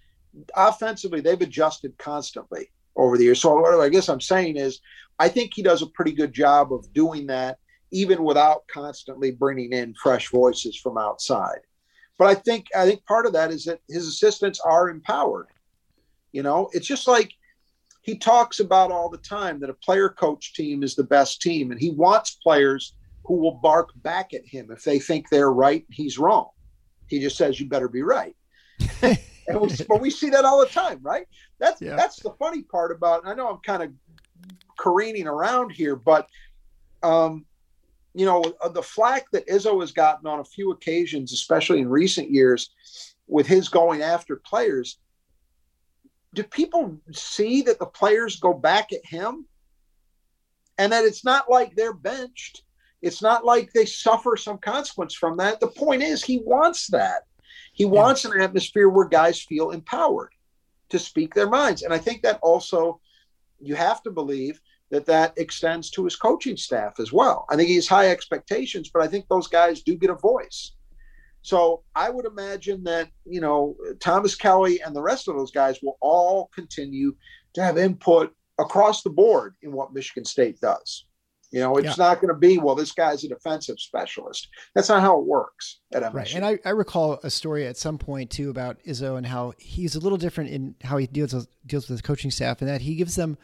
Offensively, 0.56 1.20
they've 1.20 1.42
adjusted 1.42 1.96
constantly 1.98 2.70
over 2.96 3.18
the 3.18 3.24
years. 3.24 3.42
So 3.42 3.54
what 3.54 3.78
I 3.78 3.90
guess 3.90 4.08
I'm 4.08 4.20
saying 4.20 4.56
is 4.56 4.80
I 5.18 5.28
think 5.28 5.52
he 5.54 5.62
does 5.62 5.82
a 5.82 5.86
pretty 5.88 6.12
good 6.12 6.32
job 6.32 6.72
of 6.72 6.90
doing 6.94 7.26
that 7.26 7.58
even 7.90 8.24
without 8.24 8.66
constantly 8.68 9.30
bringing 9.30 9.74
in 9.74 9.92
fresh 9.92 10.30
voices 10.30 10.74
from 10.74 10.96
outside. 10.96 11.60
But 12.22 12.30
I 12.30 12.34
think 12.36 12.68
I 12.76 12.86
think 12.86 13.04
part 13.04 13.26
of 13.26 13.32
that 13.32 13.50
is 13.50 13.64
that 13.64 13.80
his 13.88 14.06
assistants 14.06 14.60
are 14.60 14.88
empowered. 14.88 15.48
You 16.30 16.44
know, 16.44 16.70
it's 16.72 16.86
just 16.86 17.08
like 17.08 17.32
he 18.02 18.16
talks 18.16 18.60
about 18.60 18.92
all 18.92 19.08
the 19.08 19.18
time 19.18 19.58
that 19.58 19.70
a 19.70 19.74
player 19.74 20.08
coach 20.08 20.54
team 20.54 20.84
is 20.84 20.94
the 20.94 21.02
best 21.02 21.42
team, 21.42 21.72
and 21.72 21.80
he 21.80 21.90
wants 21.90 22.36
players 22.36 22.94
who 23.24 23.34
will 23.38 23.58
bark 23.60 23.90
back 24.04 24.34
at 24.34 24.46
him 24.46 24.70
if 24.70 24.84
they 24.84 25.00
think 25.00 25.30
they're 25.30 25.52
right 25.52 25.84
he's 25.90 26.16
wrong. 26.16 26.50
He 27.08 27.18
just 27.18 27.36
says, 27.36 27.58
You 27.58 27.66
better 27.66 27.88
be 27.88 28.04
right. 28.04 28.36
and 29.02 29.18
we, 29.60 29.70
but 29.88 30.00
we 30.00 30.08
see 30.08 30.30
that 30.30 30.44
all 30.44 30.60
the 30.60 30.66
time, 30.66 31.00
right? 31.02 31.26
That's 31.58 31.82
yeah. 31.82 31.96
that's 31.96 32.22
the 32.22 32.30
funny 32.38 32.62
part 32.62 32.92
about. 32.92 33.26
I 33.26 33.34
know 33.34 33.48
I'm 33.48 33.58
kind 33.66 33.82
of 33.82 33.90
careening 34.78 35.26
around 35.26 35.70
here, 35.70 35.96
but 35.96 36.28
um, 37.02 37.46
you 38.14 38.26
know, 38.26 38.42
uh, 38.60 38.68
the 38.68 38.82
flack 38.82 39.30
that 39.32 39.46
Izzo 39.48 39.80
has 39.80 39.92
gotten 39.92 40.26
on 40.26 40.40
a 40.40 40.44
few 40.44 40.70
occasions, 40.70 41.32
especially 41.32 41.80
in 41.80 41.88
recent 41.88 42.30
years, 42.30 42.70
with 43.26 43.46
his 43.46 43.68
going 43.68 44.02
after 44.02 44.36
players, 44.36 44.98
do 46.34 46.42
people 46.42 46.98
see 47.12 47.62
that 47.62 47.78
the 47.78 47.86
players 47.86 48.40
go 48.40 48.52
back 48.52 48.92
at 48.92 49.04
him? 49.04 49.46
And 50.78 50.92
that 50.92 51.04
it's 51.04 51.24
not 51.24 51.50
like 51.50 51.74
they're 51.74 51.92
benched. 51.92 52.62
It's 53.02 53.22
not 53.22 53.44
like 53.44 53.72
they 53.72 53.84
suffer 53.84 54.36
some 54.36 54.58
consequence 54.58 55.14
from 55.14 55.36
that. 55.36 55.60
The 55.60 55.68
point 55.68 56.02
is, 56.02 56.24
he 56.24 56.38
wants 56.44 56.86
that. 56.88 57.22
He 57.72 57.84
wants 57.84 58.24
an 58.24 58.40
atmosphere 58.40 58.88
where 58.88 59.06
guys 59.06 59.40
feel 59.40 59.70
empowered 59.70 60.32
to 60.90 60.98
speak 60.98 61.34
their 61.34 61.48
minds. 61.48 61.82
And 61.82 61.92
I 61.92 61.98
think 61.98 62.22
that 62.22 62.38
also, 62.42 63.00
you 63.60 63.74
have 63.74 64.02
to 64.02 64.10
believe 64.10 64.60
that 64.92 65.06
that 65.06 65.32
extends 65.38 65.90
to 65.90 66.04
his 66.04 66.14
coaching 66.14 66.56
staff 66.56 67.00
as 67.00 67.12
well. 67.12 67.46
I 67.50 67.56
think 67.56 67.68
he 67.68 67.76
has 67.76 67.88
high 67.88 68.10
expectations, 68.10 68.90
but 68.92 69.02
I 69.02 69.08
think 69.08 69.26
those 69.26 69.48
guys 69.48 69.82
do 69.82 69.96
get 69.96 70.10
a 70.10 70.14
voice. 70.14 70.72
So 71.40 71.82
I 71.96 72.10
would 72.10 72.26
imagine 72.26 72.84
that, 72.84 73.08
you 73.24 73.40
know, 73.40 73.74
Thomas 74.00 74.36
Kelley 74.36 74.80
and 74.82 74.94
the 74.94 75.02
rest 75.02 75.28
of 75.28 75.34
those 75.34 75.50
guys 75.50 75.78
will 75.82 75.96
all 76.02 76.50
continue 76.54 77.16
to 77.54 77.62
have 77.62 77.78
input 77.78 78.32
across 78.60 79.02
the 79.02 79.10
board 79.10 79.54
in 79.62 79.72
what 79.72 79.94
Michigan 79.94 80.26
State 80.26 80.60
does. 80.60 81.06
You 81.50 81.60
know, 81.60 81.76
it's 81.76 81.98
yeah. 81.98 82.04
not 82.06 82.20
going 82.20 82.32
to 82.32 82.38
be, 82.38 82.58
well, 82.58 82.74
this 82.74 82.92
guy's 82.92 83.24
a 83.24 83.28
defensive 83.28 83.78
specialist. 83.78 84.48
That's 84.74 84.88
not 84.88 85.00
how 85.00 85.18
it 85.18 85.26
works 85.26 85.80
at 85.92 86.02
MSU. 86.02 86.14
Right. 86.14 86.34
And 86.34 86.44
I, 86.44 86.58
I 86.64 86.70
recall 86.70 87.18
a 87.22 87.30
story 87.30 87.66
at 87.66 87.76
some 87.76 87.98
point 87.98 88.30
too 88.30 88.50
about 88.50 88.78
Izzo 88.86 89.16
and 89.16 89.26
how 89.26 89.54
he's 89.58 89.94
a 89.94 90.00
little 90.00 90.18
different 90.18 90.50
in 90.50 90.74
how 90.82 90.98
he 90.98 91.06
deals 91.06 91.34
with, 91.34 91.48
deals 91.66 91.84
with 91.84 91.98
his 91.98 92.02
coaching 92.02 92.30
staff 92.30 92.60
and 92.60 92.70
that 92.70 92.82
he 92.82 92.94
gives 92.94 93.16
them 93.16 93.36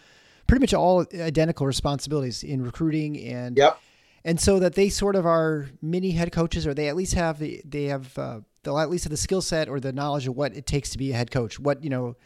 pretty 0.49 0.61
much 0.61 0.75
all 0.75 1.07
identical 1.15 1.67
responsibilities 1.67 2.43
in 2.43 2.63
recruiting 2.63 3.19
and 3.21 3.57
yep 3.57 3.79
and 4.25 4.41
so 4.41 4.59
that 4.59 4.75
they 4.75 4.89
sort 4.89 5.17
of 5.17 5.27
are 5.27 5.71
mini 5.81 6.11
head 6.11 6.33
coaches, 6.33 6.67
or 6.67 6.75
they 6.75 6.89
at 6.89 6.97
least 6.97 7.15
have 7.15 7.39
the 7.39 7.63
they 7.65 7.85
have 7.85 8.17
uh, 8.19 8.41
they'll 8.63 8.79
at 8.79 8.91
least 8.91 9.05
have 9.05 9.11
the 9.11 9.17
skill 9.17 9.41
set 9.41 9.69
or 9.69 9.81
the 9.81 9.93
knowledge 9.93 10.27
of 10.27 10.37
what 10.37 10.55
it 10.55 10.67
takes 10.67 10.91
to 10.91 10.99
be 10.99 11.13
a 11.13 11.17
head 11.17 11.31
coach, 11.31 11.59
what 11.59 11.83
you 11.83 11.91
know, 11.91 12.17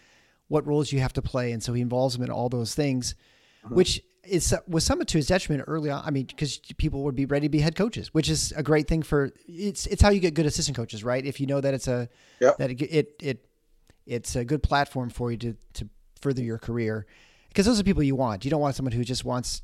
what 0.49 0.66
roles 0.66 0.93
you 0.93 1.01
have 1.01 1.12
to 1.12 1.23
play, 1.23 1.53
and 1.53 1.62
so 1.62 1.73
he 1.73 1.81
involves 1.81 2.14
them 2.14 2.25
in 2.25 2.31
all 2.31 2.49
those 2.49 2.75
things, 2.75 3.14
uh-huh. 3.64 3.75
which 3.75 4.03
is 4.25 4.55
was 4.66 4.85
somewhat 4.85 5.09
to 5.09 5.18
his 5.18 5.27
detriment 5.27 5.64
early 5.68 5.91
on. 5.91 6.03
I 6.05 6.11
mean, 6.11 6.27
because 6.27 6.59
people 6.77 7.05
would 7.05 7.14
be 7.14 7.27
ready 7.27 7.47
to 7.47 7.51
be 7.51 7.61
head 7.61 7.77
coaches, 7.77 8.12
which 8.14 8.29
is 8.29 8.53
a 8.57 8.62
great 8.62 8.89
thing 8.89 9.03
for 9.03 9.31
it's 9.47 9.87
it's 9.87 10.03
how 10.03 10.11
you 10.11 10.20
get 10.20 10.35
good 10.35 10.47
assistant 10.47 10.77
coaches, 10.77 11.05
right? 11.05 11.25
If 11.25 11.41
you 11.41 11.47
know 11.47 11.61
that 11.61 11.75
it's 11.75 11.89
a 11.89 12.09
yep. 12.41 12.57
that 12.59 12.70
it, 12.70 12.83
it 12.83 13.16
it 13.23 13.47
it's 14.07 14.35
a 14.35 14.45
good 14.45 14.62
platform 14.62 15.11
for 15.11 15.31
you 15.31 15.37
to 15.39 15.57
to 15.75 15.89
further 16.20 16.43
your 16.43 16.59
career 16.59 17.07
because 17.53 17.66
those 17.66 17.78
are 17.78 17.84
people 17.84 18.03
you 18.03 18.16
want. 18.16 18.44
You 18.44 18.50
don't 18.50 18.61
want 18.61 18.74
someone 18.74 18.92
who 18.92 19.05
just 19.05 19.24
wants 19.24 19.62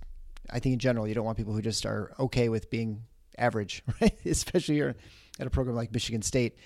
I 0.51 0.59
think 0.59 0.75
in 0.75 0.79
general, 0.79 1.07
you 1.07 1.15
don't 1.15 1.25
want 1.25 1.37
people 1.37 1.53
who 1.53 1.63
just 1.63 1.85
are 1.87 2.13
okay 2.19 2.49
with 2.49 2.71
being 2.71 3.03
average, 3.37 3.83
right? 4.01 4.17
Especially 4.25 4.77
here 4.77 4.97
at 5.39 5.47
a 5.47 5.51
program 5.51 5.77
like 5.77 5.93
Michigan 5.93 6.23
State. 6.23 6.57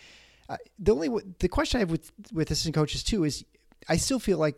Uh, 0.49 0.57
the 0.79 0.93
only 0.93 1.09
the 1.39 1.49
question 1.49 1.79
I 1.79 1.81
have 1.81 1.91
with 1.91 2.11
with 2.33 2.51
assistant 2.51 2.75
coaches 2.75 3.03
too 3.03 3.25
is 3.25 3.45
I 3.89 3.97
still 3.97 4.19
feel 4.19 4.39
like 4.39 4.57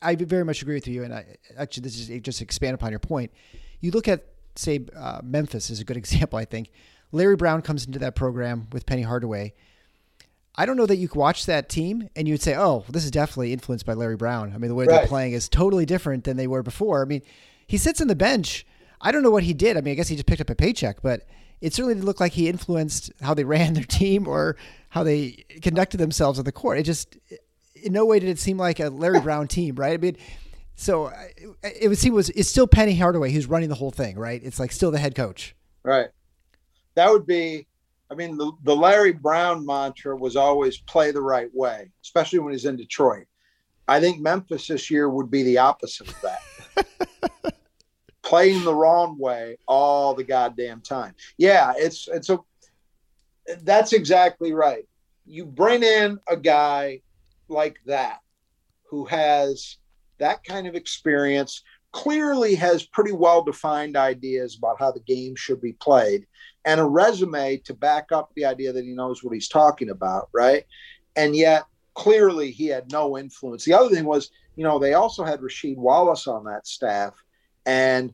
I 0.00 0.14
very 0.14 0.44
much 0.44 0.62
agree 0.62 0.74
with 0.74 0.88
you, 0.88 1.04
and 1.04 1.14
I 1.14 1.36
actually 1.56 1.82
this 1.82 2.08
is 2.08 2.20
just 2.22 2.40
expand 2.42 2.74
upon 2.74 2.90
your 2.90 3.00
point. 3.00 3.32
You 3.80 3.90
look 3.90 4.08
at 4.08 4.24
say 4.56 4.86
uh, 4.96 5.20
Memphis 5.22 5.70
is 5.70 5.80
a 5.80 5.84
good 5.84 5.96
example. 6.04 6.38
I 6.38 6.44
think 6.44 6.70
Larry 7.12 7.36
Brown 7.36 7.62
comes 7.62 7.86
into 7.86 7.98
that 8.00 8.14
program 8.14 8.68
with 8.72 8.86
Penny 8.86 9.02
Hardaway. 9.02 9.54
I 10.58 10.66
don't 10.66 10.76
know 10.76 10.86
that 10.86 10.96
you 10.96 11.06
could 11.06 11.18
watch 11.18 11.46
that 11.46 11.68
team 11.68 12.10
and 12.16 12.26
you'd 12.26 12.42
say, 12.42 12.56
"Oh, 12.56 12.84
this 12.88 13.04
is 13.04 13.12
definitely 13.12 13.52
influenced 13.52 13.86
by 13.86 13.94
Larry 13.94 14.16
Brown." 14.16 14.52
I 14.52 14.58
mean, 14.58 14.68
the 14.68 14.74
way 14.74 14.86
right. 14.86 14.98
they're 14.98 15.06
playing 15.06 15.32
is 15.32 15.48
totally 15.48 15.86
different 15.86 16.24
than 16.24 16.36
they 16.36 16.48
were 16.48 16.64
before. 16.64 17.00
I 17.00 17.04
mean, 17.04 17.22
he 17.68 17.78
sits 17.78 18.00
on 18.00 18.08
the 18.08 18.16
bench. 18.16 18.66
I 19.00 19.12
don't 19.12 19.22
know 19.22 19.30
what 19.30 19.44
he 19.44 19.54
did. 19.54 19.76
I 19.76 19.80
mean, 19.82 19.92
I 19.92 19.94
guess 19.94 20.08
he 20.08 20.16
just 20.16 20.26
picked 20.26 20.40
up 20.40 20.50
a 20.50 20.56
paycheck, 20.56 21.00
but 21.00 21.28
it 21.60 21.72
certainly 21.72 21.94
didn't 21.94 22.06
look 22.06 22.18
like 22.18 22.32
he 22.32 22.48
influenced 22.48 23.12
how 23.22 23.34
they 23.34 23.44
ran 23.54 23.74
their 23.74 23.84
team 23.84 24.26
or 24.26 24.56
how 24.88 25.04
they 25.04 25.44
conducted 25.62 25.98
themselves 25.98 26.40
on 26.40 26.44
the 26.44 26.52
court. 26.52 26.78
It 26.78 26.82
just, 26.82 27.16
in 27.76 27.92
no 27.92 28.04
way 28.04 28.18
did 28.18 28.28
it 28.28 28.40
seem 28.40 28.58
like 28.58 28.80
a 28.80 28.88
Larry 28.88 29.20
Brown 29.20 29.46
team, 29.46 29.76
right? 29.76 29.94
I 29.94 29.96
mean, 29.96 30.16
so 30.74 31.12
it 31.62 31.88
would 31.88 31.98
seem 31.98 32.14
was 32.14 32.30
it's 32.30 32.48
still 32.48 32.66
Penny 32.66 32.96
Hardaway 32.96 33.30
who's 33.30 33.46
running 33.46 33.68
the 33.68 33.74
whole 33.74 33.90
thing, 33.90 34.18
right? 34.18 34.40
It's 34.42 34.58
like 34.58 34.72
still 34.72 34.90
the 34.90 34.98
head 34.98 35.14
coach, 35.14 35.54
right? 35.82 36.08
That 36.94 37.10
would 37.10 37.26
be. 37.26 37.66
I 38.10 38.14
mean, 38.14 38.36
the, 38.36 38.52
the 38.64 38.74
Larry 38.74 39.12
Brown 39.12 39.66
mantra 39.66 40.16
was 40.16 40.36
always 40.36 40.78
play 40.78 41.10
the 41.10 41.20
right 41.20 41.50
way, 41.52 41.90
especially 42.02 42.38
when 42.38 42.52
he's 42.52 42.64
in 42.64 42.76
Detroit. 42.76 43.26
I 43.86 44.00
think 44.00 44.20
Memphis 44.20 44.66
this 44.66 44.90
year 44.90 45.08
would 45.08 45.30
be 45.30 45.42
the 45.42 45.58
opposite 45.58 46.08
of 46.08 46.20
that. 46.22 46.40
playing 48.28 48.62
the 48.62 48.74
wrong 48.74 49.18
way 49.18 49.56
all 49.66 50.14
the 50.14 50.22
goddamn 50.22 50.82
time. 50.82 51.14
Yeah, 51.38 51.72
it's 51.76 52.08
it's 52.08 52.28
a 52.28 52.38
that's 53.62 53.94
exactly 53.94 54.52
right. 54.52 54.86
You 55.24 55.46
bring 55.46 55.82
in 55.82 56.18
a 56.28 56.36
guy 56.36 57.00
like 57.48 57.78
that 57.86 58.18
who 58.90 59.06
has 59.06 59.78
that 60.18 60.44
kind 60.44 60.66
of 60.66 60.74
experience, 60.74 61.62
clearly 61.92 62.54
has 62.54 62.84
pretty 62.84 63.12
well 63.12 63.42
defined 63.42 63.96
ideas 63.96 64.56
about 64.58 64.78
how 64.78 64.92
the 64.92 65.00
game 65.00 65.34
should 65.34 65.62
be 65.62 65.72
played, 65.72 66.26
and 66.68 66.80
a 66.80 66.84
resume 66.84 67.56
to 67.64 67.72
back 67.72 68.12
up 68.12 68.30
the 68.36 68.44
idea 68.44 68.74
that 68.74 68.84
he 68.84 68.92
knows 68.92 69.24
what 69.24 69.32
he's 69.32 69.48
talking 69.48 69.88
about, 69.88 70.28
right? 70.34 70.66
And 71.16 71.34
yet, 71.34 71.64
clearly, 71.94 72.50
he 72.50 72.66
had 72.66 72.92
no 72.92 73.16
influence. 73.16 73.64
The 73.64 73.72
other 73.72 73.88
thing 73.88 74.04
was, 74.04 74.30
you 74.54 74.64
know, 74.64 74.78
they 74.78 74.92
also 74.92 75.24
had 75.24 75.40
Rasheed 75.40 75.78
Wallace 75.78 76.26
on 76.26 76.44
that 76.44 76.66
staff, 76.66 77.14
and 77.64 78.12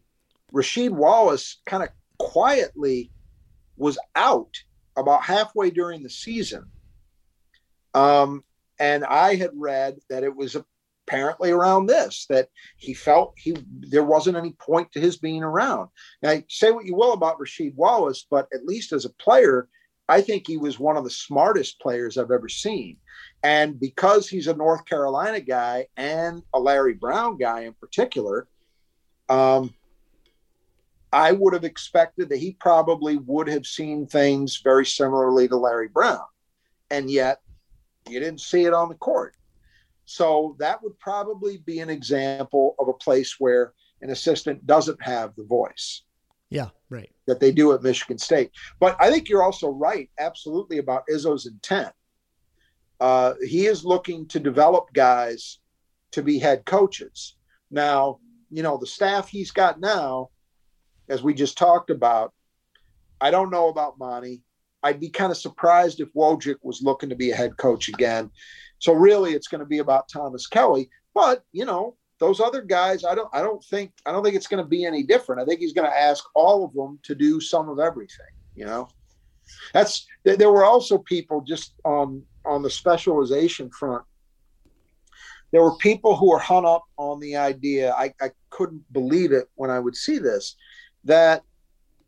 Rasheed 0.52 0.92
Wallace 0.92 1.62
kind 1.66 1.82
of 1.82 1.88
quietly 2.18 3.11
was 3.76 3.98
out 4.14 4.55
about 4.96 5.24
halfway 5.24 5.70
during 5.70 6.05
the 6.05 6.09
season. 6.09 6.66
Um, 7.92 8.44
and 8.78 9.05
I 9.05 9.34
had 9.34 9.50
read 9.55 9.98
that 10.11 10.22
it 10.22 10.36
was 10.36 10.57
apparently 11.07 11.50
around 11.50 11.86
this 11.86 12.26
that 12.28 12.48
he 12.76 12.94
felt 12.94 13.34
he 13.36 13.57
there 13.80 14.05
wasn't 14.05 14.36
any 14.36 14.52
point 14.52 14.90
to 14.92 15.00
his 15.00 15.16
being 15.16 15.42
around. 15.42 15.88
Now, 16.22 16.36
say 16.48 16.70
what 16.70 16.86
you 16.86 16.94
will 16.94 17.12
about 17.12 17.38
Rasheed 17.38 17.74
Wallace, 17.74 18.26
but 18.30 18.48
at 18.55 18.64
least 18.64 18.92
as 18.92 19.05
a 19.05 19.11
player, 19.11 19.68
I 20.09 20.20
think 20.20 20.46
he 20.46 20.57
was 20.57 20.78
one 20.78 20.96
of 20.96 21.05
the 21.05 21.11
smartest 21.11 21.80
players 21.80 22.16
I've 22.16 22.30
ever 22.30 22.48
seen. 22.48 22.98
And 23.42 23.78
because 23.78 24.28
he's 24.28 24.48
a 24.48 24.55
North 24.55 24.84
Carolina 24.86 25.40
guy 25.40 25.86
and 25.96 26.42
a 26.55 26.61
Larry 26.61 26.94
Brown 26.94 27.36
guy 27.38 27.62
in 27.62 27.74
particular, 27.74 28.48
um, 29.28 29.74
I 31.12 31.32
would 31.32 31.55
have 31.55 31.64
expected 31.64 32.28
that 32.30 32.38
he 32.38 32.52
probably 32.52 33.16
would 33.18 33.48
have 33.48 33.66
seen 33.66 34.07
things 34.07 34.61
very 34.62 34.84
similarly 34.84 35.48
to 35.48 35.57
Larry 35.57 35.88
Brown. 35.88 36.24
And 36.90 37.11
yet 37.11 37.40
you 38.09 38.20
didn't 38.20 38.40
see 38.40 38.64
it 38.64 38.74
on 38.74 38.88
the 38.88 38.94
court. 38.96 39.34
So 40.05 40.57
that 40.59 40.82
would 40.82 40.98
probably 40.98 41.59
be 41.59 41.80
an 41.80 41.90
example 41.90 42.74
of 42.78 42.88
a 42.88 42.92
place 42.92 43.36
where 43.38 43.72
an 44.02 44.11
assistant 44.11 44.66
doesn't 44.66 45.02
have 45.02 45.34
the 45.36 45.44
voice. 45.44 46.02
Yeah, 46.50 46.68
right. 46.90 47.11
That 47.26 47.40
they 47.40 47.50
do 47.50 47.72
at 47.72 47.82
Michigan 47.82 48.18
State. 48.18 48.50
But 48.78 48.96
I 49.00 49.11
think 49.11 49.28
you're 49.28 49.42
also 49.42 49.70
right, 49.70 50.11
absolutely, 50.18 50.78
about 50.78 51.07
Izzo's 51.11 51.46
intent. 51.46 51.92
Uh, 53.00 53.34
he 53.44 53.66
is 53.66 53.84
looking 53.84 54.26
to 54.28 54.38
develop 54.38 54.92
guys 54.92 55.59
to 56.12 56.22
be 56.22 56.38
head 56.38 56.64
coaches. 56.64 57.36
Now, 57.70 58.20
you 58.50 58.62
know, 58.62 58.76
the 58.76 58.86
staff 58.86 59.28
he's 59.28 59.50
got 59.50 59.80
now 59.80 60.28
as 61.09 61.22
we 61.22 61.34
just 61.34 61.59
talked 61.59 61.90
about, 61.90 62.32
I 63.20 63.30
don't 63.30 63.50
know 63.50 63.68
about 63.68 63.98
Monty. 63.98 64.43
I'd 64.85 65.01
be 65.01 65.09
kind 65.09 65.32
of 65.32 65.39
surprised 65.39 66.01
if 66.01 66.12
Wojcik 66.12 66.57
was 66.62 66.82
looking 66.82 67.09
to 67.09 67.16
be 67.16 67.30
a 67.30 67.37
head 67.37 67.57
coach 67.57 67.89
again. 67.89 68.30
So 68.78 68.93
really, 68.93 69.32
it's 69.32 69.49
going 69.49 69.61
to 69.61 69.66
be 69.66 69.78
about 69.78 70.09
Thomas 70.09 70.47
Kelley. 70.47 70.91
But 71.14 71.43
you 71.53 71.64
know, 71.64 71.97
those 72.20 72.39
other 72.39 72.61
guys, 72.61 73.05
I 73.05 73.14
don't, 73.14 73.28
I 73.32 73.41
don't 73.41 73.64
think, 73.64 73.93
I 74.07 74.12
don't 74.12 74.22
think 74.22 74.37
it's 74.37 74.47
going 74.47 74.62
to 74.62 74.68
be 74.68 74.85
any 74.85 75.03
different. 75.03 75.41
I 75.41 75.47
think 75.47 75.61
he's 75.61 75.72
going 75.72 75.91
to 75.91 75.99
ask 75.99 76.22
all 76.35 76.64
of 76.64 76.74
them 76.74 76.99
to 77.05 77.14
do 77.14 77.41
some 77.41 77.68
of 77.68 77.78
everything. 77.78 78.26
You 78.55 78.66
know, 78.66 78.89
that's 79.72 80.07
there 80.24 80.53
were 80.53 80.64
also 80.64 80.99
people 80.99 81.41
just 81.41 81.74
on 81.85 82.22
on 82.45 82.62
the 82.62 82.70
specialization 82.70 83.70
front. 83.70 84.05
There 85.51 85.62
were 85.62 85.76
people 85.78 86.14
who 86.16 86.30
were 86.30 86.39
hung 86.39 86.66
up 86.66 86.82
on 86.99 87.20
the 87.20 87.37
idea. 87.37 87.95
I, 87.95 88.12
I 88.20 88.30
couldn't 88.51 88.85
believe 88.93 89.32
it 89.32 89.49
when 89.55 89.70
I 89.70 89.80
would 89.80 89.97
see 89.97 90.18
this 90.18 90.57
that 91.05 91.43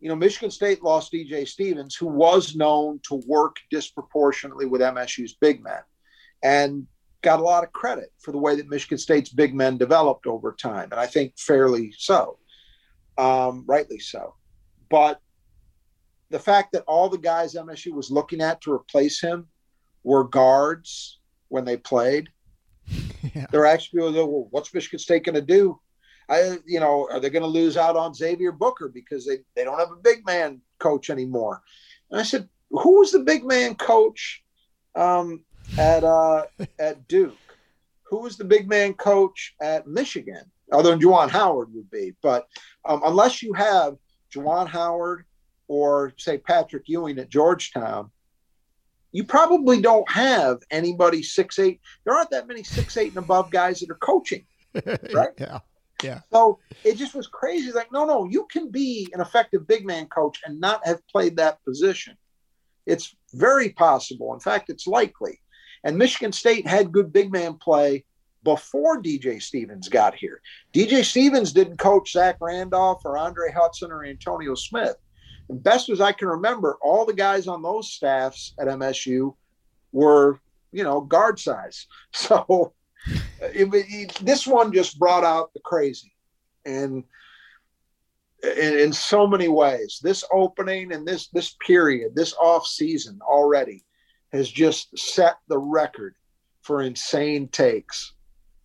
you 0.01 0.09
know 0.09 0.17
Michigan 0.17 0.51
State 0.51 0.83
lost 0.83 1.13
DJ 1.13 1.47
Stephens, 1.47 1.95
who 1.95 2.07
was 2.07 2.55
known 2.55 3.01
to 3.09 3.23
work 3.27 3.57
disproportionately 3.71 4.67
with 4.67 4.81
MSU's 4.81 5.35
big 5.35 5.63
men, 5.63 5.81
and 6.43 6.87
got 7.23 7.41
a 7.41 7.43
lot 7.43 7.65
of 7.65 7.73
credit 7.73 8.13
for 8.21 8.33
the 8.33 8.39
way 8.39 8.57
that 8.57 8.69
Michigan 8.69 8.99
State's 8.99 9.31
big 9.31 9.55
men 9.55 9.77
developed 9.77 10.27
over 10.27 10.53
time, 10.53 10.89
and 10.91 11.01
I 11.01 11.07
think 11.07 11.39
fairly 11.39 11.93
so, 11.97 12.39
um, 13.19 13.65
rightly 13.67 13.99
so. 13.99 14.35
But 14.89 15.21
the 16.31 16.39
fact 16.39 16.73
that 16.73 16.85
all 16.87 17.09
the 17.09 17.19
guys 17.19 17.55
MSU 17.55 17.93
was 17.93 18.11
looking 18.11 18.41
at 18.41 18.61
to 18.63 18.73
replace 18.73 19.21
him 19.21 19.47
were 20.03 20.25
guards 20.25 21.19
when 21.49 21.65
they 21.65 21.77
played. 21.77 22.29
Yeah. 23.35 23.47
They're 23.51 23.67
actually, 23.67 24.03
well, 24.13 24.47
what's 24.51 24.73
Michigan 24.73 25.01
State 25.01 25.25
going 25.25 25.35
to 25.35 25.41
do? 25.41 25.81
I, 26.29 26.59
you 26.67 26.81
know, 26.81 27.09
are 27.11 27.21
they 27.21 27.31
going 27.31 27.43
to 27.43 27.49
lose 27.49 27.77
out 27.77 27.97
on 27.97 28.15
Xavier 28.15 28.53
Booker 28.53 28.89
because 28.89 29.27
they, 29.27 29.39
they 29.55 29.65
don't 29.65 29.79
have 29.79 29.93
a 29.93 30.03
big 30.03 30.27
man 30.27 30.61
coach 30.79 31.11
anymore? 31.11 31.63
And 32.11 32.21
I 32.21 32.25
said, 32.25 32.49
who 32.71 32.99
was 32.99 33.13
the 33.13 33.21
big 33.21 33.45
man 33.45 33.75
coach 33.77 34.43
um, 34.95 35.45
at 35.79 36.05
uh, 36.05 36.45
at 36.79 37.07
Duke? 37.09 37.37
Who 38.05 38.21
was 38.21 38.37
the 38.37 38.45
big 38.45 38.69
man 38.69 38.95
coach 38.95 39.55
at 39.61 39.87
Michigan? 39.87 40.51
Other 40.73 40.91
than 40.91 41.01
Juwan 41.01 41.31
Howard 41.31 41.73
would 41.75 41.91
be, 41.93 42.15
but 42.23 42.49
um, 42.85 43.01
unless 43.05 43.41
you 43.41 43.53
have 43.53 43.97
Juwan 44.35 44.67
Howard 44.67 45.25
or 45.69 46.13
say 46.19 46.39
Patrick 46.39 46.89
Ewing 46.89 47.19
at 47.19 47.29
Georgetown, 47.31 48.11
you 49.13 49.23
probably 49.23 49.81
don't 49.81 50.11
have 50.11 50.59
anybody 50.73 51.23
six 51.23 51.61
eight. 51.61 51.81
There 52.05 52.15
aren't 52.15 52.31
that 52.31 52.49
many 52.49 52.65
six 52.65 52.97
eight 52.97 53.09
and 53.09 53.19
above 53.19 53.53
guys 53.53 53.79
that 53.79 53.91
are 53.91 53.95
coaching, 53.95 54.45
right? 55.15 55.31
yeah. 55.39 55.61
Yeah. 56.03 56.21
So 56.33 56.59
it 56.85 56.97
just 56.97 57.15
was 57.15 57.27
crazy. 57.27 57.73
Like, 57.73 57.91
no, 57.93 58.05
no, 58.05 58.25
you 58.25 58.47
can 58.51 58.71
be 58.71 59.09
an 59.13 59.21
effective 59.21 59.67
big 59.67 59.87
man 59.87 60.07
coach 60.07 60.41
and 60.45 60.61
not 60.61 60.87
have 60.87 61.07
played 61.09 61.37
that 61.37 61.63
position. 61.65 62.17
It's 62.85 63.15
very 63.35 63.71
possible. 63.71 64.33
In 64.35 64.41
fact, 64.41 64.71
it's 64.71 64.87
likely. 64.87 65.41
And 65.85 65.97
Michigan 65.97 66.33
State 66.33 66.67
had 66.67 66.93
good 66.93 67.13
big 67.13 67.33
man 67.33 67.55
play 67.55 68.05
before 68.45 69.03
DJ 69.03 69.43
Stephens 69.43 69.89
got 69.89 70.15
here. 70.15 70.41
DJ 70.73 71.05
Stephens 71.05 71.53
didn't 71.53 71.79
coach 71.79 72.13
Zach 72.13 72.37
Randolph 72.41 73.03
or 73.05 73.19
Andre 73.19 73.51
Hutson 73.53 73.91
or 73.91 74.05
Antonio 74.05 74.55
Smith. 74.55 74.97
And 75.49 75.63
best 75.63 75.89
as 75.89 76.01
I 76.01 76.13
can 76.13 76.29
remember, 76.29 76.79
all 76.83 77.05
the 77.05 77.13
guys 77.13 77.47
on 77.49 77.63
those 77.63 77.91
staffs 77.91 78.55
at 78.59 78.69
MSU 78.69 79.35
were, 79.93 80.41
you 80.73 80.85
know, 80.85 81.01
guard 81.01 81.39
size. 81.39 81.87
So 82.13 82.73
it, 83.41 83.69
it, 83.73 84.15
this 84.23 84.47
one 84.47 84.73
just 84.73 84.99
brought 84.99 85.25
out 85.25 85.53
the 85.55 85.61
crazy. 85.61 86.13
And 86.65 87.05
in, 88.43 88.79
in 88.79 88.93
so 88.93 89.27
many 89.27 89.49
ways, 89.49 90.01
this 90.03 90.25
opening 90.33 90.93
and 90.93 91.07
this 91.07 91.29
this 91.29 91.57
period, 91.65 92.15
this 92.15 92.35
off 92.35 92.67
season 92.67 93.19
already 93.23 93.85
has 94.33 94.51
just 94.51 94.97
set 94.99 95.37
the 95.49 95.59
record 95.59 96.15
for 96.63 96.83
insane 96.83 97.49
takes. 97.49 98.13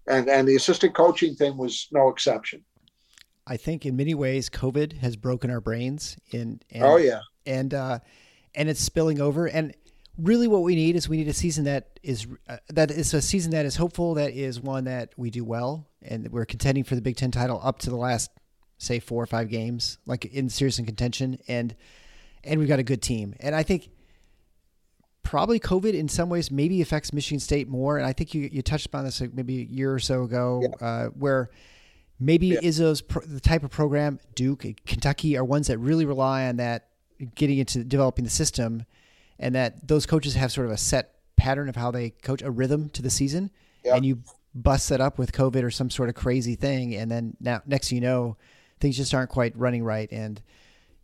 And 0.08 0.30
and 0.30 0.48
the 0.48 0.56
assistant 0.56 0.96
coaching 0.96 1.36
thing 1.36 1.58
was 1.58 1.88
no 1.92 2.10
exception. 2.10 2.64
I 3.48 3.58
think 3.58 3.86
in 3.86 3.96
many 3.96 4.14
ways 4.14 4.50
COVID 4.50 4.94
has 5.00 5.16
broken 5.16 5.50
our 5.52 5.62
brains 5.62 6.18
in 6.32 6.62
and, 6.72 6.84
oh 6.84 6.98
yeah. 6.98 7.22
And 7.46 7.74
uh 7.74 8.00
and 8.56 8.70
it's 8.70 8.82
spilling 8.82 9.22
over 9.22 9.48
and 9.48 9.74
really 10.18 10.48
what 10.48 10.62
we 10.62 10.76
need 10.76 10.96
is 10.96 11.08
we 11.08 11.18
need 11.18 11.28
a 11.28 11.34
season 11.34 11.66
that 11.66 12.00
is 12.04 12.28
uh, 12.48 12.58
that 12.70 12.92
is 12.92 13.14
a 13.14 13.22
season 13.22 13.52
that 13.52 13.66
is 13.66 13.76
hopeful 13.76 14.16
that 14.16 14.34
is 14.34 14.60
one 14.60 14.84
that 14.84 15.14
we 15.18 15.30
do 15.30 15.44
well 15.44 15.88
and 16.02 16.28
we're 16.32 16.46
contending 16.46 16.84
for 16.84 16.96
the 16.96 17.02
Big 17.02 17.16
10 17.16 17.32
title 17.32 17.60
up 17.64 17.80
to 17.80 17.90
the 17.90 17.96
last 17.96 18.30
say 18.78 19.00
4 19.00 19.24
or 19.24 19.26
5 19.26 19.50
games 19.50 19.98
like 20.06 20.26
in 20.26 20.50
serious 20.50 20.80
in 20.80 20.86
contention 20.86 21.38
and 21.48 21.76
and 22.44 22.60
we've 22.60 22.70
got 22.70 22.80
a 22.80 22.84
good 22.84 23.02
team. 23.02 23.36
And 23.40 23.56
I 23.56 23.64
think 23.64 23.90
probably 25.24 25.60
COVID 25.60 25.94
in 25.94 26.08
some 26.08 26.30
ways 26.30 26.52
maybe 26.52 26.82
affects 26.82 27.14
Michigan 27.14 27.40
State 27.40 27.68
more. 27.68 27.98
And 27.98 28.06
I 28.06 28.14
think 28.14 28.34
you, 28.34 28.50
you 28.52 28.62
touched 28.62 28.88
upon 28.88 29.06
this 29.06 29.22
like 29.22 29.34
maybe 29.34 29.62
a 29.62 29.66
year 29.66 29.94
or 29.94 30.00
so 30.00 30.24
ago, 30.24 30.62
yeah. 30.64 30.88
uh, 30.88 31.06
where 31.10 31.50
maybe 32.20 32.48
yeah. 32.48 32.60
Izzo's 32.60 33.02
pro- 33.02 33.26
the 33.26 33.40
type 33.40 33.64
of 33.64 33.72
program 33.72 34.20
Duke, 34.36 34.66
Kentucky 34.86 35.38
are 35.38 35.44
ones 35.44 35.68
that 35.68 35.78
really 35.78 36.06
rely 36.06 36.48
on 36.48 36.58
that 36.58 36.88
getting 37.36 37.60
into 37.60 37.84
developing 37.84 38.24
the 38.24 38.32
system, 38.32 38.86
and 39.40 39.56
that 39.56 39.88
those 39.88 40.06
coaches 40.06 40.36
have 40.36 40.52
sort 40.52 40.68
of 40.68 40.74
a 40.74 40.78
set 40.78 41.16
pattern 41.38 41.70
of 41.70 41.76
how 41.76 41.92
they 41.92 42.12
coach 42.12 42.42
a 42.42 42.52
rhythm 42.52 42.90
to 42.90 43.02
the 43.02 43.10
season, 43.10 43.52
yeah. 43.84 43.96
and 43.96 44.06
you 44.06 44.20
bust 44.54 44.90
that 44.90 45.02
up 45.02 45.18
with 45.18 45.32
COVID 45.32 45.64
or 45.64 45.72
some 45.72 45.90
sort 45.90 46.10
of 46.10 46.16
crazy 46.16 46.56
thing, 46.56 46.96
and 46.96 47.10
then 47.10 47.36
now 47.40 47.62
next 47.66 47.92
you 47.92 48.02
know, 48.02 48.38
things 48.80 48.98
just 48.98 49.14
aren't 49.14 49.30
quite 49.30 49.58
running 49.58 49.84
right, 49.84 50.12
and 50.12 50.42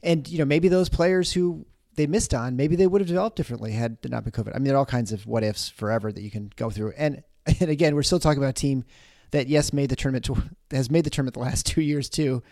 and 0.03 0.27
you 0.27 0.37
know 0.37 0.45
maybe 0.45 0.67
those 0.67 0.89
players 0.89 1.33
who 1.33 1.65
they 1.97 2.07
missed 2.07 2.33
on, 2.33 2.55
maybe 2.55 2.75
they 2.75 2.87
would 2.87 3.01
have 3.01 3.07
developed 3.07 3.35
differently 3.35 3.71
had 3.71 3.97
it 4.03 4.11
not 4.11 4.23
been 4.23 4.31
COVID. 4.31 4.55
I 4.55 4.59
mean, 4.59 4.65
there 4.65 4.75
are 4.75 4.79
all 4.79 4.85
kinds 4.85 5.11
of 5.11 5.25
what 5.25 5.43
ifs 5.43 5.67
forever 5.67 6.11
that 6.11 6.21
you 6.21 6.31
can 6.31 6.51
go 6.55 6.69
through. 6.69 6.93
And 6.97 7.23
and 7.59 7.69
again, 7.69 7.95
we're 7.95 8.03
still 8.03 8.19
talking 8.19 8.37
about 8.37 8.51
a 8.51 8.53
team 8.53 8.85
that 9.31 9.47
yes 9.47 9.73
made 9.73 9.89
the 9.89 9.95
tournament 9.95 10.25
to, 10.25 10.37
has 10.75 10.89
made 10.89 11.03
the 11.03 11.09
tournament 11.09 11.33
the 11.33 11.41
last 11.41 11.65
two 11.65 11.81
years 11.81 12.09
too. 12.09 12.43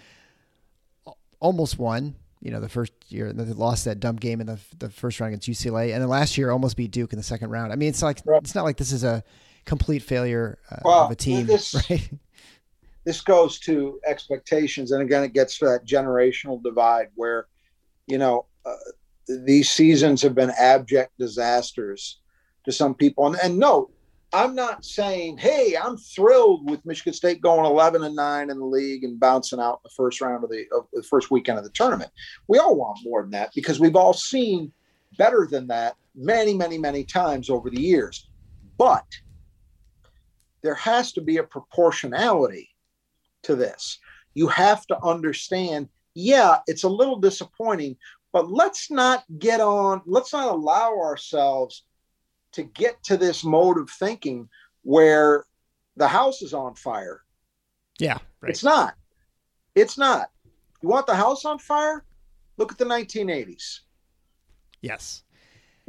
Almost 1.39 1.78
won, 1.78 2.15
you 2.46 2.52
know, 2.52 2.60
the 2.60 2.70
first 2.70 2.93
year 3.10 3.34
they 3.34 3.43
lost 3.54 3.86
that 3.86 4.00
dumb 4.00 4.18
game 4.18 4.39
in 4.39 4.46
the 4.46 4.60
the 4.78 4.88
first 4.88 5.20
round 5.20 5.34
against 5.34 5.50
UCLA, 5.50 5.93
and 5.93 6.02
then 6.02 6.08
last 6.08 6.38
year 6.38 6.52
almost 6.52 6.78
beat 6.78 6.91
Duke 6.91 7.12
in 7.12 7.18
the 7.18 7.24
second 7.24 7.50
round. 7.50 7.74
I 7.74 7.76
mean, 7.76 7.89
it's 7.89 8.04
like 8.04 8.20
right. 8.24 8.39
it's 8.39 8.54
not 8.54 8.64
like 8.64 8.78
this 8.78 8.91
is 8.91 9.04
a 9.04 9.24
complete 9.66 10.04
failure 10.04 10.60
uh, 10.70 10.76
well, 10.86 11.06
of 11.06 11.12
a 11.12 11.16
team, 11.16 11.48
this, 11.48 11.74
right? 11.89 12.08
This 13.04 13.22
goes 13.22 13.58
to 13.62 14.00
expectations, 14.06 14.91
and 14.91 15.02
again, 15.02 15.24
it 15.24 15.34
gets 15.34 15.58
to 15.58 15.66
that 15.66 15.88
generational 15.88 16.62
divide 16.62 17.08
where, 17.16 17.48
you 18.08 18.20
know. 18.20 18.46
Uh, 18.64 18.76
these 19.28 19.72
seasons 19.72 20.22
have 20.22 20.36
been 20.36 20.52
abject 20.52 21.12
disasters 21.18 22.20
to 22.64 22.72
some 22.72 22.93
people. 22.93 23.26
And, 23.26 23.36
and 23.41 23.58
no, 23.58 23.89
I'm 24.36 24.54
not 24.54 24.84
saying, 24.84 25.38
hey, 25.38 25.78
I'm 25.82 25.96
thrilled 25.96 26.70
with 26.70 26.86
Michigan 26.86 27.14
State 27.14 27.40
going 27.40 27.66
11 27.66 28.04
and 28.04 28.18
9 28.18 28.50
in 28.50 28.60
the 28.60 28.66
league 28.66 29.06
and 29.06 29.18
bouncing 29.18 29.62
out 29.62 29.76
in 29.76 29.84
the 29.86 29.94
first 29.96 30.20
round 30.20 30.44
of 30.44 30.50
the, 30.50 30.66
of 30.76 30.88
the 30.92 31.04
first 31.04 31.32
weekend 31.32 31.58
of 31.58 31.64
the 31.64 31.70
tournament. 31.70 32.12
We 32.50 32.58
all 32.58 32.76
want 32.76 33.00
more 33.06 33.22
than 33.22 33.32
that 33.32 33.52
because 33.56 33.80
we've 33.80 33.96
all 33.96 34.12
seen 34.12 34.74
better 35.18 35.48
than 35.50 35.68
that 35.68 35.96
many, 36.16 36.54
many, 36.54 36.78
many 36.78 37.06
times 37.06 37.50
over 37.50 37.70
the 37.70 37.80
years. 37.80 38.28
But 38.78 39.06
there 40.64 40.76
has 40.76 41.14
to 41.14 41.22
be 41.22 41.38
a 41.38 41.44
proportionality 41.44 42.76
to 43.44 43.56
this. 43.56 44.00
You 44.34 44.50
have 44.50 44.86
to 44.88 45.02
understand, 45.02 45.88
yeah, 46.14 46.58
it's 46.68 46.84
a 46.84 46.90
little 46.90 47.22
disappointing, 47.22 47.96
but 48.34 48.52
let's 48.52 48.92
not 48.92 49.24
get 49.40 49.62
on, 49.62 50.02
let's 50.06 50.34
not 50.34 50.50
allow 50.50 50.94
ourselves 51.00 51.84
to 52.56 52.64
get 52.64 53.01
to 53.03 53.18
this 53.18 53.43
mode 53.43 53.78
of 53.78 53.89
thinking 53.89 54.49
where 54.84 55.45
the 55.97 56.08
house 56.08 56.41
is 56.41 56.53
on 56.53 56.76
fire. 56.76 57.22
Yeah. 57.99 58.18
Right. 58.41 58.49
It's 58.49 58.64
not. 58.64 58.95
It's 59.76 59.97
not. 59.97 60.30
You 60.82 60.89
want 60.89 61.08
the 61.08 61.16
house 61.16 61.45
on 61.45 61.60
fire? 61.60 62.06
Look 62.58 62.72
at 62.72 62.78
the 62.78 62.86
1980s. 62.86 63.80
Yes. 64.82 65.24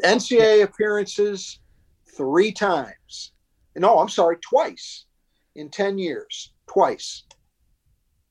NCAA 0.03 0.59
yeah. 0.59 0.64
appearances 0.64 1.61
three 2.17 2.53
times. 2.53 3.33
No, 3.77 3.99
I'm 3.99 4.09
sorry, 4.09 4.39
twice 4.39 5.05
in 5.55 5.71
10 5.71 5.99
years. 5.99 6.53
Twice. 6.67 7.25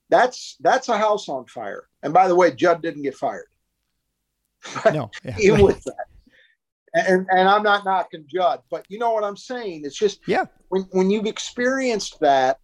That's 0.09 0.57
that's 0.59 0.89
a 0.89 0.97
house 0.97 1.29
on 1.29 1.45
fire. 1.47 1.87
And 2.03 2.13
by 2.13 2.27
the 2.27 2.35
way, 2.35 2.51
Judd 2.51 2.81
didn't 2.81 3.01
get 3.01 3.15
fired. 3.15 3.47
no, 4.93 5.09
yeah. 5.23 5.35
even 5.39 5.61
with 5.63 5.83
that. 5.83 6.04
And, 6.95 7.27
and 7.29 7.49
I'm 7.49 7.61
not 7.61 7.83
knocking 7.83 8.25
Judd, 8.25 8.61
but 8.71 8.85
you 8.87 8.97
know 8.99 9.11
what 9.11 9.25
I'm 9.25 9.35
saying? 9.35 9.81
It's 9.83 9.97
just 9.97 10.21
yeah. 10.27 10.45
When 10.69 10.83
when 10.91 11.09
you've 11.09 11.25
experienced 11.25 12.19
that, 12.21 12.59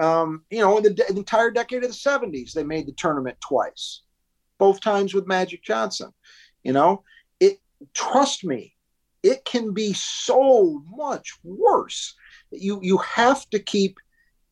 um, 0.00 0.42
you 0.50 0.58
know, 0.58 0.78
in 0.78 0.82
the, 0.82 0.90
the 0.90 1.16
entire 1.16 1.52
decade 1.52 1.84
of 1.84 1.90
the 1.90 1.94
'70s, 1.94 2.52
they 2.52 2.64
made 2.64 2.86
the 2.86 2.92
tournament 2.92 3.36
twice, 3.40 4.02
both 4.58 4.80
times 4.80 5.14
with 5.14 5.28
Magic 5.28 5.62
Johnson. 5.62 6.12
You 6.64 6.72
know, 6.72 7.04
it. 7.38 7.58
Trust 7.94 8.44
me, 8.44 8.74
it 9.22 9.44
can 9.44 9.72
be 9.72 9.92
so 9.92 10.82
much 10.90 11.38
worse. 11.44 12.14
You 12.50 12.80
you 12.82 12.98
have 12.98 13.48
to 13.50 13.60
keep 13.60 13.98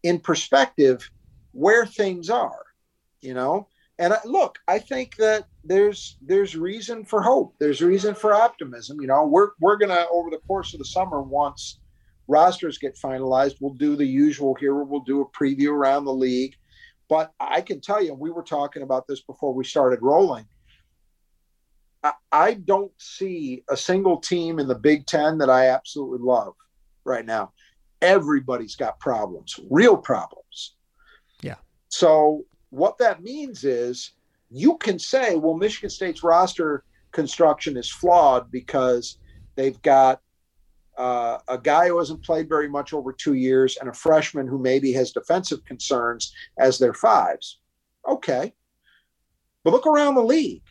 in 0.04 0.20
perspective 0.20 1.10
where 1.50 1.84
things 1.84 2.30
are. 2.30 2.64
You 3.20 3.34
know, 3.34 3.66
and 3.98 4.12
I, 4.12 4.18
look, 4.24 4.58
I 4.68 4.78
think 4.78 5.16
that 5.16 5.46
there's 5.64 6.16
there's 6.22 6.56
reason 6.56 7.04
for 7.04 7.20
hope. 7.20 7.54
There's 7.58 7.82
reason 7.82 8.14
for 8.14 8.32
optimism. 8.32 9.00
You 9.00 9.08
know, 9.08 9.26
we're 9.26 9.50
we're 9.60 9.76
gonna 9.76 10.06
over 10.10 10.30
the 10.30 10.40
course 10.46 10.72
of 10.72 10.78
the 10.78 10.84
summer, 10.84 11.20
once 11.20 11.80
rosters 12.28 12.78
get 12.78 12.96
finalized, 12.96 13.56
we'll 13.60 13.74
do 13.74 13.96
the 13.96 14.06
usual 14.06 14.54
here. 14.54 14.74
We'll 14.74 15.00
do 15.00 15.22
a 15.22 15.30
preview 15.30 15.70
around 15.70 16.04
the 16.04 16.12
league. 16.12 16.54
But 17.08 17.32
I 17.40 17.62
can 17.62 17.80
tell 17.80 18.04
you, 18.04 18.14
we 18.14 18.30
were 18.30 18.42
talking 18.42 18.82
about 18.82 19.08
this 19.08 19.22
before 19.22 19.54
we 19.54 19.64
started 19.64 20.00
rolling. 20.02 20.46
I, 22.04 22.12
I 22.30 22.54
don't 22.54 22.92
see 22.98 23.64
a 23.70 23.76
single 23.76 24.18
team 24.18 24.58
in 24.58 24.68
the 24.68 24.74
Big 24.74 25.06
Ten 25.06 25.38
that 25.38 25.50
I 25.50 25.68
absolutely 25.68 26.18
love 26.20 26.54
right 27.04 27.24
now. 27.24 27.52
Everybody's 28.02 28.76
got 28.76 29.00
problems, 29.00 29.58
real 29.70 29.96
problems. 29.96 30.76
Yeah. 31.42 31.56
So 31.88 32.44
what 32.70 32.98
that 32.98 33.22
means 33.22 33.64
is 33.64 34.12
you 34.50 34.76
can 34.78 34.98
say, 34.98 35.36
well, 35.36 35.54
Michigan 35.54 35.90
State's 35.90 36.22
roster 36.22 36.84
construction 37.12 37.76
is 37.76 37.90
flawed 37.90 38.50
because 38.50 39.18
they've 39.56 39.80
got 39.82 40.20
uh, 40.96 41.38
a 41.48 41.58
guy 41.58 41.88
who 41.88 41.98
hasn't 41.98 42.24
played 42.24 42.48
very 42.48 42.68
much 42.68 42.92
over 42.92 43.12
two 43.12 43.34
years 43.34 43.76
and 43.76 43.88
a 43.88 43.92
freshman 43.92 44.46
who 44.46 44.58
maybe 44.58 44.92
has 44.92 45.12
defensive 45.12 45.64
concerns 45.64 46.34
as 46.58 46.78
their 46.78 46.94
fives. 46.94 47.60
Okay. 48.06 48.52
But 49.64 49.72
look 49.72 49.86
around 49.86 50.16
the 50.16 50.22
league 50.22 50.62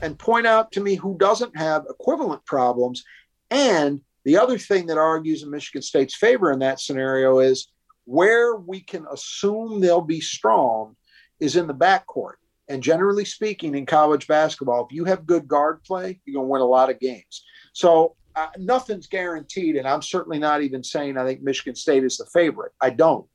and 0.00 0.18
point 0.18 0.46
out 0.46 0.72
to 0.72 0.80
me 0.80 0.96
who 0.96 1.16
doesn't 1.16 1.56
have 1.56 1.86
equivalent 1.88 2.44
problems. 2.44 3.04
And 3.50 4.00
the 4.24 4.36
other 4.36 4.58
thing 4.58 4.86
that 4.86 4.98
argues 4.98 5.42
in 5.42 5.50
Michigan 5.50 5.82
State's 5.82 6.16
favor 6.16 6.50
in 6.52 6.58
that 6.60 6.80
scenario 6.80 7.38
is 7.38 7.68
where 8.04 8.56
we 8.56 8.80
can 8.80 9.06
assume 9.12 9.80
they'll 9.80 10.00
be 10.00 10.20
strong 10.20 10.96
is 11.42 11.56
in 11.56 11.66
the 11.66 11.74
backcourt. 11.74 12.34
And 12.68 12.82
generally 12.82 13.24
speaking, 13.24 13.74
in 13.74 13.84
college 13.84 14.28
basketball, 14.28 14.86
if 14.86 14.94
you 14.94 15.04
have 15.04 15.26
good 15.26 15.48
guard 15.48 15.82
play, 15.82 16.20
you're 16.24 16.34
going 16.34 16.46
to 16.46 16.50
win 16.50 16.62
a 16.62 16.64
lot 16.64 16.88
of 16.88 17.00
games. 17.00 17.44
So 17.72 18.14
uh, 18.36 18.46
nothing's 18.56 19.08
guaranteed, 19.08 19.76
and 19.76 19.86
I'm 19.86 20.02
certainly 20.02 20.38
not 20.38 20.62
even 20.62 20.84
saying 20.84 21.18
I 21.18 21.26
think 21.26 21.42
Michigan 21.42 21.74
State 21.74 22.04
is 22.04 22.16
the 22.16 22.26
favorite. 22.26 22.72
I 22.80 22.90
don't, 22.90 23.26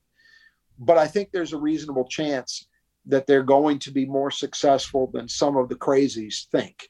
but 0.80 0.98
I 0.98 1.06
think 1.06 1.30
there's 1.32 1.52
a 1.52 1.58
reasonable 1.58 2.08
chance 2.08 2.68
that 3.08 3.28
they're 3.28 3.44
going 3.44 3.80
to 3.80 3.92
be 3.92 4.06
more 4.06 4.32
successful 4.32 5.12
than 5.14 5.28
some 5.28 5.58
of 5.58 5.68
the 5.68 5.76
crazies 5.76 6.46
think 6.50 6.90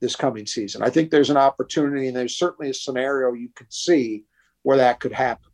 this 0.00 0.14
coming 0.14 0.46
season. 0.46 0.82
I 0.82 0.90
think 0.90 1.10
there's 1.10 1.30
an 1.30 1.38
opportunity, 1.38 2.06
and 2.06 2.16
there's 2.16 2.36
certainly 2.36 2.70
a 2.70 2.74
scenario 2.74 3.32
you 3.32 3.48
could 3.56 3.72
see 3.72 4.24
where 4.62 4.76
that 4.76 5.00
could 5.00 5.12
happen. 5.12 5.50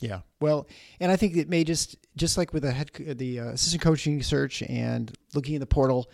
Yeah, 0.00 0.20
well, 0.40 0.66
and 1.00 1.10
I 1.10 1.16
think 1.16 1.36
it 1.36 1.48
may 1.48 1.64
just 1.64 1.96
just 2.16 2.36
like 2.36 2.52
with 2.52 2.62
the 2.62 2.72
head 2.72 2.90
the 2.94 3.40
uh, 3.40 3.44
assistant 3.48 3.82
coaching 3.82 4.22
search 4.22 4.62
and 4.62 5.12
looking 5.34 5.54
at 5.54 5.60
the 5.60 5.66
portal, 5.66 6.10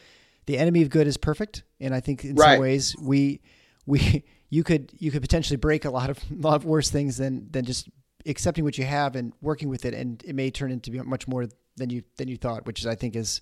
the 0.46 0.58
enemy 0.58 0.82
of 0.82 0.90
good 0.90 1.06
is 1.06 1.16
perfect, 1.16 1.64
and 1.80 1.94
I 1.94 2.00
think 2.00 2.24
in 2.24 2.34
Right. 2.36 2.54
some 2.54 2.60
ways 2.60 2.94
we 3.00 3.40
we 3.86 4.24
you 4.50 4.62
could 4.64 4.92
you 4.98 5.10
could 5.10 5.22
potentially 5.22 5.56
break 5.56 5.84
a 5.84 5.90
lot 5.90 6.10
of 6.10 6.18
a 6.30 6.34
lot 6.34 6.54
of 6.56 6.64
worse 6.64 6.90
things 6.90 7.16
than 7.16 7.48
than 7.50 7.64
just 7.64 7.88
accepting 8.26 8.62
what 8.64 8.78
you 8.78 8.84
have 8.84 9.16
and 9.16 9.32
working 9.40 9.68
with 9.68 9.84
it, 9.84 9.94
and 9.94 10.22
it 10.24 10.34
may 10.34 10.50
turn 10.50 10.70
into 10.70 10.90
be 10.90 11.00
much 11.00 11.26
more 11.26 11.46
than 11.76 11.90
you 11.90 12.02
than 12.16 12.28
you 12.28 12.36
thought, 12.36 12.66
which 12.66 12.80
is 12.80 12.86
I 12.86 12.94
think 12.94 13.16
is 13.16 13.40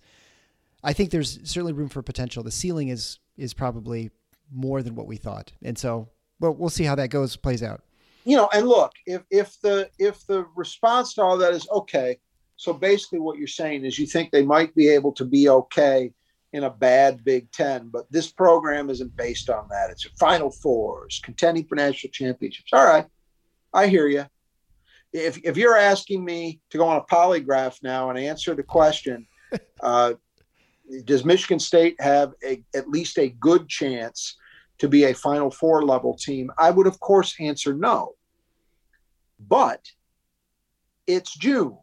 I 0.82 0.94
think 0.94 1.10
there's 1.10 1.38
certainly 1.44 1.74
room 1.74 1.90
for 1.90 2.02
potential. 2.02 2.42
The 2.42 2.50
ceiling 2.50 2.88
is 2.88 3.18
is 3.36 3.52
probably 3.54 4.10
more 4.50 4.82
than 4.82 4.94
what 4.94 5.06
we 5.06 5.16
thought, 5.16 5.52
and 5.62 5.76
so 5.76 6.08
well 6.40 6.54
we'll 6.54 6.70
see 6.70 6.84
how 6.84 6.94
that 6.94 7.10
goes 7.10 7.36
plays 7.36 7.62
out. 7.62 7.82
You 8.24 8.36
know 8.36 8.48
and 8.52 8.68
look 8.68 8.92
if 9.06 9.22
if 9.30 9.60
the 9.60 9.88
if 9.98 10.26
the 10.26 10.46
response 10.54 11.14
to 11.14 11.22
all 11.22 11.38
that 11.38 11.52
is 11.52 11.68
okay 11.70 12.18
so 12.56 12.72
basically 12.72 13.18
what 13.18 13.38
you're 13.38 13.46
saying 13.46 13.84
is 13.84 13.98
you 13.98 14.06
think 14.06 14.30
they 14.30 14.44
might 14.44 14.74
be 14.74 14.88
able 14.88 15.12
to 15.12 15.24
be 15.24 15.48
okay 15.48 16.12
in 16.52 16.64
a 16.64 16.70
bad 16.70 17.24
big 17.24 17.50
ten 17.52 17.88
but 17.88 18.10
this 18.10 18.30
program 18.30 18.90
isn't 18.90 19.16
based 19.16 19.48
on 19.48 19.68
that. 19.70 19.88
It's 19.88 20.04
a 20.04 20.10
final 20.18 20.50
fours 20.50 21.20
contending 21.24 21.64
for 21.64 21.76
national 21.76 22.10
championships. 22.10 22.72
All 22.72 22.84
right. 22.84 23.06
I 23.72 23.86
hear 23.86 24.08
you 24.08 24.26
if, 25.12 25.38
if 25.44 25.56
you're 25.56 25.76
asking 25.76 26.24
me 26.24 26.60
to 26.70 26.78
go 26.78 26.86
on 26.86 26.96
a 26.96 27.14
polygraph 27.14 27.82
now 27.82 28.10
and 28.10 28.18
answer 28.18 28.54
the 28.54 28.62
question 28.62 29.26
uh, 29.82 30.14
does 31.04 31.24
michigan 31.24 31.58
state 31.58 32.00
have 32.00 32.32
a, 32.44 32.62
at 32.74 32.88
least 32.88 33.18
a 33.18 33.28
good 33.28 33.68
chance 33.68 34.36
to 34.80 34.88
be 34.88 35.04
a 35.04 35.14
Final 35.14 35.50
Four 35.50 35.84
level 35.84 36.14
team? 36.14 36.50
I 36.58 36.70
would, 36.70 36.86
of 36.86 37.00
course, 37.00 37.34
answer 37.38 37.74
no. 37.74 38.14
But 39.38 39.86
it's 41.06 41.34
June. 41.34 41.78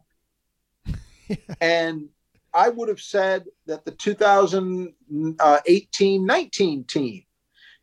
and 1.60 2.08
I 2.54 2.68
would 2.68 2.88
have 2.88 3.00
said 3.00 3.44
that 3.66 3.84
the 3.84 3.90
2018 3.92 6.26
19 6.26 6.84
team 6.84 7.22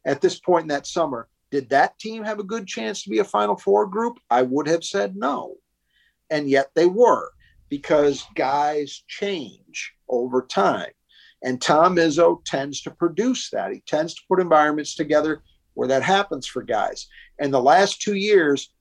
at 0.06 0.22
this 0.22 0.40
point 0.40 0.64
in 0.64 0.70
that 0.70 0.88
summer, 0.88 1.28
did 1.52 1.70
that 1.70 2.00
team 2.00 2.24
have 2.24 2.40
a 2.40 2.44
good 2.44 2.66
chance 2.68 3.04
to 3.04 3.10
be 3.10 3.20
a 3.20 3.24
Final 3.24 3.56
Four 3.56 3.86
group? 3.88 4.18
I 4.30 4.42
would 4.42 4.68
have 4.68 4.84
said 4.84 5.16
no. 5.16 5.56
And 6.30 6.50
yet 6.50 6.72
they 6.76 6.88
were 6.88 7.32
because 7.70 8.26
guys 8.36 9.04
change 9.08 9.94
over 10.08 10.44
time. 10.44 10.92
And 11.46 11.62
Tom 11.62 11.96
Izzo 11.96 12.44
tends 12.44 12.82
to 12.82 12.92
produce 12.92 13.52
that. 13.52 13.72
He 13.72 13.82
tends 13.82 14.16
to 14.16 14.22
put 14.28 14.42
environments 14.42 14.96
together 14.96 15.44
where 15.76 15.88
that 15.88 16.02
happens 16.02 16.48
for 16.48 16.64
guys. 16.64 17.08
And 17.40 17.54
the 17.54 17.62
last 17.62 18.02
two 18.02 18.16
years, 18.16 18.74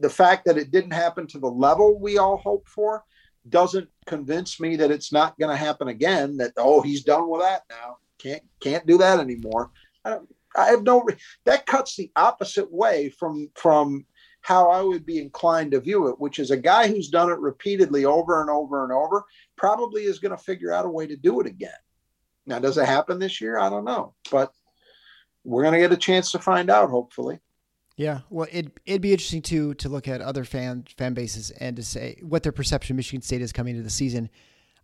the 0.00 0.08
fact 0.08 0.46
that 0.46 0.56
it 0.56 0.70
didn't 0.70 0.92
happen 0.92 1.26
to 1.28 1.38
the 1.38 1.50
level 1.50 2.00
we 2.00 2.16
all 2.16 2.38
hoped 2.38 2.68
for 2.70 3.04
doesn't 3.50 3.90
convince 4.06 4.58
me 4.58 4.74
that 4.76 4.90
it's 4.90 5.12
not 5.12 5.38
going 5.38 5.50
to 5.50 5.56
happen 5.56 5.88
again. 5.88 6.38
That 6.38 6.52
oh, 6.56 6.80
he's 6.80 7.04
done 7.04 7.28
with 7.28 7.42
that 7.42 7.64
now. 7.68 7.98
Can't 8.18 8.42
can't 8.60 8.86
do 8.86 8.96
that 8.98 9.20
anymore. 9.20 9.70
I, 10.04 10.18
I 10.56 10.66
have 10.70 10.84
no. 10.84 11.06
That 11.44 11.66
cuts 11.66 11.94
the 11.94 12.10
opposite 12.16 12.72
way 12.72 13.10
from 13.10 13.50
from 13.54 14.06
how 14.40 14.70
I 14.70 14.80
would 14.80 15.04
be 15.04 15.18
inclined 15.18 15.72
to 15.72 15.80
view 15.80 16.08
it, 16.08 16.18
which 16.18 16.38
is 16.38 16.50
a 16.50 16.56
guy 16.56 16.88
who's 16.88 17.10
done 17.10 17.30
it 17.30 17.38
repeatedly 17.38 18.06
over 18.06 18.40
and 18.40 18.48
over 18.48 18.82
and 18.82 18.92
over 18.92 19.24
probably 19.56 20.04
is 20.04 20.18
going 20.18 20.36
to 20.36 20.42
figure 20.42 20.72
out 20.72 20.86
a 20.86 20.90
way 20.90 21.06
to 21.06 21.16
do 21.16 21.40
it 21.40 21.46
again. 21.46 21.70
Now, 22.48 22.58
does 22.58 22.78
it 22.78 22.86
happen 22.86 23.18
this 23.18 23.40
year? 23.40 23.58
I 23.58 23.68
don't 23.68 23.84
know, 23.84 24.14
but 24.30 24.52
we're 25.44 25.62
going 25.62 25.74
to 25.74 25.80
get 25.80 25.92
a 25.92 25.96
chance 25.96 26.32
to 26.32 26.38
find 26.38 26.70
out, 26.70 26.90
hopefully. 26.90 27.38
Yeah, 27.96 28.20
well, 28.30 28.48
it 28.50 28.72
it'd 28.86 29.02
be 29.02 29.12
interesting 29.12 29.42
too 29.42 29.74
to 29.74 29.88
look 29.88 30.08
at 30.08 30.20
other 30.20 30.44
fan 30.44 30.84
fan 30.96 31.14
bases 31.14 31.50
and 31.50 31.76
to 31.76 31.82
say 31.82 32.20
what 32.22 32.44
their 32.44 32.52
perception 32.52 32.94
of 32.94 32.96
Michigan 32.96 33.22
State 33.22 33.42
is 33.42 33.52
coming 33.52 33.74
into 33.74 33.82
the 33.82 33.90
season. 33.90 34.30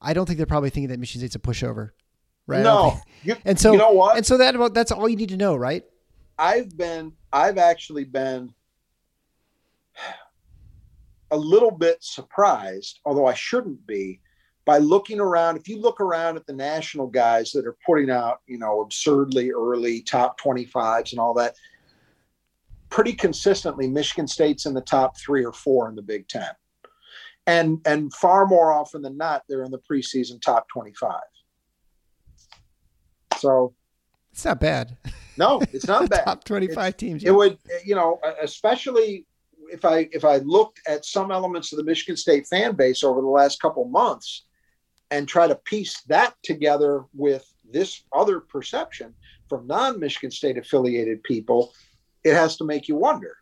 I 0.00 0.12
don't 0.14 0.26
think 0.26 0.36
they're 0.36 0.46
probably 0.46 0.70
thinking 0.70 0.88
that 0.88 0.98
Michigan 0.98 1.20
State's 1.20 1.36
a 1.36 1.38
pushover, 1.38 1.90
right? 2.46 2.62
No, 2.62 3.00
you, 3.22 3.36
and 3.44 3.58
so 3.58 3.72
you 3.72 3.78
know 3.78 3.92
what? 3.92 4.16
and 4.16 4.26
so 4.26 4.36
that 4.38 4.56
about 4.56 4.74
that's 4.74 4.90
all 4.90 5.08
you 5.08 5.16
need 5.16 5.28
to 5.30 5.36
know, 5.36 5.54
right? 5.54 5.84
I've 6.38 6.76
been, 6.76 7.12
I've 7.32 7.58
actually 7.58 8.04
been 8.04 8.52
a 11.30 11.36
little 11.36 11.70
bit 11.70 12.02
surprised, 12.02 13.00
although 13.04 13.26
I 13.26 13.34
shouldn't 13.34 13.86
be, 13.86 14.20
by 14.64 14.78
looking 14.78 15.20
around. 15.20 15.56
If 15.56 15.68
you 15.68 15.78
look 15.80 16.00
around 16.00 16.36
at 16.36 16.46
the 16.46 16.52
national 16.54 17.06
guys 17.08 17.52
that 17.52 17.66
are 17.66 17.76
putting 17.86 18.10
out, 18.10 18.40
you 18.46 18.58
know, 18.58 18.80
absurdly 18.80 19.50
early 19.50 20.00
top 20.02 20.40
25s 20.40 21.12
and 21.12 21.20
all 21.20 21.34
that, 21.34 21.54
pretty 22.88 23.12
consistently, 23.12 23.88
Michigan 23.88 24.26
State's 24.26 24.66
in 24.66 24.74
the 24.74 24.80
top 24.80 25.18
three 25.18 25.44
or 25.44 25.52
four 25.52 25.88
in 25.88 25.94
the 25.94 26.02
Big 26.02 26.28
Ten. 26.28 26.48
And, 27.46 27.78
and 27.84 28.12
far 28.14 28.46
more 28.46 28.72
often 28.72 29.02
than 29.02 29.18
not, 29.18 29.42
they're 29.48 29.64
in 29.64 29.70
the 29.70 29.80
preseason 29.90 30.40
top 30.40 30.66
25. 30.68 31.20
So, 33.38 33.74
It's 34.32 34.44
not 34.44 34.60
bad. 34.60 34.96
no, 35.36 35.60
it's 35.72 35.86
not 35.86 36.08
bad. 36.10 36.24
Top 36.24 36.44
twenty-five 36.44 36.96
teams. 36.96 37.22
it 37.24 37.34
would 37.34 37.58
you 37.84 37.94
know 37.94 38.18
especially 38.42 39.26
if 39.72 39.84
i 39.84 40.08
if 40.12 40.24
i 40.24 40.36
looked 40.38 40.80
at 40.86 41.04
some 41.04 41.30
elements 41.32 41.72
of 41.72 41.78
the 41.78 41.84
michigan 41.84 42.16
state 42.16 42.46
fan 42.46 42.74
base 42.76 43.02
over 43.02 43.20
the 43.20 43.26
last 43.26 43.60
couple 43.60 43.84
months 43.86 44.44
and 45.10 45.28
try 45.28 45.46
to 45.46 45.54
piece 45.54 46.02
that 46.02 46.34
together 46.42 47.04
with 47.14 47.50
this 47.70 48.02
other 48.12 48.40
perception 48.40 49.14
from 49.48 49.66
non-michigan 49.66 50.30
state 50.30 50.58
affiliated 50.58 51.22
people 51.22 51.72
it 52.24 52.34
has 52.34 52.56
to 52.56 52.64
make 52.64 52.88
you 52.88 52.96
wonder 52.96 53.36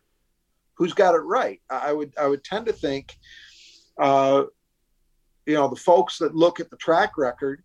who's 0.75 0.93
got 0.93 1.15
it 1.15 1.19
right. 1.19 1.61
I 1.69 1.89
I 1.89 1.93
would 1.93 2.13
i 2.17 2.27
would 2.27 2.43
tend 2.43 2.65
to 2.67 2.73
think 2.73 3.15
uh 3.97 4.43
you 5.45 5.55
know 5.55 5.67
the 5.67 5.75
folks 5.75 6.17
that 6.19 6.35
look 6.35 6.59
at 6.59 6.69
the 6.69 6.77
track 6.77 7.17
record 7.17 7.63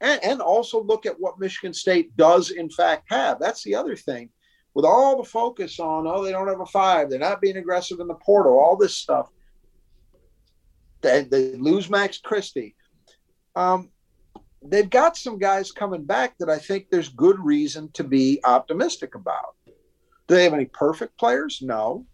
and, 0.00 0.22
and 0.22 0.40
also 0.40 0.82
look 0.82 1.06
at 1.06 1.18
what 1.18 1.38
michigan 1.38 1.74
state 1.74 2.16
does 2.16 2.50
in 2.50 2.70
fact 2.70 3.06
have. 3.10 3.38
That's 3.38 3.62
the 3.62 3.74
other 3.74 3.96
thing. 3.96 4.30
With 4.74 4.84
all 4.84 5.16
the 5.16 5.28
focus 5.28 5.78
on 5.78 6.06
oh 6.06 6.22
they 6.24 6.32
don't 6.32 6.48
have 6.48 6.60
a 6.60 6.66
five 6.66 7.08
they're 7.08 7.18
not 7.18 7.40
being 7.40 7.56
aggressive 7.56 8.00
in 8.00 8.08
the 8.08 8.14
portal 8.14 8.58
all 8.58 8.76
this 8.76 8.96
stuff 8.96 9.28
they, 11.00 11.22
they 11.22 11.52
lose 11.52 11.88
max 11.88 12.18
christie 12.18 12.74
um, 13.56 13.90
they've 14.62 14.90
got 14.90 15.16
some 15.16 15.38
guys 15.38 15.70
coming 15.72 16.04
back 16.04 16.36
that 16.38 16.48
i 16.48 16.58
think 16.58 16.88
there's 16.90 17.08
good 17.10 17.38
reason 17.38 17.90
to 17.92 18.04
be 18.04 18.40
optimistic 18.44 19.14
about 19.14 19.54
do 19.66 20.34
they 20.34 20.44
have 20.44 20.54
any 20.54 20.66
perfect 20.66 21.18
players 21.18 21.60
no 21.62 22.06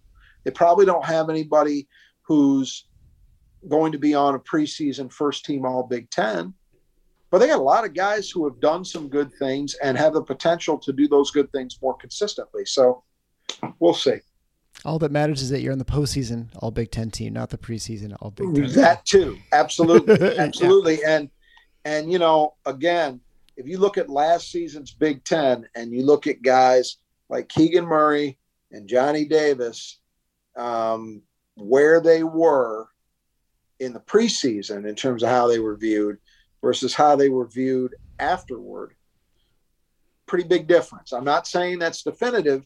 they 0.45 0.51
probably 0.51 0.87
don't 0.87 1.05
have 1.05 1.31
anybody 1.31 1.87
who's 2.23 2.87
going 3.69 3.93
to 3.93 3.99
be 3.99 4.15
on 4.15 4.35
a 4.35 4.39
preseason 4.39 5.13
first 5.13 5.45
team 5.45 5.65
all 5.65 5.83
big 5.83 6.11
ten 6.11 6.55
but 7.31 7.39
they 7.39 7.47
got 7.47 7.61
a 7.61 7.63
lot 7.63 7.85
of 7.85 7.95
guys 7.95 8.29
who 8.29 8.45
have 8.45 8.61
done 8.61 8.85
some 8.85 9.09
good 9.09 9.33
things 9.39 9.75
and 9.83 9.97
have 9.97 10.15
the 10.15 10.23
potential 10.23 10.77
to 10.79 10.93
do 10.93 11.07
those 11.07 11.31
good 11.31 11.51
things 11.53 11.79
more 11.81 11.97
consistently. 11.97 12.65
So 12.65 13.05
we'll 13.79 13.95
see. 13.95 14.19
All 14.85 14.99
that 14.99 15.13
matters 15.13 15.43
is 15.43 15.51
that 15.51 15.61
you're 15.61 15.73
in 15.73 15.79
the 15.79 15.85
postseason 15.85 16.49
All 16.59 16.71
Big 16.71 16.91
Ten 16.91 17.11
team, 17.11 17.33
not 17.33 17.51
the 17.51 17.59
preseason 17.59 18.17
All 18.21 18.31
Big 18.31 18.55
Ten. 18.55 18.73
That 18.73 19.05
too, 19.05 19.39
absolutely, 19.53 20.39
absolutely, 20.39 21.05
and 21.05 21.31
and 21.85 22.11
you 22.11 22.19
know, 22.19 22.55
again, 22.67 23.21
if 23.57 23.67
you 23.69 23.79
look 23.79 23.99
at 23.99 24.09
last 24.09 24.51
season's 24.51 24.93
Big 24.93 25.25
Ten 25.25 25.69
and 25.75 25.93
you 25.93 26.05
look 26.05 26.27
at 26.27 26.43
guys 26.43 26.97
like 27.29 27.49
Keegan 27.49 27.85
Murray 27.85 28.39
and 28.73 28.89
Johnny 28.89 29.25
Davis, 29.25 29.99
um, 30.57 31.23
where 31.57 32.01
they 32.01 32.23
were 32.23 32.89
in 33.79 33.93
the 33.93 34.01
preseason 34.01 34.89
in 34.89 34.95
terms 34.95 35.23
of 35.23 35.31
how 35.31 35.47
they 35.47 35.59
were 35.59 35.77
viewed 35.77 36.19
versus 36.63 36.95
how 36.95 37.17
they 37.17 37.29
were 37.29 37.47
viewed 37.47 37.95
afterward, 38.19 38.95
pretty 40.27 40.47
big 40.47 40.67
difference. 40.67 41.13
I'm 41.13 41.25
not 41.25 41.47
saying 41.47 41.79
that's 41.79 42.03
definitive 42.03 42.65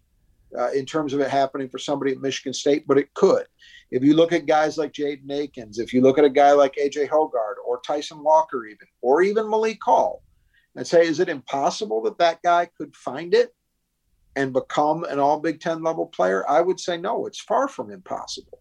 uh, 0.59 0.71
in 0.71 0.87
terms 0.87 1.13
of 1.13 1.21
it 1.21 1.31
happening 1.31 1.69
for 1.69 1.79
somebody 1.79 2.13
at 2.13 2.21
Michigan 2.21 2.53
State, 2.53 2.87
but 2.87 2.99
it 2.99 3.13
could. 3.15 3.47
If 3.91 4.03
you 4.03 4.15
look 4.15 4.33
at 4.33 4.47
guys 4.47 4.79
like 4.79 4.93
Jaden 4.93 5.31
Akins, 5.31 5.79
if 5.79 5.93
you 5.93 6.01
look 6.01 6.19
at 6.19 6.25
a 6.25 6.31
guy 6.31 6.53
like 6.53 6.75
AJ 6.77 7.09
Hoggard 7.09 7.57
or 7.67 7.81
Tyson 7.81 8.23
Walker, 8.23 8.67
even, 8.67 8.87
or 9.03 9.23
even 9.23 9.51
Malik 9.51 9.79
Hall, 9.83 10.23
and 10.77 10.87
say, 10.87 11.07
is 11.07 11.21
it 11.21 11.29
impossible 11.29 12.03
that 12.03 12.19
that 12.19 12.43
guy 12.43 12.69
could 12.77 12.95
find 12.97 13.35
it 13.35 13.55
and 14.37 14.53
become 14.53 15.05
an 15.05 15.21
all 15.21 15.39
Big 15.39 15.61
Ten 15.61 15.83
level 15.83 16.07
player? 16.07 16.49
I 16.49 16.61
would 16.61 16.81
say 16.81 16.97
no, 16.97 17.27
it's 17.27 17.41
far 17.41 17.69
from 17.69 17.91
impossible. 17.91 18.61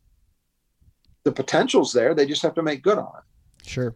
The 1.24 1.32
potential's 1.32 1.94
there. 1.94 2.14
They 2.14 2.26
just 2.26 2.42
have 2.42 2.56
to 2.56 2.64
make 2.64 2.84
good 2.84 2.98
on 2.98 3.12
it. 3.18 3.68
Sure. 3.68 3.96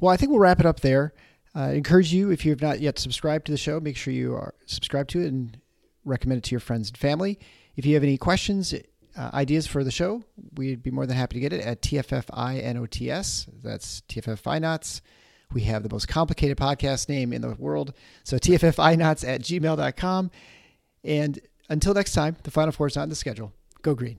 Well, 0.00 0.12
I 0.12 0.16
think 0.16 0.30
we'll 0.30 0.40
wrap 0.40 0.60
it 0.60 0.66
up 0.66 0.80
there. 0.80 1.12
Uh, 1.54 1.60
I 1.60 1.72
encourage 1.72 2.12
you, 2.12 2.30
if 2.30 2.44
you 2.44 2.52
have 2.52 2.62
not 2.62 2.80
yet 2.80 2.98
subscribed 2.98 3.46
to 3.46 3.52
the 3.52 3.58
show, 3.58 3.80
make 3.80 3.96
sure 3.96 4.12
you 4.12 4.34
are 4.34 4.54
subscribed 4.66 5.10
to 5.10 5.22
it 5.22 5.28
and 5.28 5.58
recommend 6.06 6.38
it 6.38 6.44
to 6.44 6.52
your 6.52 6.60
friends 6.60 6.88
and 6.88 6.96
family. 6.96 7.38
If 7.76 7.84
you 7.84 7.92
have 7.94 8.02
any 8.02 8.16
questions, 8.16 8.72
uh, 8.72 9.30
ideas 9.34 9.66
for 9.66 9.84
the 9.84 9.90
show, 9.90 10.22
we'd 10.56 10.82
be 10.82 10.90
more 10.90 11.06
than 11.06 11.16
happy 11.16 11.34
to 11.34 11.40
get 11.40 11.52
it 11.52 11.60
at 11.60 11.82
TFFINOTS. 11.82 13.46
That's 13.62 14.02
TFFINOTS. 14.08 15.00
We 15.52 15.62
have 15.62 15.82
the 15.82 15.88
most 15.90 16.08
complicated 16.08 16.56
podcast 16.56 17.08
name 17.08 17.32
in 17.32 17.42
the 17.42 17.54
world. 17.54 17.92
So 18.24 18.38
TFFINOTS 18.38 19.26
at 19.26 19.42
gmail.com. 19.42 20.30
And 21.04 21.38
until 21.68 21.94
next 21.94 22.12
time, 22.12 22.36
the 22.42 22.50
Final 22.50 22.72
Four 22.72 22.88
is 22.88 22.96
not 22.96 23.04
in 23.04 23.08
the 23.10 23.14
schedule. 23.14 23.52
Go 23.82 23.94
green. 23.94 24.18